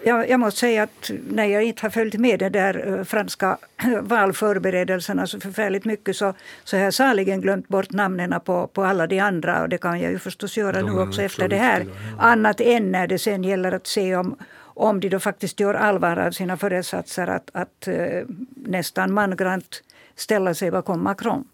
jag, 0.08 0.30
jag, 0.30 0.40
måste 0.40 0.60
säga 0.60 0.82
att 0.82 1.10
när 1.30 1.44
jag 1.44 1.62
inte 1.62 1.82
har 1.82 1.90
följt 1.90 2.14
med 2.14 2.38
de 2.38 2.48
där 2.48 3.04
franska 3.04 3.58
valförberedelserna 4.02 5.26
så 5.26 5.40
förfärligt 5.40 5.84
mycket 5.84 6.16
så, 6.16 6.34
så 6.64 6.76
har 6.76 6.84
jag 6.84 6.94
saligen 6.94 7.40
glömt 7.40 7.68
bort 7.68 7.90
namnen 7.90 8.40
på, 8.44 8.66
på 8.66 8.84
alla 8.84 9.06
de 9.06 9.20
andra 9.20 9.62
och 9.62 9.68
det 9.68 9.78
kan 9.78 10.00
jag 10.00 10.12
ju 10.12 10.18
förstås 10.18 10.56
göra 10.56 10.82
nu 10.82 11.00
också 11.00 11.22
efter 11.22 11.48
det 11.48 11.56
här. 11.56 11.86
Annat 12.18 12.60
än 12.60 12.92
när 12.92 13.06
det 13.06 13.18
sen 13.18 13.44
gäller 13.44 13.72
att 13.72 13.86
se 13.86 14.16
om, 14.16 14.36
om 14.60 15.00
de 15.00 15.08
då 15.08 15.18
faktiskt 15.18 15.60
gör 15.60 15.74
allvar 15.74 16.16
av 16.16 16.30
sina 16.30 16.56
föresatser 16.56 17.26
att, 17.26 17.50
att 17.52 17.88
uh, 17.88 18.22
nästan 18.56 19.12
mangrant 19.12 19.82
ställa 20.16 20.54
sig 20.54 20.70
bakom 20.70 21.04
Macron. 21.04 21.44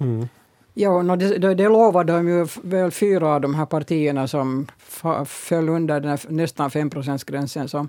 Mm. 0.00 0.28
Ja, 0.74 1.02
no, 1.02 1.16
det, 1.16 1.38
det, 1.38 1.54
det 1.54 1.68
lovade 1.68 2.12
de 2.12 2.28
ju 2.28 2.46
väl 2.62 2.90
fyra 2.90 3.28
av 3.28 3.40
de 3.40 3.54
här 3.54 3.66
partierna 3.66 4.28
som 4.28 4.66
föll 5.26 5.68
under 5.68 6.00
den 6.00 6.18
nästan 6.28 6.70
5 6.70 6.90
gränsen 7.26 7.68
som 7.68 7.88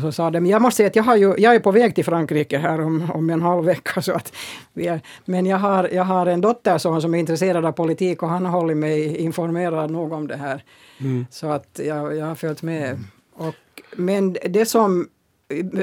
så 0.00 0.12
sa 0.12 0.30
de, 0.30 0.46
jag 0.46 0.62
måste 0.62 0.76
säga 0.76 0.86
att 0.86 0.96
jag, 0.96 1.02
har 1.02 1.16
ju, 1.16 1.34
jag 1.38 1.54
är 1.54 1.60
på 1.60 1.70
väg 1.70 1.94
till 1.94 2.04
Frankrike 2.04 2.58
här 2.58 2.80
om, 2.80 3.10
om 3.10 3.30
en 3.30 3.42
halv 3.42 3.64
vecka. 3.64 4.02
Så 4.02 4.12
att 4.12 4.32
är, 4.74 5.00
men 5.24 5.46
jag 5.46 5.58
har, 5.58 5.88
jag 5.88 6.04
har 6.04 6.26
en 6.26 6.40
dotterson 6.40 7.02
som 7.02 7.14
är 7.14 7.18
intresserad 7.18 7.64
av 7.64 7.72
politik 7.72 8.22
och 8.22 8.28
han 8.28 8.44
har 8.44 8.52
hållit 8.52 8.76
mig 8.76 9.16
informerad 9.16 9.90
nog 9.90 10.12
om 10.12 10.26
det 10.26 10.36
här. 10.36 10.64
Mm. 11.00 11.26
Så 11.30 11.46
att 11.46 11.80
jag, 11.84 12.16
jag 12.16 12.26
har 12.26 12.34
följt 12.34 12.62
med. 12.62 13.04
Och, 13.34 13.54
men 13.96 14.36
det 14.44 14.66
som 14.66 15.08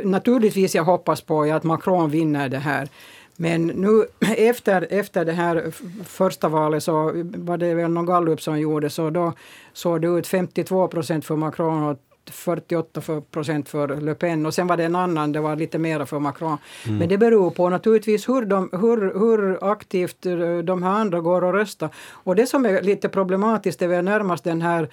naturligtvis 0.03 0.75
jag 0.75 0.83
hoppas 0.83 1.21
på 1.21 1.45
är 1.45 1.53
att 1.53 1.63
Macron 1.63 2.09
vinner 2.09 2.49
det 2.49 2.57
här. 2.57 2.89
Men 3.37 3.67
nu 3.67 4.05
efter, 4.37 4.87
efter 4.89 5.25
det 5.25 5.31
här 5.31 5.71
första 6.05 6.49
valet 6.49 6.83
så 6.83 7.11
var 7.35 7.57
det 7.57 7.73
väl 7.73 7.91
någon 7.91 8.05
gallup 8.05 8.41
som 8.41 8.59
gjorde 8.59 8.89
så 8.89 9.09
då 9.09 9.33
såg 9.73 10.01
det 10.01 10.07
ut 10.07 10.27
52 10.27 10.87
procent 10.87 11.25
för 11.25 11.35
Macron 11.35 11.83
och 11.83 11.97
48 12.31 13.01
procent 13.31 13.69
för 13.69 14.01
Le 14.01 14.15
Pen 14.15 14.45
och 14.45 14.53
sen 14.53 14.67
var 14.67 14.77
det 14.77 14.83
en 14.83 14.95
annan, 14.95 15.31
det 15.31 15.39
var 15.39 15.55
lite 15.55 15.77
mera 15.77 16.05
för 16.05 16.19
Macron. 16.19 16.57
Mm. 16.85 16.97
Men 16.97 17.09
det 17.09 17.17
beror 17.17 17.51
på 17.51 17.69
naturligtvis 17.69 18.29
hur, 18.29 18.45
de, 18.45 18.69
hur, 18.71 19.19
hur 19.19 19.71
aktivt 19.71 20.21
de 20.63 20.83
här 20.83 20.91
andra 20.91 21.21
går 21.21 21.43
och 21.43 21.53
röstar. 21.53 21.89
Och 22.11 22.35
det 22.35 22.47
som 22.47 22.65
är 22.65 22.81
lite 22.81 23.09
problematiskt 23.09 23.81
är 23.81 23.87
väl 23.87 24.05
närmast 24.05 24.43
den 24.43 24.61
här 24.61 24.89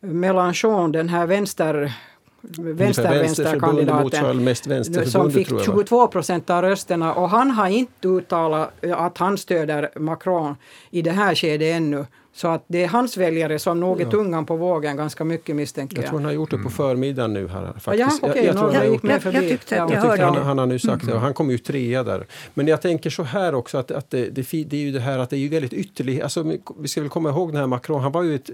Mélenchon, 0.00 0.92
den 0.92 1.08
här 1.08 1.26
vänster 1.26 1.92
vänster, 4.66 5.04
som 5.04 5.30
fick 5.30 5.48
22 5.64 6.06
procent 6.08 6.50
av 6.50 6.62
rösterna 6.62 7.14
och 7.14 7.28
han 7.30 7.50
har 7.50 7.68
inte 7.68 8.08
uttalat 8.08 8.84
att 8.94 9.18
han 9.18 9.38
stöder 9.38 9.90
Macron 9.96 10.56
i 10.90 11.02
det 11.02 11.10
här 11.10 11.34
skedet 11.34 11.76
ännu. 11.76 12.06
Så 12.36 12.48
att 12.48 12.64
det 12.66 12.84
är 12.84 12.88
hans 12.88 13.16
väljare 13.16 13.58
som 13.58 13.80
nog 13.80 14.00
är 14.00 14.10
tungan 14.10 14.46
på 14.46 14.56
vågen 14.56 14.96
ganska 14.96 15.24
mycket 15.24 15.56
misstänker 15.56 15.96
jag. 15.96 16.04
Jag 16.04 16.10
tror 16.10 16.18
han 16.18 16.24
har 16.24 16.32
gjort 16.32 16.50
det 16.50 16.58
på 16.58 16.70
förmiddagen 16.70 17.32
nu. 17.32 17.48
Här, 17.48 17.72
faktiskt. 17.80 18.22
Ja, 18.22 18.28
okay, 18.28 18.44
jag, 18.44 18.56
jag, 18.56 18.74
jag, 18.74 18.84
jag, 18.84 19.24
jag, 19.24 19.34
jag 19.34 19.48
tyckte 19.48 19.82
att 19.82 19.90
jag, 19.90 20.00
hörde 20.00 20.24
han, 20.24 20.36
han 20.36 20.58
har 20.58 20.66
nu 20.66 20.78
sagt 20.78 21.02
mm. 21.02 21.14
det 21.14 21.20
han 21.20 21.34
kom 21.34 21.50
ju 21.50 21.58
trea 21.58 22.02
där. 22.02 22.26
Men 22.54 22.66
jag 22.66 22.82
tänker 22.82 23.10
så 23.10 23.22
här 23.22 23.54
också 23.54 23.78
att, 23.78 23.90
att 23.90 24.10
det, 24.10 24.30
det, 24.30 24.64
det, 24.64 24.76
är 24.76 24.80
ju 24.80 24.92
det 24.92 25.00
här 25.00 25.18
att 25.18 25.30
det 25.30 25.36
är 25.36 25.40
ju 25.40 25.48
väldigt 25.48 25.72
ytterligt. 25.72 26.22
Alltså, 26.22 26.56
vi 26.78 26.88
ska 26.88 27.00
väl 27.00 27.10
komma 27.10 27.28
ihåg 27.28 27.48
den 27.48 27.56
här 27.56 27.66
Macron, 27.66 28.02
han 28.02 28.12
var 28.12 28.22
ju 28.22 28.34
ett, 28.34 28.50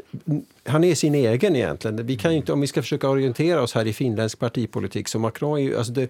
han 0.64 0.84
är 0.84 0.94
sin 0.94 1.14
egen 1.14 1.56
egentligen. 1.56 2.06
Vi 2.06 2.16
kan 2.16 2.32
inte, 2.32 2.52
om 2.52 2.60
vi 2.60 2.66
ska 2.66 2.82
försöka 2.82 3.08
orientera 3.08 3.62
oss 3.62 3.74
här 3.74 3.86
i 3.86 3.92
finländsk 3.92 4.38
partipolitik 4.38 5.08
så 5.08 5.18
Macron 5.18 5.58
är 5.58 5.62
ju, 5.62 5.78
alltså 5.78 5.92
det, 5.92 6.08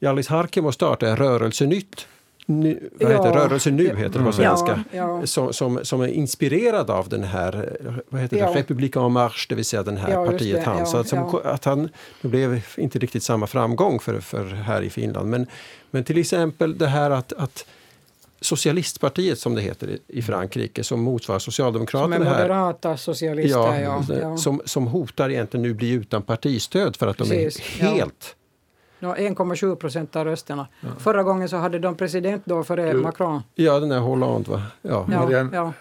Jallis 0.00 0.28
Harkimo 0.28 0.72
startade 0.72 1.16
Rörelse 1.16 1.66
Nytt 1.66 2.06
nu, 2.50 2.90
vad 3.00 3.12
heter, 3.12 3.26
ja. 3.26 3.36
Rörelse 3.36 3.70
Nu 3.70 3.96
heter 3.96 4.18
det 4.18 4.24
på 4.24 4.32
svenska, 4.32 4.84
ja, 4.92 5.20
ja. 5.20 5.26
Som, 5.26 5.52
som, 5.52 5.84
som, 5.84 6.00
är 6.00 6.08
inspirerad 6.08 6.90
av 6.90 7.08
den 7.08 7.24
här 7.24 7.78
vad 8.08 8.20
heter 8.20 8.36
det. 8.36 8.54
Republik 8.54 8.96
en 8.96 9.12
marche, 9.12 9.46
det 9.48 9.54
vill 9.54 9.64
säga 9.64 9.82
den 9.82 9.96
här 9.96 10.26
partiet 10.26 10.64
han. 10.64 10.86
Så 10.86 10.96
att, 10.96 11.08
som, 11.08 11.40
att 11.44 11.64
han, 11.64 11.88
det 12.22 12.28
blev 12.28 12.62
inte 12.76 12.98
riktigt 12.98 13.22
samma 13.22 13.46
framgång 13.46 14.00
för, 14.00 14.20
för 14.20 14.44
här 14.44 14.82
i 14.82 14.90
Finland. 14.90 15.30
Men, 15.30 15.46
men 15.90 16.04
till 16.04 16.18
exempel 16.18 16.78
det 16.78 16.86
här 16.86 17.10
att, 17.10 17.32
att 17.32 17.66
Socialistpartiet 18.40 19.38
som 19.38 19.54
det 19.54 19.60
heter 19.60 19.98
i 20.06 20.22
Frankrike 20.22 20.84
som 20.84 21.00
motsvarar 21.00 21.38
Socialdemokraterna. 21.38 22.16
Som 22.16 22.26
är 22.26 22.30
moderata 22.30 22.96
socialister, 22.96 23.80
ja, 23.80 24.02
ja, 24.08 24.36
Som, 24.36 24.62
som 24.64 24.86
hotar 24.86 25.30
egentligen 25.30 25.62
nu 25.62 25.74
bli 25.74 25.90
utan 25.90 26.22
partistöd 26.22 26.96
för 26.96 27.06
att 27.06 27.16
Precis, 27.16 27.78
de 27.78 27.84
är 27.86 27.90
helt 27.90 28.36
1,7 29.00 29.76
procent 29.76 30.16
av 30.16 30.24
rösterna. 30.24 30.68
Ja. 30.80 30.88
Förra 30.98 31.22
gången 31.22 31.48
så 31.48 31.56
hade 31.56 31.78
de 31.78 31.96
president 31.96 32.42
då 32.44 32.64
före 32.64 32.94
Macron. 32.94 33.42
Ja, 33.54 33.80
den 33.80 33.88
där 33.88 33.98
Hollande 33.98 34.50
va? 34.50 34.62
Ja. 34.82 35.06
ja, 35.10 35.20
Marianne, 35.20 35.56
ja. 35.56 35.72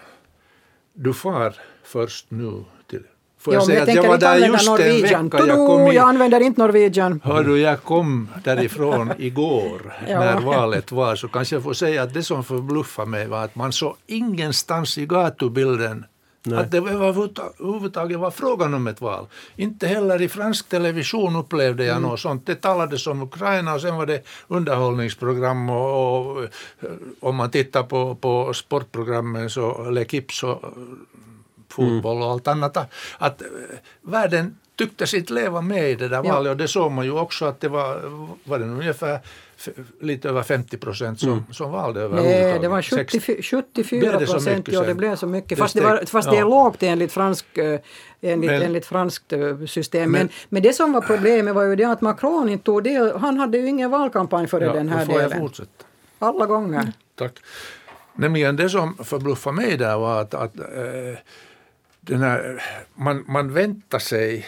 du 0.93 1.13
far 1.13 1.55
först 1.83 2.25
nu 2.29 2.63
till 2.89 3.03
Får 3.39 3.53
jag, 3.53 3.65
säga 3.65 3.79
jag 3.79 3.89
att 3.89 3.95
jag 3.95 4.07
var 4.07 4.17
där 4.17 4.37
just 4.37 4.69
Norwegian. 4.69 5.19
en 5.19 5.29
vecka. 5.29 5.47
Jag, 5.47 5.67
kom 5.67 5.87
i, 5.87 5.95
jag 5.95 6.09
använder 6.09 6.39
inte 6.39 6.61
Norwegian. 6.61 7.21
Hör 7.23 7.43
du, 7.43 7.59
jag 7.59 7.83
kom 7.83 8.29
därifrån 8.43 9.11
igår 9.17 9.93
ja. 10.07 10.19
när 10.19 10.39
valet 10.39 10.91
var. 10.91 11.15
Så 11.15 11.27
kanske 11.27 11.55
jag 11.55 11.63
får 11.63 11.73
säga 11.73 12.03
att 12.03 12.13
det 12.13 12.23
som 12.23 12.43
förbluffade 12.43 13.09
mig 13.09 13.27
var 13.27 13.43
att 13.43 13.55
man 13.55 13.71
såg 13.71 13.95
ingenstans 14.07 14.97
i 14.97 15.05
gatubilden 15.05 16.05
Nej. 16.47 16.59
Att 16.59 16.71
det 16.71 16.77
överhuvudtaget 16.77 18.19
var 18.19 18.31
frågan 18.31 18.73
om 18.73 18.87
ett 18.87 19.01
val. 19.01 19.27
Inte 19.55 19.87
heller 19.87 20.21
i 20.21 20.29
fransk 20.29 20.69
television 20.69 21.35
upplevde 21.35 21.85
jag 21.85 21.97
mm. 21.97 22.09
något 22.09 22.19
sånt. 22.19 22.45
Det 22.45 22.55
talades 22.55 23.07
om 23.07 23.21
Ukraina 23.21 23.73
och 23.73 23.81
sen 23.81 23.95
var 23.95 24.05
det 24.05 24.21
underhållningsprogram 24.47 25.69
och, 25.69 26.37
och 26.37 26.47
om 27.19 27.35
man 27.35 27.51
tittar 27.51 27.83
på, 27.83 28.15
på 28.15 28.53
sportprogrammen 28.53 29.49
så 29.49 29.73
L'Equipe 29.73 30.31
så 30.31 30.59
fotboll 31.69 32.21
och 32.21 32.31
allt 32.31 32.47
annat. 32.47 32.77
Att 33.17 33.41
eh, 33.41 33.47
världen 34.01 34.57
tyckte 34.77 35.07
sitt 35.07 35.29
leva 35.29 35.61
med 35.61 35.91
i 35.91 35.95
det 35.95 36.07
där 36.07 36.23
valet 36.23 36.51
och 36.51 36.57
det 36.57 36.67
såg 36.67 36.91
man 36.91 37.05
ju 37.05 37.11
också 37.11 37.45
att 37.45 37.59
det 37.59 37.69
var, 37.69 38.01
var 38.43 38.59
det 38.59 38.65
ungefär 38.65 39.19
lite 40.01 40.29
över 40.29 40.43
50 40.43 40.77
procent 40.77 41.19
som, 41.19 41.31
mm. 41.31 41.43
som 41.51 41.71
valde 41.71 42.01
överhuvudtaget. 42.01 42.49
Nej, 42.49 42.59
det 42.59 42.67
var 42.67 42.81
70, 42.81 43.41
74 43.41 44.19
procent, 44.19 44.67
ja 44.67 44.81
det 44.81 44.95
blev 44.95 45.15
så 45.15 45.27
mycket. 45.27 45.57
Fast 45.57 45.75
det, 45.75 45.81
var, 45.81 46.05
fast 46.05 46.25
ja. 46.25 46.31
det 46.31 46.37
är 46.37 46.43
lågt 46.43 46.83
enligt, 46.83 47.11
fransk, 47.11 47.57
eh, 47.57 47.79
enligt, 48.21 48.51
men, 48.51 48.61
enligt 48.61 48.85
franskt 48.85 49.33
eh, 49.33 49.65
system. 49.65 50.11
Men, 50.11 50.21
men, 50.21 50.29
men, 50.49 50.63
det 50.63 50.73
som 50.73 50.93
var 50.93 51.01
problemet 51.01 51.55
var 51.55 51.63
ju 51.63 51.75
det 51.75 51.83
att 51.83 52.01
Macron 52.01 52.49
inte 52.49 52.63
tog 52.63 52.83
del, 52.83 53.17
han 53.17 53.37
hade 53.37 53.57
ju 53.57 53.67
ingen 53.67 53.91
valkampanj 53.91 54.47
före 54.47 54.65
ja, 54.65 54.73
den 54.73 54.89
här 54.89 55.05
får 55.05 55.13
delen. 55.13 55.31
Jag 55.31 55.39
fortsätta. 55.39 55.85
Alla 56.19 56.45
gånger. 56.45 56.79
Mm. 56.79 56.91
Tack. 57.15 57.33
Nämligen 58.15 58.55
det 58.55 58.69
som 58.69 58.97
förbluffade 59.03 59.55
mig 59.55 59.77
där 59.77 59.97
var 59.97 60.21
att, 60.21 60.33
att 60.33 60.59
äh, 60.59 60.65
den 62.01 62.21
här, 62.21 62.63
man, 62.95 63.25
man 63.27 63.53
väntar 63.53 63.99
sig 63.99 64.45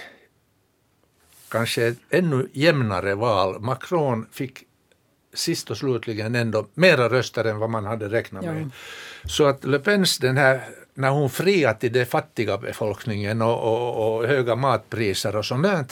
kanske 1.49 1.87
ett 1.87 1.97
ännu 2.09 2.49
jämnare 2.53 3.15
val. 3.15 3.59
Macron 3.59 4.25
fick 4.31 4.63
sist 5.33 5.71
och 5.71 5.77
slutligen 5.77 6.35
ändå 6.35 6.67
mera 6.73 7.09
röster 7.09 7.45
än 7.45 7.59
vad 7.59 7.69
man 7.69 7.85
hade 7.85 8.07
räknat 8.07 8.45
med. 8.45 8.61
Ja. 8.61 8.69
Så 9.29 9.45
att 9.45 9.63
Le 9.63 9.79
Pens, 9.79 10.17
den 10.17 10.37
här, 10.37 10.61
när 10.93 11.09
hon 11.09 11.29
friade 11.29 11.79
till 11.79 11.93
den 11.93 12.05
fattiga 12.05 12.57
befolkningen 12.57 13.41
och, 13.41 13.59
och, 13.63 14.17
och 14.17 14.27
höga 14.27 14.55
matpriser 14.55 15.35
och 15.35 15.45
sånt 15.45 15.63
där, 15.63 15.85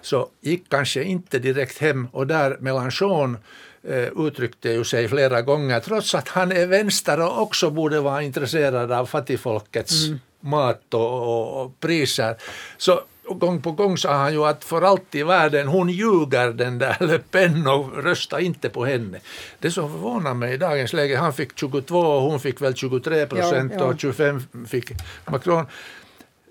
så 0.00 0.28
gick 0.40 0.68
kanske 0.68 1.02
inte 1.02 1.38
direkt 1.38 1.78
hem 1.78 2.08
och 2.12 2.26
där 2.26 2.56
Mélenchon 2.60 3.36
eh, 3.82 4.26
uttryckte 4.26 4.68
ju 4.68 4.84
sig 4.84 5.08
flera 5.08 5.42
gånger, 5.42 5.80
trots 5.80 6.14
att 6.14 6.28
han 6.28 6.52
är 6.52 6.66
vänster 6.66 7.20
och 7.20 7.42
också 7.42 7.70
borde 7.70 8.00
vara 8.00 8.22
intresserad 8.22 8.92
av 8.92 9.06
fattigfolkets 9.06 9.94
mat 10.40 10.94
och, 10.94 11.22
och, 11.22 11.62
och 11.62 11.80
priser. 11.80 12.36
Så 12.76 13.00
gång 13.28 13.62
på 13.62 13.72
gång 13.72 13.98
sa 13.98 14.14
han 14.14 14.32
ju 14.32 14.44
att 14.44 14.64
för 14.64 14.82
allt 14.82 15.14
i 15.14 15.22
världen, 15.22 15.68
hon 15.68 15.88
ljuger 15.88 16.52
den 16.52 16.78
där 16.78 16.96
Le 17.06 17.18
Pen 17.18 17.66
och 17.66 18.04
rösta 18.04 18.40
inte 18.40 18.68
på 18.68 18.84
henne. 18.84 19.20
Det 19.58 19.70
som 19.70 19.90
förvånar 19.92 20.34
mig 20.34 20.54
i 20.54 20.56
dagens 20.56 20.92
läge, 20.92 21.16
han 21.16 21.32
fick 21.32 21.58
22 21.58 21.98
och 21.98 22.22
hon 22.22 22.40
fick 22.40 22.60
väl 22.60 22.74
23 22.74 23.26
procent 23.26 23.72
Ja, 23.74 23.80
ja. 23.80 23.84
och 23.84 24.00
25 24.00 24.42
fick 24.68 24.90
Macron. 25.30 25.66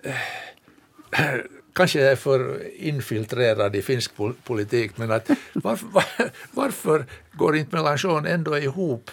Eh, 0.04 0.14
Kanske 1.76 2.00
jag 2.02 2.12
är 2.12 2.16
för 2.16 2.62
infiltrerad 2.78 3.76
i 3.76 3.82
finsk 3.82 4.16
pol- 4.16 4.34
politik, 4.44 4.92
men 4.98 5.12
att 5.12 5.30
varför, 5.54 5.88
var, 5.92 6.04
varför 6.52 7.06
går 7.34 7.56
inte 7.56 7.76
Mélenchon 7.78 8.26
ändå 8.28 8.58
ihop 8.58 9.12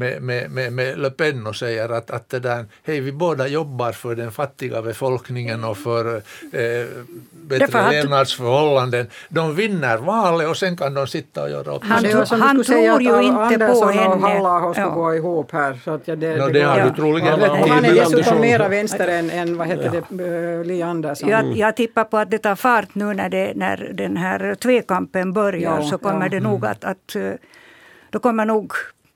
med, 0.00 0.22
med, 0.22 0.50
med, 0.50 0.72
med 0.72 0.98
Le 0.98 1.10
Pen 1.10 1.46
och 1.46 1.56
säger 1.56 1.88
att, 1.88 2.10
att 2.10 2.28
det 2.28 2.38
där, 2.40 2.64
hej 2.86 3.00
vi 3.00 3.12
båda 3.12 3.46
jobbar 3.48 3.92
för 3.92 4.14
den 4.14 4.32
fattiga 4.32 4.82
befolkningen 4.82 5.64
och 5.64 5.78
för 5.78 6.16
eh, 6.16 6.86
bättre 7.32 7.80
att- 7.80 7.92
levnadsförhållanden. 7.92 9.06
De 9.28 9.54
vinner 9.54 9.96
valet 9.98 10.48
och 10.48 10.56
sen 10.56 10.76
kan 10.76 10.94
de 10.94 11.06
sitta 11.06 11.42
och 11.42 11.50
göra 11.50 11.74
upp. 11.76 11.82
Han 11.84 12.04
han 12.40 12.64
säga 12.64 12.96
tror 12.96 13.22
ju 13.22 13.26
inte 13.26 13.36
på 13.36 13.40
Andersson 13.42 13.88
och 13.88 13.94
henne. 13.94 14.26
Hallaho 14.26 14.72
skulle 14.74 14.86
Ja. 14.86 14.94
gå 14.94 15.14
ihop 15.14 15.52
här. 15.52 15.80
Så 15.84 15.90
att 15.90 16.08
ja, 16.08 16.16
det, 16.16 16.36
Nå, 16.36 16.46
det 16.46 16.52
det 16.52 16.62
har 16.62 16.78
Ja. 16.78 16.84
du 16.88 16.94
troligen 16.94 17.40
Ja, 17.40 17.56
han 17.68 17.84
är 17.84 17.94
dessutom 17.94 18.40
mera 18.40 18.68
vänster 18.68 19.08
än, 19.08 19.30
än 19.30 19.56
vad 19.56 19.66
heter 19.66 20.02
det, 20.08 20.24
uh, 20.24 20.64
Li 20.64 20.82
Andersson. 20.82 21.28
Jag, 21.28 21.56
jag 21.56 21.76
tippar 21.76 22.04
på 22.04 22.16
att 22.18 22.30
det 22.30 22.38
tar 22.38 22.56
fart 22.56 22.94
nu 22.94 23.14
när, 23.14 23.28
det, 23.28 23.52
när 23.56 23.90
den 23.94 24.16
här 24.16 24.54
tvekampen 24.54 25.32
börjar 25.32 25.76
Ja, 25.80 25.82
så 25.82 25.98
kommer 25.98 26.22
ja. 26.22 26.28
det 26.28 26.40
nog 26.40 26.66
att, 26.66 26.84
att 26.84 27.14
eh, 27.16 27.32
då 28.10 28.18
kommer 28.18 28.44
nog 28.44 28.72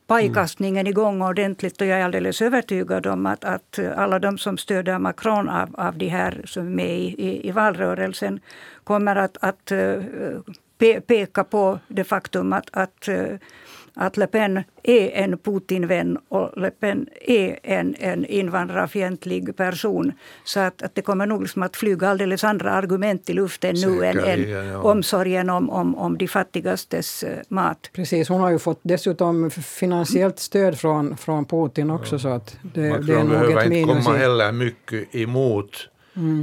pajkastningen 0.07 0.87
igång 0.87 1.23
ordentligt 1.23 1.81
och 1.81 1.87
jag 1.87 2.01
är 2.01 2.05
alldeles 2.05 2.43
övertygad 2.43 3.07
om 3.07 3.27
att, 3.27 3.45
att 3.45 3.79
alla 3.97 4.19
de 4.19 4.39
som 4.39 4.59
stöder 4.59 4.99
Macron 4.99 5.49
av, 5.49 5.75
av 5.79 5.99
de 5.99 6.09
här 6.09 6.43
som 6.45 6.67
är 6.67 6.71
med 6.71 6.99
i, 6.99 7.15
i, 7.19 7.49
i 7.49 7.51
valrörelsen 7.51 8.41
kommer 8.85 9.17
att, 9.17 9.37
att 9.41 9.73
eh, 9.73 10.03
pe, 10.79 11.01
peka 11.01 11.45
på 11.45 11.79
det 11.89 12.05
faktum 12.05 12.53
att, 12.53 12.69
att 12.73 13.09
eh, 13.09 13.37
att 13.95 14.17
Le 14.17 14.27
Pen 14.27 14.63
är 14.83 15.11
en 15.11 15.39
Putin-vän 15.39 16.19
och 16.29 16.51
Le 16.61 16.71
Pen 16.71 17.07
är 17.21 17.59
en, 17.63 17.95
en 17.99 18.25
invandrarfientlig 18.25 19.57
person. 19.57 20.13
Så 20.45 20.61
att, 20.61 20.83
att 20.83 20.95
det 20.95 21.03
kommer 21.03 21.27
nog 21.27 21.43
liksom 21.43 21.63
att 21.63 21.77
flyga 21.77 22.09
alldeles 22.09 22.45
andra 22.45 22.71
argument 22.71 23.31
i 23.31 23.33
luften 23.33 23.75
nu 23.75 24.05
än, 24.05 24.19
än 24.19 24.25
Säkerligen, 24.25 24.67
ja. 24.67 24.79
omsorgen 24.83 25.51
om, 25.51 25.71
om, 25.71 25.95
om 25.95 26.19
de 26.19 26.29
fattigastes 26.29 27.23
eh, 27.23 27.39
mat. 27.49 27.91
Precis, 27.93 28.29
hon 28.29 28.41
har 28.41 28.51
ju 28.51 28.59
fått 28.59 28.81
dessutom 28.83 29.51
finansiellt 29.51 30.39
stöd 30.39 30.79
från, 30.79 31.17
från 31.17 31.45
Putin 31.45 31.91
också. 31.91 32.19
Så 32.19 32.29
att 32.29 32.57
det, 32.63 32.81
det 32.81 32.87
är 32.87 32.91
Macron 32.91 33.17
nog 33.19 33.29
behöver 33.29 33.67
ett 33.67 33.73
inte 33.73 33.95
komma 33.95 34.17
i- 34.17 34.19
heller 34.19 34.53
mycket 34.53 35.15
emot 35.15 35.89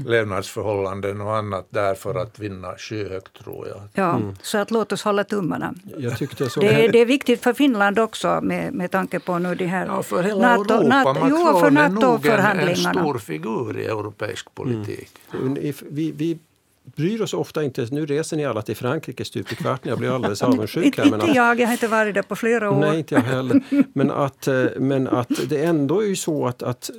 levnadsförhållanden 0.05 1.22
och 1.22 1.36
annat 1.38 1.65
där 1.69 1.95
för 1.95 2.15
att 2.15 2.39
vinna 2.39 2.74
skyhögt 2.78 3.43
tror 3.43 3.67
jag. 3.67 3.82
Ja, 3.93 4.19
Så 4.41 4.57
att 4.57 4.72
låt 4.72 4.91
oss 4.91 5.03
hålla 5.03 5.24
tummarna. 5.24 5.74
Jag 5.97 6.17
tyckte 6.17 6.43
jag 6.43 6.51
såg 6.51 6.63
Det, 6.63 6.88
det 6.88 6.99
är 6.99 7.05
viktigt 7.05 7.41
för 7.43 7.53
Finland 7.53 7.99
också 7.99 8.39
med, 8.43 8.74
med 8.74 8.91
tanke 8.91 9.19
på 9.19 9.39
nu 9.39 9.55
de 9.55 9.65
här 9.65 9.86
Ja, 9.86 10.03
för 10.03 10.24
hela 10.24 10.41
NATO, 10.57 10.74
Europa. 10.74 10.88
NATO, 10.88 11.28
jo, 11.30 11.38
Macron 11.38 11.61
för 12.22 12.32
är 12.38 12.55
nog 12.55 12.69
en, 12.69 12.76
stor 12.76 13.17
figur 13.17 13.78
i 13.80 13.86
europeisk 13.86 14.55
politik. 14.55 15.09
If- 15.34 15.84
Vi, 15.89 16.11
vi 16.11 16.39
bryr 16.84 17.22
oss 17.22 17.34
ofta 17.34 17.63
inte, 17.63 17.88
nu 17.91 18.05
reser 18.05 18.38
ni 18.38 18.45
alla 18.45 18.61
till 18.61 18.76
Frankrike 18.76 19.26
stup 19.26 19.51
i 19.51 19.55
kvarten, 19.55 19.89
jag 19.89 19.99
blir 19.99 20.15
alldeles 20.15 20.41
avundsjuk 20.43 20.97
här. 20.97 21.05
Inte 21.05 21.17
Men 21.17 21.30
att, 21.30 21.36
jag, 21.36 21.59
jag 21.59 21.67
har 21.67 21.74
inte 21.74 21.88
varit 21.88 22.15
där 22.15 22.22
på 22.22 22.36
flera 22.36 22.72
år. 22.72 22.80
nej, 22.80 22.97
inte 22.99 23.15
jag 23.15 23.22
heller. 23.22 23.61
Men 23.93 24.11
att, 24.11 24.47
eh, 24.47 24.65
men 24.78 25.07
att 25.07 25.32
det 25.49 25.63
ändå 25.63 26.03
är 26.03 26.07
ju 26.07 26.15
så 26.15 26.47
att, 26.47 26.63
att 26.63 26.89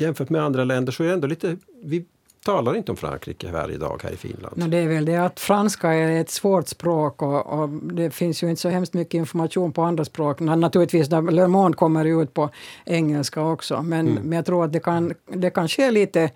jämfört 0.00 0.30
med 0.30 0.42
andra 0.42 0.64
länder 0.64 0.92
så 0.92 1.02
är 1.02 1.06
det 1.06 1.12
ändå 1.12 1.26
lite, 1.26 1.56
vi 1.84 2.04
talar 2.44 2.76
inte 2.76 2.92
om 2.92 2.96
Frankrike 2.96 3.52
varje 3.52 3.76
dag 3.78 4.00
här 4.04 4.10
i 4.12 4.16
Finland. 4.16 4.56
No, 4.58 4.66
det 4.68 4.76
är 4.76 4.88
väl 4.88 5.04
det 5.04 5.16
att 5.16 5.40
franska 5.40 5.92
är 5.94 6.20
ett 6.20 6.30
svårt 6.30 6.68
språk 6.68 7.22
och, 7.22 7.46
och 7.62 7.68
det 7.68 8.10
finns 8.10 8.42
ju 8.42 8.50
inte 8.50 8.62
så 8.62 8.68
hemskt 8.68 8.94
mycket 8.94 9.14
information 9.14 9.72
på 9.72 9.82
andra 9.82 10.04
språk. 10.04 10.40
Na- 10.40 10.56
Naturligtvis, 10.56 11.08
där 11.08 11.22
Le 11.22 11.46
Monde 11.48 11.76
kommer 11.76 12.22
ut 12.22 12.34
på 12.34 12.50
engelska 12.84 13.42
också, 13.42 13.82
men, 13.82 14.06
men 14.06 14.32
jag 14.32 14.46
tror 14.46 14.64
att 14.64 14.72
det 14.72 14.80
kan, 14.80 15.12
det 15.32 15.50
kan 15.50 15.68
ske 15.68 15.90
lite 15.90 16.30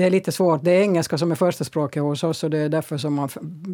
det 0.00 0.06
är 0.06 0.10
lite 0.10 0.32
svårt. 0.32 0.64
Det 0.64 0.70
är 0.70 0.80
engelska 0.82 1.18
som 1.18 1.30
är 1.30 1.34
första 1.34 1.64
språket 1.64 2.02
hos 2.02 2.24
oss 2.24 2.44
och 2.44 2.50
det 2.50 2.58
är 2.58 2.68
därför 2.68 2.96
som 2.96 3.14
man 3.14 3.28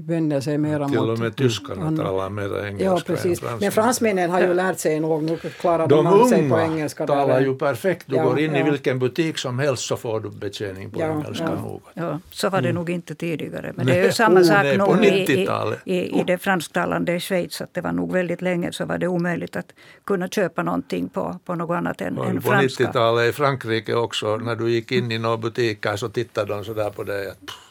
vänder 0.06 0.40
sig 0.40 0.58
mera 0.58 0.88
Till 0.88 0.98
mot... 1.00 1.08
och 1.08 1.18
med 1.18 1.36
tyskarna 1.36 1.86
andra. 1.86 2.04
talar 2.04 2.30
mer 2.30 2.64
engelska 2.66 2.84
Ja, 2.84 2.96
än 2.96 3.00
precis. 3.02 3.40
franska. 3.40 3.58
Men 3.60 3.72
fransmännen 3.72 4.30
har 4.30 4.40
ju 4.40 4.54
lärt 4.54 4.78
sig 4.78 5.00
nog. 5.00 5.22
Nu 5.22 5.36
klarar 5.36 5.86
de, 5.88 6.04
De 6.04 6.28
sig 6.28 6.48
på 6.48 6.54
unga 6.54 6.64
engelska. 6.64 7.06
där. 7.06 7.14
talar 7.14 7.40
ju 7.40 7.54
perfekt. 7.58 8.04
Du 8.06 8.16
Ja, 8.16 8.24
går 8.24 8.38
in 8.38 8.56
i 8.56 8.58
ja. 8.58 8.64
vilken 8.64 8.98
butik 8.98 9.38
som 9.38 9.58
helst 9.58 9.82
så 9.86 9.96
får 9.96 10.20
du 10.20 10.30
betjäning 10.30 10.90
på 10.90 11.00
Ja, 11.00 11.06
engelska 11.10 11.44
ja. 11.64 11.80
Ja, 11.94 12.20
så 12.30 12.48
var 12.50 12.60
det 12.60 12.72
nog 12.72 12.90
inte 12.90 13.14
tidigare. 13.14 13.72
Men 13.76 13.86
Nej, 13.86 13.94
det 13.94 14.00
är 14.00 14.04
ju 14.04 14.12
samma 14.12 14.40
oh, 14.40 14.44
sak 14.44 14.62
nej, 14.62 14.78
på 14.78 14.94
nog 14.94 15.04
i, 15.04 15.08
i, 15.08 15.26
90-talet. 15.26 15.78
i, 15.84 16.20
i 16.20 16.24
det 16.26 16.38
fransktalande 16.38 17.20
Schweiz. 17.20 17.60
Att 17.60 17.74
det 17.74 17.80
var 17.80 17.92
nog 17.92 18.12
väldigt 18.12 18.42
länge 18.42 18.72
så 18.72 18.84
var 18.84 18.98
det 18.98 19.06
omöjligt 19.08 19.56
att 19.56 19.72
kunna 20.04 20.28
köpa 20.28 20.62
någonting 20.62 21.08
på, 21.08 21.38
på 21.44 21.54
något 21.54 21.74
annat 21.74 22.00
än, 22.00 22.18
än 22.18 22.36
På 22.36 22.42
franska. 22.42 22.84
90-talet 22.84 23.28
i 23.30 23.32
Frankrike 23.32 23.94
också, 23.94 24.36
när 24.36 24.56
du 24.56 24.70
gick 24.70 24.92
in 24.92 25.12
i 25.12 25.18
några 25.18 25.36
butiker 25.36 25.96
så 25.96 26.08
tittade 26.16 26.54
de 26.54 26.64
sådär 26.64 26.90
på 26.90 27.02
dig. 27.04 27.28
att 27.30 27.40
pff, 27.46 27.66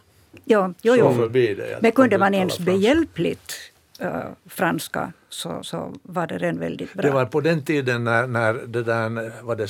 Ja, 0.45 0.73
jo, 0.81 0.95
jo. 0.99 1.13
förbi 1.13 1.53
dig. 1.53 1.73
att 1.73 1.81
Men 1.81 1.91
kunde 1.91 2.17
man 2.17 2.33
ens 2.33 2.55
franska. 2.55 2.71
behjälpligt 2.71 3.53
uh, 4.01 4.07
franska 4.49 5.13
så, 5.29 5.59
så 5.63 5.93
var 6.03 6.27
det 6.27 6.37
redan 6.37 6.59
väldigt 6.59 6.93
bra. 6.93 7.01
Det 7.01 7.11
var 7.11 7.25
på 7.25 7.41
den 7.41 7.61
tiden 7.65 8.03
när, 8.03 8.27
när 8.27 8.53
det 8.53 8.83
där, 8.83 9.31
var 9.43 9.55
det, 9.55 9.67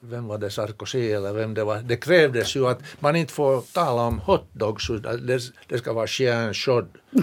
vem 0.00 0.26
var 0.26 0.38
det, 0.38 0.50
Sarkozy 0.50 1.10
eller 1.10 1.32
vem 1.32 1.54
det 1.54 1.64
var, 1.64 1.76
det 1.78 1.96
krävdes 1.96 2.56
ju 2.56 2.66
att 2.66 2.80
man 3.00 3.16
inte 3.16 3.32
får 3.32 3.60
tala 3.60 4.02
om 4.02 4.18
hotdogs, 4.18 4.88
det, 5.20 5.40
det 5.68 5.78
ska 5.78 5.92
vara 5.92 6.06
chien 6.06 6.54
chaud. 6.54 6.86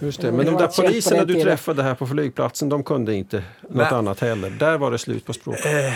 Just 0.00 0.20
det. 0.20 0.32
Men 0.32 0.46
de 0.46 0.56
där 0.56 0.82
poliserna 0.82 1.24
den 1.24 1.36
du 1.36 1.42
träffade 1.42 1.82
här 1.82 1.94
på 1.94 2.06
flygplatsen, 2.06 2.68
de 2.68 2.84
kunde 2.84 3.14
inte 3.14 3.36
något 3.60 3.76
Nej. 3.76 3.86
annat 3.92 4.20
heller. 4.20 4.50
Där 4.50 4.78
var 4.78 4.90
det 4.90 4.98
slut 4.98 5.24
på 5.24 5.32
språket. 5.32 5.92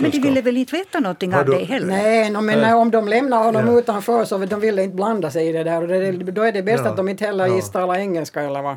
Men 0.00 0.10
de 0.10 0.18
ville 0.20 0.40
väl 0.40 0.56
inte 0.56 0.76
veta 0.76 1.00
någonting 1.00 1.34
av 1.34 1.46
dig 1.46 1.64
heller? 1.64 1.86
Nej, 1.86 2.30
no, 2.30 2.40
men 2.40 2.58
när, 2.58 2.76
om 2.76 2.90
de 2.90 3.08
lämnar 3.08 3.44
honom 3.44 3.66
Ja. 3.66 3.78
utanför 3.78 4.24
så 4.24 4.38
de 4.38 4.60
ville 4.60 4.82
inte 4.82 4.96
blanda 4.96 5.30
sig 5.30 5.48
i 5.48 5.52
det 5.52 5.64
där. 5.64 5.82
Och 5.82 5.88
det, 5.88 6.12
då 6.12 6.42
är 6.42 6.52
det 6.52 6.62
bäst 6.62 6.82
Ja. 6.84 6.90
att 6.90 6.96
de 6.96 7.08
inte 7.08 7.24
heller 7.24 7.46
Ja. 7.46 7.54
gissar 7.54 7.72
talar 7.72 7.94
engelska 7.94 8.42
eller 8.42 8.62
vad. 8.62 8.76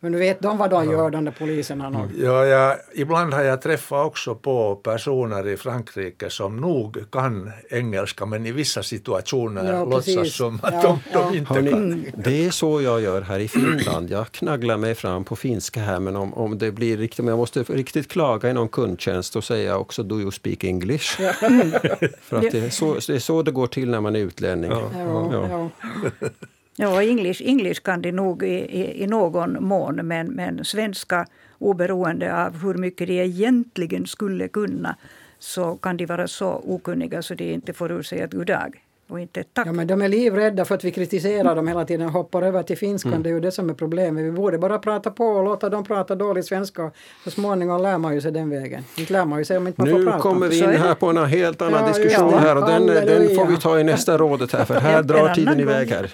Men 0.00 0.12
nu 0.12 0.18
vet 0.18 0.40
de 0.42 0.58
vad 0.58 0.70
de 0.70 0.90
gör, 0.90 1.10
de 1.10 1.24
där 1.24 1.32
poliserna. 1.38 1.90
nog. 1.90 2.10
Ja, 2.18 2.46
jag, 2.46 2.76
ibland 2.94 3.34
har 3.34 3.42
jag 3.42 3.62
träffat 3.62 4.06
också 4.06 4.34
på 4.34 4.76
personer 4.76 5.48
i 5.48 5.56
Frankrike 5.56 6.30
som 6.30 6.56
nog 6.56 7.10
kan 7.12 7.52
engelska 7.70 8.26
men 8.26 8.46
i 8.46 8.52
vissa 8.52 8.82
situationer 8.82 9.72
Ja, 9.72 9.84
låtsas 9.84 10.34
som 10.36 10.60
att 10.62 10.74
Ja, 10.74 10.82
de, 10.82 10.98
de 11.12 11.18
ja. 11.18 11.34
inte 11.36 11.54
Hörrni, 11.54 11.70
kan. 12.10 12.22
det 12.24 12.46
är 12.46 12.50
så 12.50 12.82
jag 12.82 13.00
gör 13.00 13.22
här 13.22 13.38
i 13.38 13.48
Finland. 13.48 14.10
Jag 14.10 14.32
knagglar 14.32 14.76
mig 14.76 14.94
fram 14.94 15.24
på 15.24 15.36
finska 15.36 15.80
här 15.80 16.00
men 16.00 16.16
om, 16.16 16.34
om 16.34 16.58
det 16.58 16.72
blir 16.72 16.96
riktigt, 16.96 17.20
om 17.20 17.28
jag 17.28 17.38
måste 17.38 17.62
riktigt 17.62 18.08
klaga 18.08 18.50
i 18.50 18.52
någon 18.52 18.68
kundtjänst 18.68 19.44
säger 19.44 19.66
jag 19.66 19.80
också 19.80 20.02
Do 20.02 20.20
you 20.20 20.30
speak 20.30 20.64
English? 20.64 21.16
För 22.22 22.36
att 22.36 22.50
det 22.50 22.58
är, 22.58 22.70
så, 22.70 22.94
det 22.94 23.14
är 23.14 23.18
så 23.18 23.42
det 23.42 23.50
går 23.50 23.66
till 23.66 23.90
när 23.90 24.00
man 24.00 24.16
är 24.16 24.20
utlänning. 24.20 24.72
Ja. 26.78 27.02
English, 27.02 27.42
English 27.42 27.82
kan 27.82 28.02
de 28.02 28.12
nog 28.12 28.42
i, 28.42 28.46
i, 28.46 29.02
i 29.02 29.06
någon 29.06 29.64
mån, 29.64 29.96
men, 30.06 30.26
men 30.26 30.64
svenska 30.64 31.26
oberoende 31.58 32.44
av 32.44 32.62
hur 32.62 32.74
mycket 32.74 33.08
de 33.08 33.20
egentligen 33.22 34.06
skulle 34.06 34.48
kunna 34.48 34.96
så 35.38 35.76
kan 35.76 35.96
de 35.96 36.06
vara 36.06 36.28
så 36.28 36.62
okunniga 36.64 37.22
så 37.22 37.34
de 37.34 37.52
inte 37.52 37.72
får 37.72 37.92
ur 37.92 38.02
sig 38.02 38.20
ett 38.20 38.32
goddag 38.32 38.85
och 39.08 39.20
inte 39.20 39.40
ett 39.40 39.48
tack. 39.52 39.66
Ja, 39.66 39.72
men 39.72 39.86
de 39.86 40.02
är 40.02 40.08
livrädda 40.08 40.64
för 40.64 40.74
att 40.74 40.84
vi 40.84 40.90
kritiserar 40.90 41.56
dem 41.56 41.68
hela 41.68 41.84
tiden 41.84 42.06
och 42.06 42.12
hoppar 42.12 42.42
över 42.42 42.62
till 42.62 42.78
finskan. 42.78 43.22
Det 43.22 43.28
är 43.28 43.32
ju 43.34 43.40
det 43.40 43.52
som 43.52 43.70
är 43.70 43.74
problemet. 43.74 44.24
Vi 44.24 44.30
borde 44.30 44.58
bara 44.58 44.78
prata 44.78 45.10
på 45.10 45.24
och 45.26 45.44
låta 45.44 45.68
dem 45.68 45.84
prata 45.84 46.14
dålig 46.14 46.44
svenska. 46.44 46.90
Så 47.24 47.30
småningom 47.30 47.82
lär 47.82 47.98
man 47.98 48.14
ju 48.14 48.20
sig 48.20 48.32
den 48.32 48.50
vägen. 48.50 48.84
Inte 48.96 49.12
lär 49.12 49.24
man 49.24 49.38
ju 49.38 49.44
sig 49.44 49.56
om 49.56 49.66
inte 49.66 49.80
man 49.80 49.90
får 49.90 49.98
Nu 49.98 50.04
prata. 50.04 50.18
kommer 50.18 50.48
vi 50.48 50.58
in 50.58 50.70
här 50.70 50.94
på 50.94 51.06
en 51.06 51.16
helt 51.16 51.62
annan 51.62 51.80
Ja, 51.80 51.88
diskussion 51.88 52.30
ja. 52.32 52.38
här 52.38 52.56
och 52.56 52.68
den, 52.68 52.86
den 52.86 53.36
får 53.36 53.46
vi 53.46 53.56
ta 53.56 53.80
i 53.80 53.84
nästa 53.84 54.18
rådet 54.18 54.52
här 54.52 54.64
för 54.64 54.74
här 54.80 55.02
drar 55.02 55.34
tiden 55.34 55.60
iväg 55.60 55.90
här. 55.90 56.10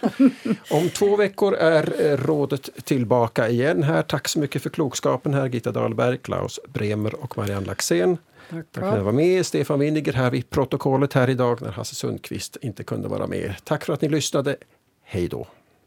Om 0.71 0.89
två 0.89 1.17
veckor 1.17 1.55
är 1.55 2.11
eh, 2.13 2.17
rådet 2.17 2.69
tillbaka 2.85 3.49
igen 3.49 3.83
här. 3.83 4.03
Tack 4.03 4.29
så 4.29 4.39
mycket 4.39 4.63
för 4.63 4.71
klokskapen 4.71 5.35
här 5.35 5.47
Gitta 5.49 5.73
Dahlberg, 5.73 6.19
Klaus 6.19 6.61
Bremer 6.69 7.15
och 7.25 7.39
Marianne 7.39 7.67
Laxén. 7.67 8.19
Tack 8.53 8.67
för 8.75 8.83
att 8.83 8.99
ni 8.99 9.05
var 9.05 9.13
med. 9.13 9.47
Stefan 9.47 9.79
Winniger 9.79 10.13
här 10.13 10.31
vid 10.31 10.51
protokollet 10.51 11.13
här 11.13 11.31
idag 11.31 11.63
när 11.63 11.71
Hasse 11.71 11.95
Sundqvist 11.95 12.57
inte 12.61 12.85
kunde 12.85 13.09
vara 13.09 13.27
med. 13.27 13.55
Tack 13.65 13.85
för 13.85 13.93
att 13.93 14.01
ni 14.01 14.09
lyssnade. 14.09 14.57
Hej 15.03 15.29
då! 15.29 15.47